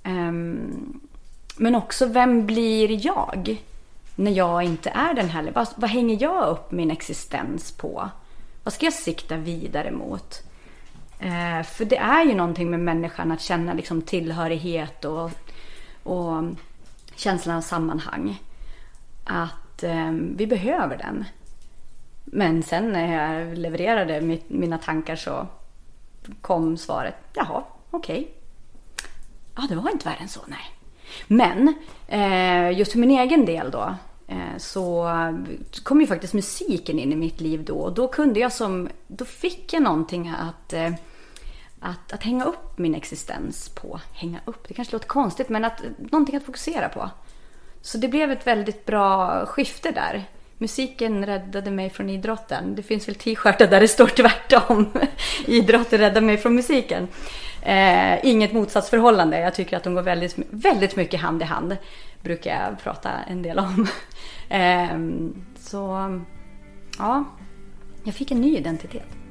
Um, 0.03 0.99
men 1.55 1.75
också, 1.75 2.05
vem 2.05 2.45
blir 2.45 3.05
jag? 3.05 3.63
När 4.15 4.31
jag 4.31 4.63
inte 4.63 4.89
är 4.89 5.13
den 5.13 5.29
heller. 5.29 5.51
Vad, 5.51 5.67
vad 5.75 5.89
hänger 5.89 6.21
jag 6.21 6.47
upp 6.47 6.71
min 6.71 6.91
existens 6.91 7.71
på? 7.71 8.09
Vad 8.63 8.73
ska 8.73 8.85
jag 8.85 8.93
sikta 8.93 9.37
vidare 9.37 9.91
mot? 9.91 10.43
Uh, 11.23 11.63
för 11.63 11.85
det 11.85 11.97
är 11.97 12.25
ju 12.25 12.35
någonting 12.35 12.69
med 12.69 12.79
människan 12.79 13.31
att 13.31 13.41
känna 13.41 13.73
liksom 13.73 14.01
tillhörighet 14.01 15.05
och, 15.05 15.31
och 16.03 16.43
känslan 17.15 17.57
av 17.57 17.61
sammanhang. 17.61 18.41
Att 19.23 19.49
att 19.75 19.83
eh, 19.83 20.11
vi 20.11 20.47
behöver 20.47 20.97
den. 20.97 21.25
Men 22.25 22.63
sen 22.63 22.91
när 22.91 23.13
jag 23.13 23.57
levererade 23.57 24.21
mitt, 24.21 24.49
mina 24.49 24.77
tankar 24.77 25.15
så 25.15 25.47
kom 26.41 26.77
svaret, 26.77 27.15
jaha, 27.33 27.63
okej. 27.91 28.19
Okay. 28.19 28.31
Ja, 29.55 29.63
det 29.69 29.75
var 29.75 29.91
inte 29.91 30.09
värre 30.09 30.17
än 30.21 30.27
så, 30.27 30.39
nej. 30.47 30.71
Men 31.27 31.73
eh, 32.07 32.77
just 32.77 32.91
för 32.91 32.99
min 32.99 33.11
egen 33.11 33.45
del 33.45 33.71
då 33.71 33.95
eh, 34.27 34.57
så 34.57 35.09
kom 35.83 36.01
ju 36.01 36.07
faktiskt 36.07 36.33
musiken 36.33 36.99
in 36.99 37.11
i 37.11 37.15
mitt 37.15 37.41
liv 37.41 37.63
då. 37.65 37.75
Och 37.75 37.93
då 37.93 38.07
kunde 38.07 38.39
jag 38.39 38.53
som, 38.53 38.89
då 39.07 39.25
fick 39.25 39.73
jag 39.73 39.83
någonting 39.83 40.33
att 40.39 40.73
eh, 40.73 40.91
att, 41.79 42.13
att 42.13 42.23
hänga 42.23 42.45
upp 42.45 42.77
min 42.77 42.95
existens 42.95 43.69
på. 43.69 43.99
Hänga 44.13 44.39
upp, 44.45 44.67
det 44.67 44.73
kanske 44.73 44.95
låter 44.95 45.07
konstigt 45.07 45.49
men 45.49 45.65
att, 45.65 45.81
någonting 45.97 46.35
att 46.35 46.43
fokusera 46.43 46.89
på. 46.89 47.09
Så 47.85 47.97
det 47.97 48.07
blev 48.07 48.31
ett 48.31 48.47
väldigt 48.47 48.85
bra 48.85 49.45
skifte 49.45 49.91
där. 49.91 50.23
Musiken 50.57 51.25
räddade 51.25 51.71
mig 51.71 51.89
från 51.89 52.09
idrotten. 52.09 52.75
Det 52.75 52.83
finns 52.83 53.07
väl 53.07 53.15
t-shirtar 53.15 53.67
där 53.67 53.81
det 53.81 53.87
står 53.87 54.07
tvärtom. 54.07 54.91
Idrotten 55.45 55.99
räddade 55.99 56.25
mig 56.25 56.37
från 56.37 56.55
musiken. 56.55 57.07
Eh, 57.61 58.25
inget 58.25 58.53
motsatsförhållande. 58.53 59.39
Jag 59.39 59.55
tycker 59.55 59.77
att 59.77 59.83
de 59.83 59.93
går 59.93 60.01
väldigt, 60.01 60.35
väldigt 60.49 60.95
mycket 60.95 61.19
hand 61.19 61.41
i 61.41 61.45
hand. 61.45 61.77
Brukar 62.23 62.51
jag 62.51 62.83
prata 62.83 63.11
en 63.27 63.41
del 63.41 63.59
om. 63.59 63.87
Eh, 64.49 64.97
så 65.59 65.79
ja, 66.97 67.23
jag 68.03 68.15
fick 68.15 68.31
en 68.31 68.41
ny 68.41 68.57
identitet. 68.57 69.24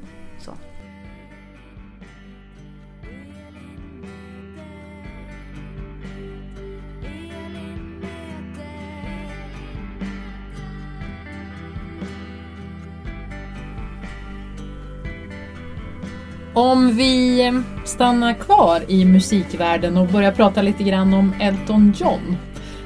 Om 16.56 16.96
vi 16.96 17.52
stannar 17.84 18.34
kvar 18.34 18.82
i 18.88 19.04
musikvärlden 19.04 19.96
och 19.96 20.08
börjar 20.08 20.32
prata 20.32 20.62
lite 20.62 20.82
grann 20.82 21.14
om 21.14 21.32
Elton 21.40 21.94
John 21.96 22.36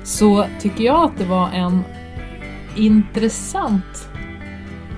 så 0.04 0.46
tycker 0.60 0.84
jag 0.84 1.04
att 1.04 1.18
det 1.18 1.24
var 1.24 1.50
en 1.50 1.82
intressant 2.76 4.08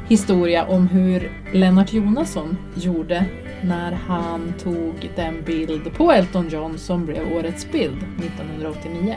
historia 0.09 0.66
om 0.66 0.89
hur 0.89 1.33
Lennart 1.53 1.93
Jonasson 1.93 2.57
gjorde 2.75 3.25
när 3.62 3.93
han 3.93 4.55
tog 4.62 5.11
den 5.16 5.43
bild 5.45 5.95
på 5.97 6.12
Elton 6.12 6.49
John 6.49 6.79
som 6.79 7.07
blev 7.07 7.33
årets 7.33 7.73
bild 7.73 7.99
1989. 8.18 9.16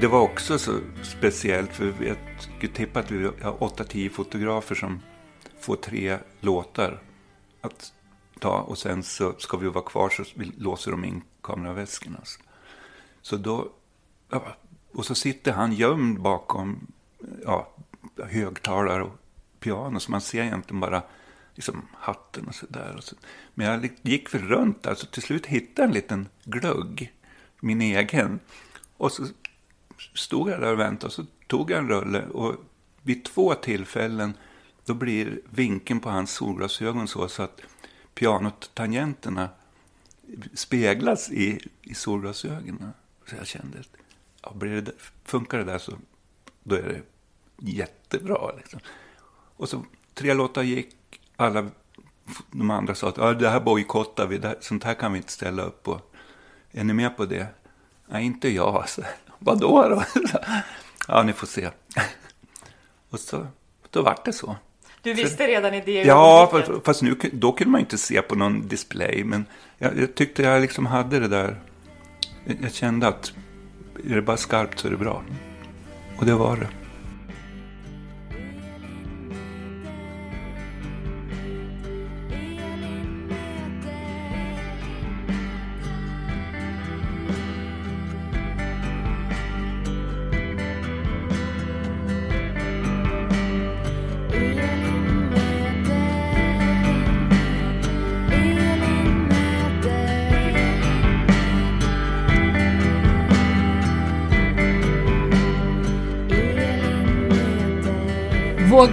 Det 0.00 0.06
var 0.06 0.20
också 0.20 0.58
så 0.58 0.72
speciellt 1.02 1.72
för 1.72 1.84
vi 1.84 2.06
vet 2.06 2.27
skulle 2.58 2.72
tippa 2.72 3.00
att 3.00 3.10
vi 3.10 3.24
har 3.24 3.52
8-10 3.52 4.08
fotografer 4.08 4.74
som 4.74 5.00
får 5.60 5.76
tre 5.76 6.18
låtar 6.40 7.02
att 7.60 7.92
ta 8.38 8.60
och 8.60 8.78
sen 8.78 9.02
så 9.02 9.34
ska 9.38 9.56
vi 9.56 9.68
vara 9.68 9.84
kvar 9.84 10.08
så 10.10 10.24
vi 10.34 10.52
låser 10.56 10.90
de 10.90 11.04
in 11.04 11.22
kameraväskorna. 11.42 12.18
Alltså. 12.18 12.40
Så 13.22 13.36
då, 13.36 13.72
och 14.92 15.06
så 15.06 15.14
sitter 15.14 15.52
han 15.52 15.72
gömd 15.72 16.20
bakom 16.20 16.86
ja, 17.44 17.74
högtalare 18.24 19.02
och 19.02 19.18
piano 19.60 20.00
så 20.00 20.10
man 20.10 20.20
ser 20.20 20.42
egentligen 20.42 20.80
bara 20.80 21.02
liksom 21.54 21.82
hatten 21.94 22.48
och 22.48 22.54
sådär. 22.54 22.96
Så. 23.00 23.16
Men 23.54 23.66
jag 23.66 23.90
gick 24.02 24.28
för 24.28 24.38
runt 24.38 24.82
där 24.82 24.94
så 24.94 25.06
till 25.06 25.22
slut 25.22 25.46
hittade 25.46 25.82
jag 25.82 25.88
en 25.88 25.94
liten 25.94 26.28
glögg. 26.44 27.12
min 27.60 27.80
egen. 27.80 28.40
Och 28.96 29.12
så 29.12 29.26
stod 30.14 30.50
jag 30.50 30.60
där 30.60 30.72
och 30.72 30.78
väntade 30.78 31.06
och 31.06 31.12
så 31.12 31.26
tog 31.46 31.70
jag 31.70 31.78
en 31.78 31.88
rulle 31.88 32.26
och 32.26 32.54
vid 33.02 33.24
två 33.24 33.54
tillfällen 33.54 34.34
då 34.84 34.94
blir 34.94 35.40
vinkeln 35.50 36.00
på 36.00 36.10
hans 36.10 36.32
solglasögon 36.32 37.08
så, 37.08 37.28
så 37.28 37.42
att 37.42 37.60
pianotangenterna 38.14 39.48
speglas 40.54 41.30
i, 41.30 41.60
i 41.82 41.94
solglasögonen. 41.94 42.92
Så 43.26 43.36
jag 43.36 43.46
kände 43.46 43.78
att 43.78 43.88
ja, 44.42 44.52
blir 44.54 44.82
det, 44.82 44.92
funkar 45.24 45.58
det 45.58 45.64
där 45.64 45.78
så 45.78 45.92
då 46.62 46.74
är 46.74 46.82
det 46.82 47.02
jättebra. 47.56 48.52
Liksom. 48.56 48.80
Och 49.56 49.68
så 49.68 49.84
tre 50.14 50.34
låtar 50.34 50.62
gick, 50.62 50.96
alla 51.36 51.70
de 52.50 52.70
andra 52.70 52.94
sa 52.94 53.08
att 53.08 53.16
ja, 53.16 53.32
det 53.32 53.48
här 53.48 53.60
bojkottar 53.60 54.26
vi, 54.26 54.38
det, 54.38 54.56
sånt 54.60 54.84
här 54.84 54.94
kan 54.94 55.12
vi 55.12 55.18
inte 55.18 55.32
ställa 55.32 55.62
upp 55.62 55.82
på. 55.82 56.00
Är 56.70 56.84
ni 56.84 56.92
med 56.92 57.16
på 57.16 57.26
det? 57.26 57.46
Nej, 58.06 58.24
inte 58.24 58.48
jag. 58.48 58.74
Alltså. 58.82 59.02
Vadå 59.38 59.88
då? 59.88 60.04
ja, 61.08 61.22
ni 61.22 61.32
får 61.32 61.46
se. 61.46 61.70
Och 63.10 63.20
så, 63.20 63.46
då 63.90 64.02
vart 64.02 64.24
det 64.24 64.32
så. 64.32 64.56
Du 65.02 65.14
visste 65.14 65.46
redan 65.46 65.74
i 65.74 65.80
det 65.80 65.92
Ja, 65.92 66.48
fast, 66.52 66.70
fast 66.84 67.02
nu, 67.02 67.16
då 67.32 67.52
kunde 67.52 67.70
man 67.70 67.80
inte 67.80 67.98
se 67.98 68.22
på 68.22 68.34
någon 68.34 68.68
display. 68.68 69.24
Men 69.24 69.46
jag, 69.78 69.98
jag 69.98 70.14
tyckte 70.14 70.42
jag 70.42 70.60
liksom 70.60 70.86
hade 70.86 71.20
det 71.20 71.28
där. 71.28 71.60
Jag 72.60 72.72
kände 72.72 73.08
att 73.08 73.32
är 74.10 74.14
det 74.14 74.22
bara 74.22 74.36
skarpt 74.36 74.78
så 74.78 74.86
är 74.86 74.90
det 74.90 74.96
bra. 74.96 75.22
Och 76.18 76.26
det 76.26 76.34
var 76.34 76.56
det. 76.56 76.68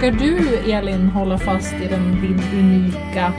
Brukar 0.06 0.20
du, 0.20 0.72
Elin, 0.72 1.08
hålla 1.08 1.38
fast 1.38 1.74
i 1.74 1.86
den, 1.88 2.20
din 2.20 2.40
unika 2.58 3.32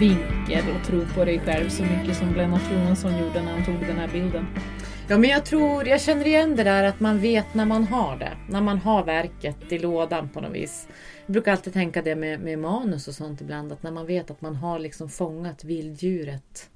vinkel 0.00 0.64
och 0.76 0.86
tro 0.86 1.00
på 1.14 1.24
dig 1.24 1.40
själv 1.40 1.68
så 1.68 1.82
mycket 1.82 2.16
som 2.16 2.34
Lennart 2.34 2.72
Johansson 2.72 3.18
gjorde 3.18 3.42
när 3.42 3.52
han 3.52 3.64
tog 3.64 3.80
den 3.80 3.98
här 3.98 4.08
bilden? 4.08 4.46
Ja, 5.08 5.18
men 5.18 5.30
jag 5.30 5.44
tror, 5.44 5.88
jag 5.88 6.00
känner 6.00 6.26
igen 6.26 6.56
det 6.56 6.64
där 6.64 6.84
att 6.84 7.00
man 7.00 7.18
vet 7.18 7.54
när 7.54 7.64
man 7.64 7.84
har 7.84 8.16
det. 8.16 8.32
När 8.48 8.60
man 8.60 8.78
har 8.78 9.04
verket 9.04 9.72
i 9.72 9.78
lådan 9.78 10.28
på 10.28 10.40
något 10.40 10.52
vis. 10.52 10.88
Jag 11.26 11.32
brukar 11.32 11.52
alltid 11.52 11.72
tänka 11.72 12.02
det 12.02 12.16
med, 12.16 12.40
med 12.40 12.58
manus 12.58 13.08
och 13.08 13.14
sånt 13.14 13.40
ibland. 13.40 13.72
Att 13.72 13.82
när 13.82 13.92
man 13.92 14.06
vet 14.06 14.30
att 14.30 14.40
man 14.40 14.56
har 14.56 14.78
liksom 14.78 15.08
fångat 15.08 15.64
vilddjuret 15.64 16.70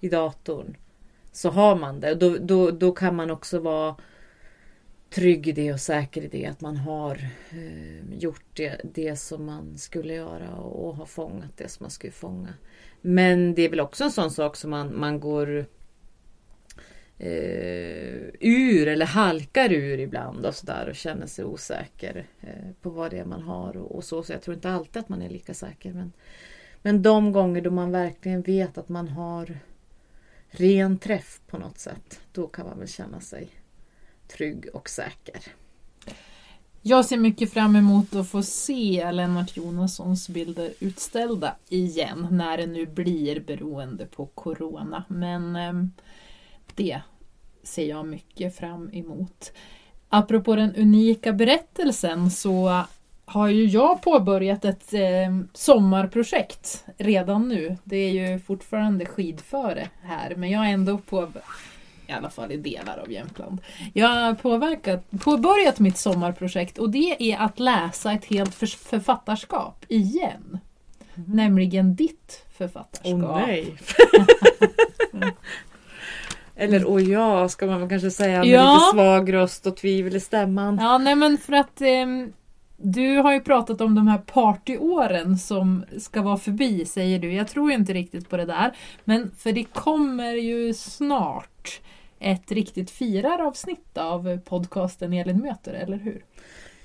i 0.00 0.08
datorn. 0.08 0.76
Så 1.32 1.50
har 1.50 1.76
man 1.76 2.00
det. 2.00 2.14
Då, 2.14 2.36
då, 2.40 2.70
då 2.70 2.92
kan 2.92 3.16
man 3.16 3.30
också 3.30 3.58
vara 3.58 3.94
trygg 5.12 5.48
i 5.48 5.52
det 5.52 5.72
och 5.72 5.80
säker 5.80 6.22
i 6.22 6.28
det. 6.28 6.46
Att 6.46 6.60
man 6.60 6.76
har 6.76 7.28
eh, 7.50 8.18
gjort 8.18 8.44
det, 8.52 8.80
det 8.94 9.16
som 9.16 9.46
man 9.46 9.78
skulle 9.78 10.14
göra 10.14 10.54
och, 10.54 10.88
och 10.88 10.96
har 10.96 11.06
fångat 11.06 11.56
det 11.56 11.68
som 11.68 11.84
man 11.84 11.90
skulle 11.90 12.12
fånga. 12.12 12.54
Men 13.00 13.54
det 13.54 13.62
är 13.62 13.68
väl 13.68 13.80
också 13.80 14.04
en 14.04 14.10
sån 14.10 14.30
sak 14.30 14.56
som 14.56 14.70
man, 14.70 14.98
man 14.98 15.20
går 15.20 15.66
eh, 17.18 18.22
ur 18.40 18.88
eller 18.88 19.06
halkar 19.06 19.72
ur 19.72 19.98
ibland 19.98 20.46
och 20.46 20.54
sådär 20.54 20.88
och 20.88 20.96
känner 20.96 21.26
sig 21.26 21.44
osäker 21.44 22.26
eh, 22.40 22.72
på 22.82 22.90
vad 22.90 23.10
det 23.10 23.18
är 23.18 23.24
man 23.24 23.42
har 23.42 23.76
och, 23.76 23.94
och, 23.96 24.04
så. 24.04 24.22
Så 24.22 24.32
jag 24.32 24.42
tror 24.42 24.54
inte 24.54 24.70
alltid 24.70 24.96
att 24.96 25.08
man 25.08 25.22
är 25.22 25.28
lika 25.28 25.54
säker. 25.54 25.92
Men, 25.92 26.12
men 26.82 27.02
de 27.02 27.32
gånger 27.32 27.60
då 27.60 27.70
man 27.70 27.90
verkligen 27.90 28.42
vet 28.42 28.78
att 28.78 28.88
man 28.88 29.08
har 29.08 29.58
ren 30.50 30.98
träff 30.98 31.40
på 31.46 31.58
något 31.58 31.78
sätt. 31.78 32.20
Då 32.32 32.46
kan 32.46 32.66
man 32.66 32.78
väl 32.78 32.88
känna 32.88 33.20
sig 33.20 33.61
trygg 34.36 34.66
och 34.72 34.88
säker. 34.88 35.42
Jag 36.84 37.04
ser 37.04 37.16
mycket 37.16 37.52
fram 37.52 37.76
emot 37.76 38.14
att 38.14 38.28
få 38.28 38.42
se 38.42 39.12
Lennart 39.12 39.56
Jonassons 39.56 40.28
bilder 40.28 40.72
utställda 40.80 41.54
igen 41.68 42.28
när 42.30 42.56
det 42.56 42.66
nu 42.66 42.86
blir 42.86 43.40
beroende 43.40 44.06
på 44.06 44.26
Corona. 44.26 45.04
Men 45.08 45.56
ehm, 45.56 45.90
det 46.74 47.00
ser 47.62 47.86
jag 47.86 48.06
mycket 48.06 48.56
fram 48.56 48.90
emot. 48.92 49.52
Apropå 50.08 50.56
den 50.56 50.74
unika 50.76 51.32
berättelsen 51.32 52.30
så 52.30 52.84
har 53.24 53.48
ju 53.48 53.66
jag 53.66 54.02
påbörjat 54.02 54.64
ett 54.64 54.92
ehm, 54.92 55.48
sommarprojekt 55.52 56.84
redan 56.96 57.48
nu. 57.48 57.76
Det 57.84 57.96
är 57.96 58.10
ju 58.10 58.38
fortfarande 58.38 59.06
skidföre 59.06 59.88
här 60.02 60.34
men 60.36 60.50
jag 60.50 60.58
har 60.58 60.66
ändå 60.66 60.98
på 60.98 61.32
i 62.12 62.16
alla 62.16 62.30
fall 62.30 62.52
i 62.52 62.56
delar 62.56 62.98
av 62.98 63.12
Jämtland. 63.12 63.60
Jag 63.92 64.08
har 64.08 64.34
påverkat, 64.34 65.10
påbörjat 65.20 65.78
mitt 65.78 65.98
sommarprojekt 65.98 66.78
och 66.78 66.90
det 66.90 67.32
är 67.32 67.38
att 67.38 67.60
läsa 67.60 68.12
ett 68.12 68.24
helt 68.24 68.54
författarskap 68.54 69.84
igen. 69.88 70.58
Mm. 71.14 71.30
Nämligen 71.36 71.94
ditt 71.94 72.44
författarskap. 72.58 73.22
Åh 73.22 73.30
oh, 73.30 73.46
nej! 73.46 73.76
Eller 76.56 76.86
åh 76.86 77.02
ja, 77.02 77.48
ska 77.48 77.66
man 77.66 77.88
kanske 77.88 78.10
säga 78.10 78.38
med 78.38 78.48
ja. 78.48 78.74
lite 78.74 78.84
svag 78.92 79.32
röst 79.32 79.66
och 79.66 79.76
tvivel 79.76 80.16
i 80.16 80.20
stämman. 80.20 80.78
Ja, 80.80 80.98
nej 80.98 81.14
men 81.14 81.38
för 81.38 81.52
att 81.52 81.80
eh, 81.80 82.06
du 82.76 83.16
har 83.16 83.32
ju 83.32 83.40
pratat 83.40 83.80
om 83.80 83.94
de 83.94 84.08
här 84.08 84.18
partyåren 84.18 85.38
som 85.38 85.84
ska 85.98 86.22
vara 86.22 86.36
förbi, 86.36 86.84
säger 86.84 87.18
du. 87.18 87.32
Jag 87.32 87.48
tror 87.48 87.72
inte 87.72 87.92
riktigt 87.92 88.28
på 88.28 88.36
det 88.36 88.44
där. 88.44 88.76
Men 89.04 89.30
för 89.38 89.52
det 89.52 89.64
kommer 89.64 90.32
ju 90.32 90.74
snart 90.74 91.80
ett 92.22 92.52
riktigt 92.52 92.90
firaravsnitt 92.90 93.98
av 93.98 94.38
podcasten 94.38 95.12
Elin 95.12 95.38
möter, 95.38 95.72
eller 95.74 95.96
hur? 95.96 96.24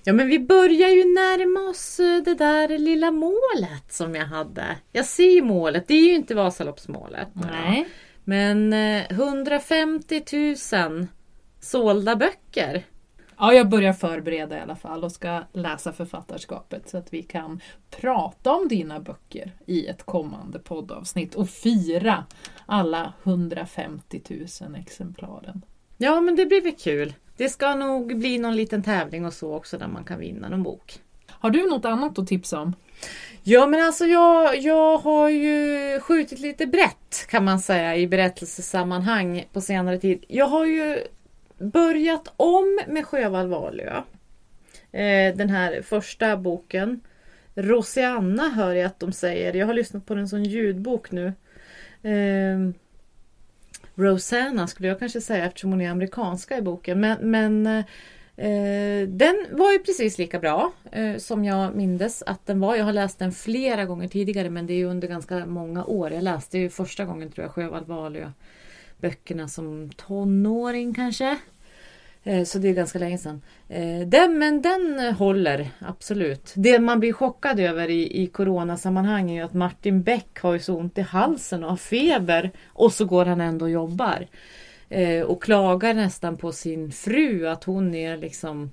Ja 0.04 0.14
men 0.14 0.28
vi 0.28 0.40
börjar 0.40 0.90
ju 0.90 1.04
närma 1.04 1.70
oss 1.70 2.00
eh, 2.00 2.24
det 2.24 2.36
där 2.36 2.78
lilla 2.78 3.12
målet 3.12 3.94
som 3.94 4.16
jag 4.16 4.26
hade. 4.26 4.66
Jag 4.92 5.06
ser 5.06 5.32
ju 5.32 5.42
målet, 5.42 5.88
det 5.88 5.94
är 5.94 6.08
ju 6.08 6.16
inte 6.16 6.36
Vasaloppsmålet. 6.36 7.28
Nej. 7.34 7.88
Men 8.24 8.74
150 8.74 10.24
eh, 10.32 10.90
000 10.90 11.08
sålda 11.60 12.16
böcker. 12.16 12.84
Ja, 13.40 13.54
jag 13.54 13.70
börjar 13.70 13.94
förbereda 13.94 14.58
i 14.58 14.62
alla 14.62 14.76
fall 14.76 15.04
och 15.04 15.12
ska 15.12 15.44
läsa 15.54 15.94
författarskapet 15.94 16.90
så 16.90 16.98
att 16.98 17.14
vi 17.14 17.24
kan 17.24 17.62
prata 17.90 18.52
om 18.52 18.68
dina 18.68 19.00
böcker 19.00 19.52
i 19.66 19.88
ett 19.88 20.04
kommande 20.04 20.60
poddavsnitt 20.60 21.36
och 21.36 21.50
fira 21.50 22.26
alla 22.66 23.14
150 23.24 24.22
000 24.62 24.76
exemplaren. 24.76 25.62
Ja, 25.98 26.22
men 26.22 26.36
det 26.36 26.46
blir 26.46 26.62
väl 26.62 26.76
kul. 26.76 27.14
Det 27.38 27.50
ska 27.50 27.76
nog 27.76 28.18
bli 28.18 28.38
någon 28.38 28.56
liten 28.56 28.84
tävling 28.84 29.26
och 29.26 29.34
så 29.34 29.56
också 29.56 29.78
där 29.78 29.88
man 29.88 30.04
kan 30.04 30.20
vinna 30.20 30.50
någon 30.50 30.64
bok. 30.64 31.00
Har 31.30 31.50
du 31.50 31.70
något 31.70 31.86
annat 31.86 32.20
att 32.20 32.28
tipsa 32.28 32.60
om? 32.60 32.76
Ja 33.44 33.68
men 33.68 33.86
alltså 33.86 34.06
jag, 34.06 34.58
jag 34.58 34.98
har 34.98 35.30
ju 35.30 36.00
skjutit 36.00 36.40
lite 36.40 36.66
brett 36.66 37.28
kan 37.30 37.46
man 37.46 37.60
säga 37.60 37.96
i 37.96 38.08
berättelsesammanhang 38.08 39.46
på 39.54 39.62
senare 39.62 39.98
tid. 39.98 40.26
Jag 40.28 40.48
har 40.48 40.66
ju 40.66 41.00
börjat 41.58 42.34
om 42.38 42.80
med 42.88 43.06
Sjöwall 43.06 43.48
Wahlöö. 43.48 44.02
Eh, 44.92 45.36
den 45.36 45.50
här 45.50 45.82
första 45.82 46.38
boken. 46.38 47.02
Rosianna 47.56 48.50
hör 48.50 48.74
jag 48.74 48.86
att 48.86 49.00
de 49.00 49.12
säger. 49.12 49.54
Jag 49.54 49.68
har 49.68 49.74
lyssnat 49.74 50.06
på 50.06 50.16
den 50.16 50.28
som 50.28 50.44
ljudbok 50.44 51.12
nu. 51.12 51.34
Eh, 52.04 52.70
Rosanna 53.96 54.68
skulle 54.68 54.88
jag 54.88 55.00
kanske 55.00 55.22
säga 55.22 55.46
eftersom 55.46 55.72
hon 55.72 55.82
är 55.82 55.90
amerikanska 55.90 56.58
i 56.58 56.62
boken. 56.62 57.00
Men, 57.00 57.32
men 57.32 57.84
Eh, 58.38 59.08
den 59.08 59.46
var 59.52 59.72
ju 59.72 59.80
precis 59.80 60.18
lika 60.18 60.40
bra 60.40 60.72
eh, 60.92 61.18
som 61.18 61.46
jag 61.46 61.76
mindes 61.76 62.24
att 62.26 62.46
den 62.46 62.60
var. 62.60 62.76
Jag 62.76 62.86
har 62.86 62.94
läst 62.94 63.20
den 63.20 63.32
flera 63.32 63.86
gånger 63.86 64.08
tidigare 64.08 64.50
men 64.50 64.68
det 64.68 64.74
är 64.74 64.78
ju 64.78 64.86
under 64.86 65.08
ganska 65.08 65.46
många 65.46 65.86
år. 65.86 66.12
Jag 66.12 66.24
läste 66.24 66.58
ju 66.58 66.70
första 66.70 67.06
gången 67.06 67.32
tror 67.32 67.46
jag 67.46 67.52
Sjöwall 67.54 67.86
Wahlöö 67.86 68.32
böckerna 69.02 69.48
som 69.48 69.90
tonåring 69.90 70.94
kanske. 70.94 71.38
Eh, 72.28 72.44
så 72.44 72.58
det 72.58 72.70
är 72.70 72.74
ganska 72.74 73.00
länge 73.00 73.18
sedan. 73.18 73.42
Eh, 73.70 74.08
den, 74.08 74.38
men 74.38 74.62
den 74.62 75.14
håller 75.16 75.70
absolut. 75.80 76.54
Det 76.56 76.80
man 76.80 77.00
blir 77.00 77.14
chockad 77.14 77.60
över 77.60 77.90
i, 77.90 78.24
i 78.24 78.28
coronasammanhang 78.28 79.32
är 79.32 79.36
ju 79.36 79.42
att 79.42 79.54
Martin 79.54 80.04
Beck 80.04 80.40
har 80.40 80.54
ju 80.54 80.60
så 80.60 80.78
ont 80.78 80.98
i 80.98 81.02
halsen 81.02 81.64
och 81.64 81.70
har 81.70 81.78
feber 81.78 82.52
och 82.68 82.94
så 82.94 83.06
går 83.06 83.26
han 83.26 83.42
ändå 83.42 83.66
och 83.66 83.72
jobbar. 83.72 84.28
Eh, 84.90 85.22
och 85.22 85.44
klagar 85.44 85.94
nästan 85.94 86.38
på 86.38 86.52
sin 86.52 86.92
fru 86.92 87.48
att 87.48 87.64
hon 87.64 87.96
är 87.96 88.18
liksom 88.18 88.72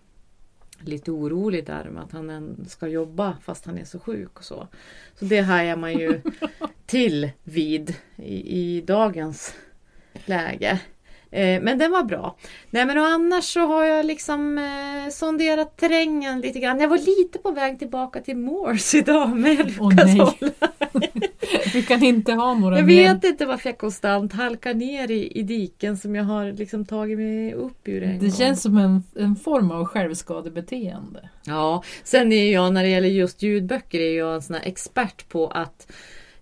lite 0.80 1.10
orolig 1.10 1.66
där 1.66 1.84
med 1.84 2.02
att 2.02 2.12
han 2.12 2.56
ska 2.68 2.88
jobba 2.88 3.36
fast 3.42 3.66
han 3.66 3.78
är 3.78 3.84
så 3.84 3.98
sjuk 3.98 4.38
och 4.38 4.44
så. 4.44 4.68
Så 5.18 5.24
det 5.24 5.40
hajar 5.40 5.76
man 5.76 5.92
ju 5.92 6.20
till 6.86 7.30
vid 7.42 7.94
i, 8.16 8.60
i 8.60 8.80
dagens 8.80 9.54
läge. 10.24 10.78
Eh, 11.30 11.62
men 11.62 11.78
den 11.78 11.90
var 11.90 12.02
bra. 12.04 12.36
Nej 12.70 12.86
men 12.86 12.98
och 12.98 13.06
annars 13.06 13.44
så 13.44 13.60
har 13.60 13.84
jag 13.84 14.06
liksom 14.06 14.58
eh, 14.58 15.10
sonderat 15.10 15.76
terrängen 15.76 16.40
lite 16.40 16.60
grann. 16.60 16.80
Jag 16.80 16.88
var 16.88 16.98
lite 16.98 17.38
på 17.38 17.50
väg 17.50 17.78
tillbaka 17.78 18.20
till 18.20 18.36
Moors 18.36 18.94
idag 18.94 19.36
med 19.36 19.74
Åh 19.80 19.92
nej. 19.94 20.20
Du 21.72 21.82
kan 21.82 22.02
inte 22.02 22.32
ha 22.32 22.54
några 22.54 22.76
Jag 22.78 22.84
vet 22.84 23.24
inte 23.24 23.46
varför 23.46 23.68
jag 23.68 23.78
konstant 23.78 24.32
halkar 24.32 24.74
ner 24.74 25.10
i, 25.10 25.38
i 25.38 25.42
diken 25.42 25.96
som 25.96 26.14
jag 26.14 26.24
har 26.24 26.52
liksom 26.52 26.84
tagit 26.84 27.18
mig 27.18 27.54
upp 27.54 27.88
ur 27.88 28.02
en 28.02 28.18
Det 28.18 28.26
gång. 28.26 28.32
känns 28.36 28.62
som 28.62 28.76
en, 28.78 29.02
en 29.16 29.36
form 29.36 29.70
av 29.70 29.84
självskadebeteende. 29.84 31.28
Ja, 31.46 31.82
sen 32.04 32.32
är 32.32 32.52
jag 32.52 32.72
när 32.72 32.82
det 32.82 32.88
gäller 32.88 33.08
just 33.08 33.42
ljudböcker 33.42 34.00
är 34.00 34.18
jag 34.18 34.34
en 34.34 34.42
sån 34.42 34.56
expert 34.56 35.28
på 35.28 35.46
att 35.48 35.92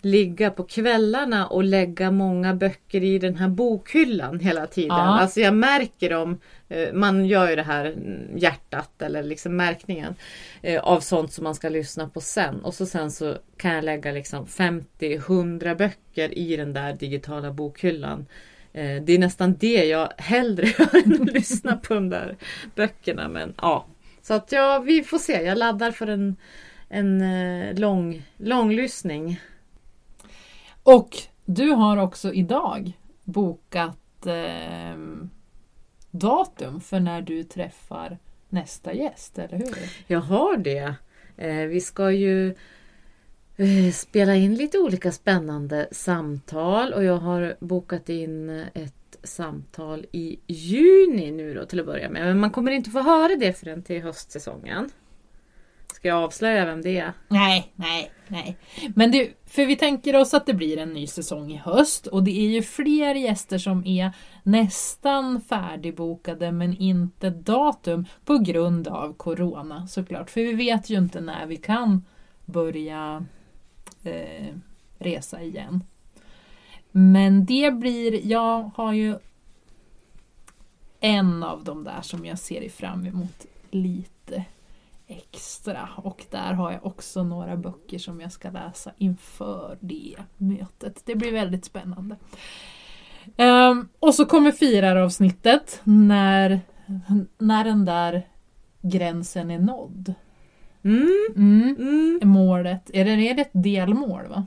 ligga 0.05 0.51
på 0.51 0.65
kvällarna 0.65 1.47
och 1.47 1.65
lägga 1.65 2.11
många 2.11 2.55
böcker 2.55 3.05
i 3.05 3.19
den 3.19 3.37
här 3.37 3.49
bokhyllan 3.49 4.41
hela 4.41 4.67
tiden. 4.67 4.89
Ja. 4.97 5.21
Alltså 5.21 5.41
jag 5.41 5.55
märker 5.55 6.11
dem, 6.11 6.41
eh, 6.69 6.93
man 6.93 7.27
gör 7.27 7.51
ju 7.51 7.57
det 7.57 7.63
här 7.63 7.85
mm, 7.87 8.39
hjärtat 8.39 9.03
eller 9.03 9.23
liksom 9.23 9.57
märkningen 9.57 10.15
eh, 10.63 10.81
av 10.81 11.01
sånt 11.01 11.33
som 11.33 11.45
man 11.45 11.55
ska 11.55 11.69
lyssna 11.69 12.09
på 12.09 12.21
sen. 12.21 12.61
Och 12.61 12.75
så 12.75 12.87
sen 12.87 13.11
så 13.11 13.37
kan 13.57 13.75
jag 13.75 13.85
lägga 13.85 14.13
liksom 14.13 14.47
50-100 14.47 15.77
böcker 15.77 16.39
i 16.39 16.57
den 16.57 16.73
där 16.73 16.93
digitala 16.93 17.51
bokhyllan. 17.53 18.27
Eh, 18.73 19.03
Det 19.03 19.13
är 19.13 19.19
nästan 19.19 19.57
det 19.61 19.85
jag 19.85 20.13
hellre 20.19 20.67
gör 20.79 20.97
än 21.05 21.23
att 21.23 21.33
lyssna 21.33 21.77
på 21.77 21.95
de 21.95 22.09
där 22.11 22.37
böckerna. 22.75 23.29
Men 23.29 23.55
ja, 23.63 23.87
så 24.23 24.35
att 24.35 24.53
ja, 24.53 24.79
vi 24.79 25.03
får 25.03 25.19
se. 25.19 25.43
Jag 25.43 25.59
laddar 25.59 25.91
för 25.91 26.07
en, 26.07 26.37
en 26.89 27.25
lång, 27.77 28.23
lång 28.37 28.73
lyssning. 28.73 29.41
Och 30.83 31.17
du 31.45 31.71
har 31.71 31.97
också 31.97 32.33
idag 32.33 32.93
bokat 33.25 34.27
eh, 34.27 34.97
datum 36.11 36.81
för 36.81 37.01
när 37.01 37.23
du 37.23 37.45
träffar 37.45 38.19
nästa 38.49 38.93
gäst, 38.95 39.39
eller 39.39 39.59
hur? 39.59 39.77
Jag 40.07 40.21
har 40.21 40.57
det. 40.57 40.95
Eh, 41.37 41.67
vi 41.67 41.81
ska 41.81 42.11
ju 42.11 42.55
eh, 43.57 43.93
spela 43.93 44.35
in 44.35 44.55
lite 44.55 44.79
olika 44.79 45.13
spännande 45.13 45.89
samtal 45.93 46.93
och 46.93 47.05
jag 47.05 47.19
har 47.19 47.57
bokat 47.61 48.09
in 48.09 48.65
ett 48.75 48.95
samtal 49.23 50.07
i 50.13 50.41
juni 50.47 51.31
nu 51.31 51.55
då 51.55 51.65
till 51.65 51.81
att 51.81 51.87
börja 51.87 52.11
med. 52.11 52.27
Men 52.27 52.41
man 52.41 52.51
kommer 52.51 52.73
inte 52.73 52.91
få 52.91 53.01
höra 53.01 53.37
det 53.37 53.53
förrän 53.53 53.83
till 53.83 54.03
höstsäsongen. 54.03 54.91
Ska 56.03 56.09
jag 56.09 56.25
avslöja 56.25 56.65
vem 56.65 56.83
det 56.83 56.99
är? 56.99 57.13
Nej, 57.29 57.73
nej, 57.75 58.11
nej. 58.29 58.57
Men 58.95 59.11
du, 59.11 59.35
för 59.47 59.67
vi 59.67 59.77
tänker 59.77 60.17
oss 60.17 60.35
att 60.35 60.47
det 60.47 60.55
blir 60.55 60.79
en 60.79 60.93
ny 60.93 61.07
säsong 61.07 61.53
i 61.53 61.57
höst 61.57 62.07
och 62.07 62.23
det 62.23 62.31
är 62.31 62.49
ju 62.49 62.63
fler 62.63 63.15
gäster 63.15 63.59
som 63.59 63.87
är 63.87 64.13
nästan 64.43 65.41
färdigbokade 65.41 66.53
men 66.53 66.77
inte 66.77 67.31
datum 67.31 68.07
på 68.25 68.39
grund 68.39 68.89
av 68.89 69.13
Corona 69.13 69.87
såklart. 69.87 70.31
För 70.31 70.41
vi 70.41 70.53
vet 70.53 70.91
ju 70.91 70.99
inte 70.99 71.21
när 71.21 71.47
vi 71.47 71.57
kan 71.57 72.05
börja 72.45 73.27
eh, 74.03 74.55
resa 74.99 75.43
igen. 75.43 75.85
Men 76.91 77.45
det 77.45 77.71
blir, 77.71 78.27
jag 78.27 78.71
har 78.75 78.93
ju 78.93 79.17
en 81.01 81.43
av 81.43 81.65
de 81.65 81.85
där 81.85 82.03
som 82.03 82.25
jag 82.25 82.39
ser 82.39 82.69
fram 82.69 83.07
emot 83.07 83.47
lite 83.71 84.22
extra 85.19 85.89
och 85.97 86.25
där 86.31 86.53
har 86.53 86.73
jag 86.73 86.87
också 86.87 87.23
några 87.23 87.57
böcker 87.57 87.99
som 87.99 88.21
jag 88.21 88.33
ska 88.33 88.51
läsa 88.51 88.93
inför 88.99 89.79
det 89.81 90.17
mötet. 90.37 91.03
Det 91.05 91.15
blir 91.15 91.33
väldigt 91.33 91.65
spännande. 91.65 92.17
Ehm, 93.37 93.89
och 93.99 94.15
så 94.15 94.27
kommer 94.27 94.53
firar-avsnittet 94.53 95.81
när, 95.85 96.61
när 97.39 97.65
den 97.65 97.85
där 97.85 98.29
gränsen 98.83 99.51
är 99.51 99.59
nådd. 99.59 100.15
Mm. 100.85 101.27
Mm. 101.37 102.21
Målet, 102.23 102.91
är 102.93 103.05
det, 103.05 103.11
är 103.11 103.35
det 103.35 103.43
ett 103.43 103.51
delmål 103.53 104.27
va? 104.27 104.47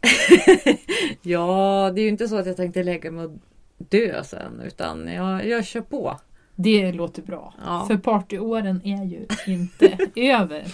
Ja, 1.22 1.92
det 1.94 2.00
är 2.00 2.02
ju 2.02 2.08
inte 2.08 2.28
så 2.28 2.36
att 2.36 2.46
jag 2.46 2.56
tänkte 2.56 2.82
lägga 2.82 3.10
mig 3.10 3.24
och 3.24 3.38
dö 3.78 4.22
sen 4.24 4.60
utan 4.66 5.08
jag, 5.08 5.46
jag 5.46 5.64
kör 5.64 5.80
på. 5.80 6.18
Det 6.60 6.92
låter 6.92 7.22
bra. 7.22 7.54
Ja. 7.64 7.84
För 7.86 7.96
partyåren 7.96 8.80
är 8.84 9.04
ju 9.04 9.26
inte 9.46 9.98
över. 10.14 10.64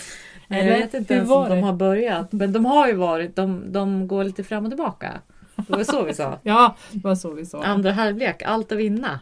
Jag 0.49 0.59
Eller? 0.59 0.79
vet 0.79 0.95
inte 0.95 1.15
ens 1.15 1.31
om 1.31 1.49
de 1.49 1.63
har 1.63 1.73
börjat. 1.73 2.33
Men 2.33 2.53
de 2.53 2.65
har 2.65 2.87
ju 2.89 2.95
varit, 2.95 3.37
de, 3.37 3.73
de 3.73 4.09
går 4.09 4.25
lite 4.25 4.45
fram 4.45 4.65
och 4.65 4.71
tillbaka. 4.71 5.13
Det 5.57 5.77
var 5.77 5.85
så 5.85 6.03
vi 6.03 6.15
sa. 6.15 6.39
Ja, 6.43 6.77
det 6.93 7.05
var 7.05 7.15
så 7.15 7.31
vi 7.31 7.47
sa. 7.47 7.63
Andra 7.65 7.93
halvlek, 7.93 8.43
allt 8.43 8.73
att 8.73 8.79
vinna. 8.79 9.21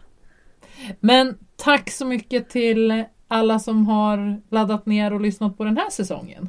Men 1.01 1.39
tack 1.57 1.91
så 1.91 2.07
mycket 2.07 2.49
till 2.51 3.05
alla 3.29 3.59
som 3.59 3.87
har 3.87 4.41
laddat 4.51 4.87
ner 4.87 5.13
och 5.13 5.21
lyssnat 5.21 5.59
på 5.59 5.65
den 5.65 5.77
här 5.77 5.91
säsongen. 5.91 6.49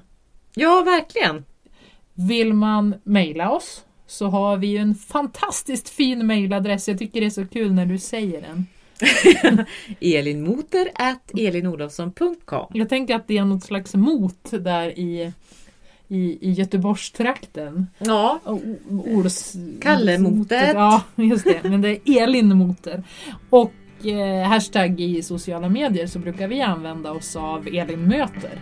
Ja, 0.56 0.84
verkligen. 0.86 1.46
Vill 2.14 2.54
man 2.54 2.96
mejla 3.04 3.52
oss 3.52 3.86
så 4.08 4.28
har 4.28 4.58
vi 4.58 4.78
en 4.78 4.96
fantastiskt 4.96 5.90
fin 5.90 6.28
mejladress. 6.28 6.88
Jag 6.88 7.00
tycker 7.00 7.22
det 7.22 7.26
är 7.26 7.30
så 7.30 7.46
kul 7.46 7.74
när 7.74 7.86
du 7.86 7.98
säger 7.98 8.42
den. 8.42 8.66
Elinmoter 10.00 10.88
at 10.96 11.32
elinolofsson.com 11.38 12.68
Jag 12.74 12.90
tänker 12.90 13.16
att 13.16 13.28
det 13.28 13.38
är 13.38 13.46
något 13.46 13.64
slags 13.64 13.96
mot 13.96 14.52
där 14.52 15.00
i, 15.00 15.32
i, 16.08 16.50
i 16.50 16.52
Göteborgstrakten. 16.52 17.88
Ja. 17.98 18.40
Ols... 18.90 19.56
Kallemotet. 19.82 20.74
Ja, 20.74 21.04
just 21.16 21.44
det. 21.44 21.64
Men 21.64 21.82
det 21.82 22.10
är 22.10 22.24
Elinmoter. 22.24 23.04
Och 23.50 23.74
eh, 24.06 24.48
hashtag 24.48 25.02
i 25.02 25.24
sociala 25.24 25.70
medier 25.70 26.08
så 26.08 26.20
brukar 26.20 26.48
vi 26.48 26.62
använda 26.62 27.12
oss 27.12 27.36
av 27.36 27.68
Elinmöter. 27.68 28.62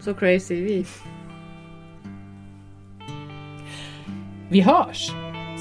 Så 0.00 0.14
crazy 0.14 0.54
vi. 0.54 0.86
Vi 4.50 4.60
hörs, 4.60 5.10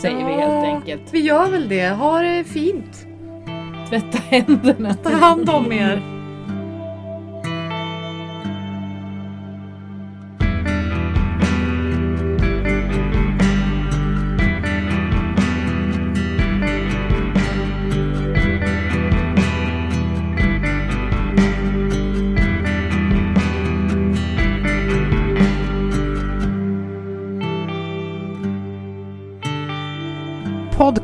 säger 0.02 0.26
vi 0.26 0.34
helt 0.34 0.66
enkelt. 0.66 1.14
Vi 1.14 1.20
gör 1.20 1.50
väl 1.50 1.70
det. 1.70 1.90
Ha 1.90 2.22
det 2.22 2.44
fint. 2.44 3.07
Tvätta 3.90 4.18
händerna. 4.18 4.94
Ta 4.94 5.10
hand 5.10 5.50
om 5.50 5.72
er. 5.72 6.17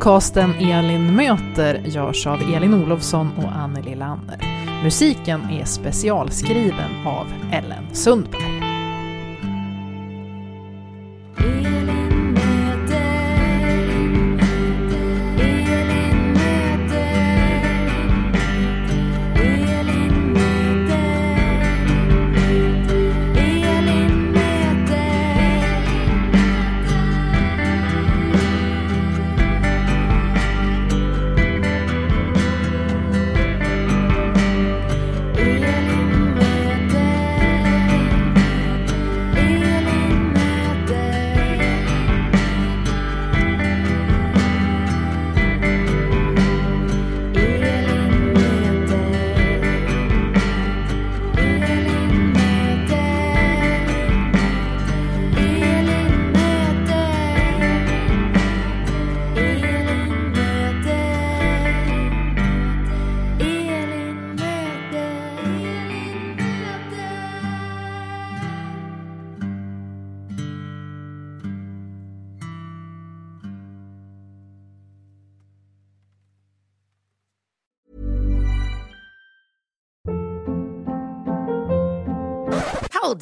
Podcasten 0.03 0.53
Elin 0.55 1.15
möter 1.15 1.81
görs 1.85 2.27
av 2.27 2.41
Elin 2.55 2.73
Olofsson 2.73 3.31
och 3.37 3.51
Anneli 3.55 3.95
Lander. 3.95 4.37
Musiken 4.83 5.41
är 5.41 5.65
specialskriven 5.65 7.05
av 7.05 7.27
Ellen 7.51 7.95
Sundberg. 7.95 8.62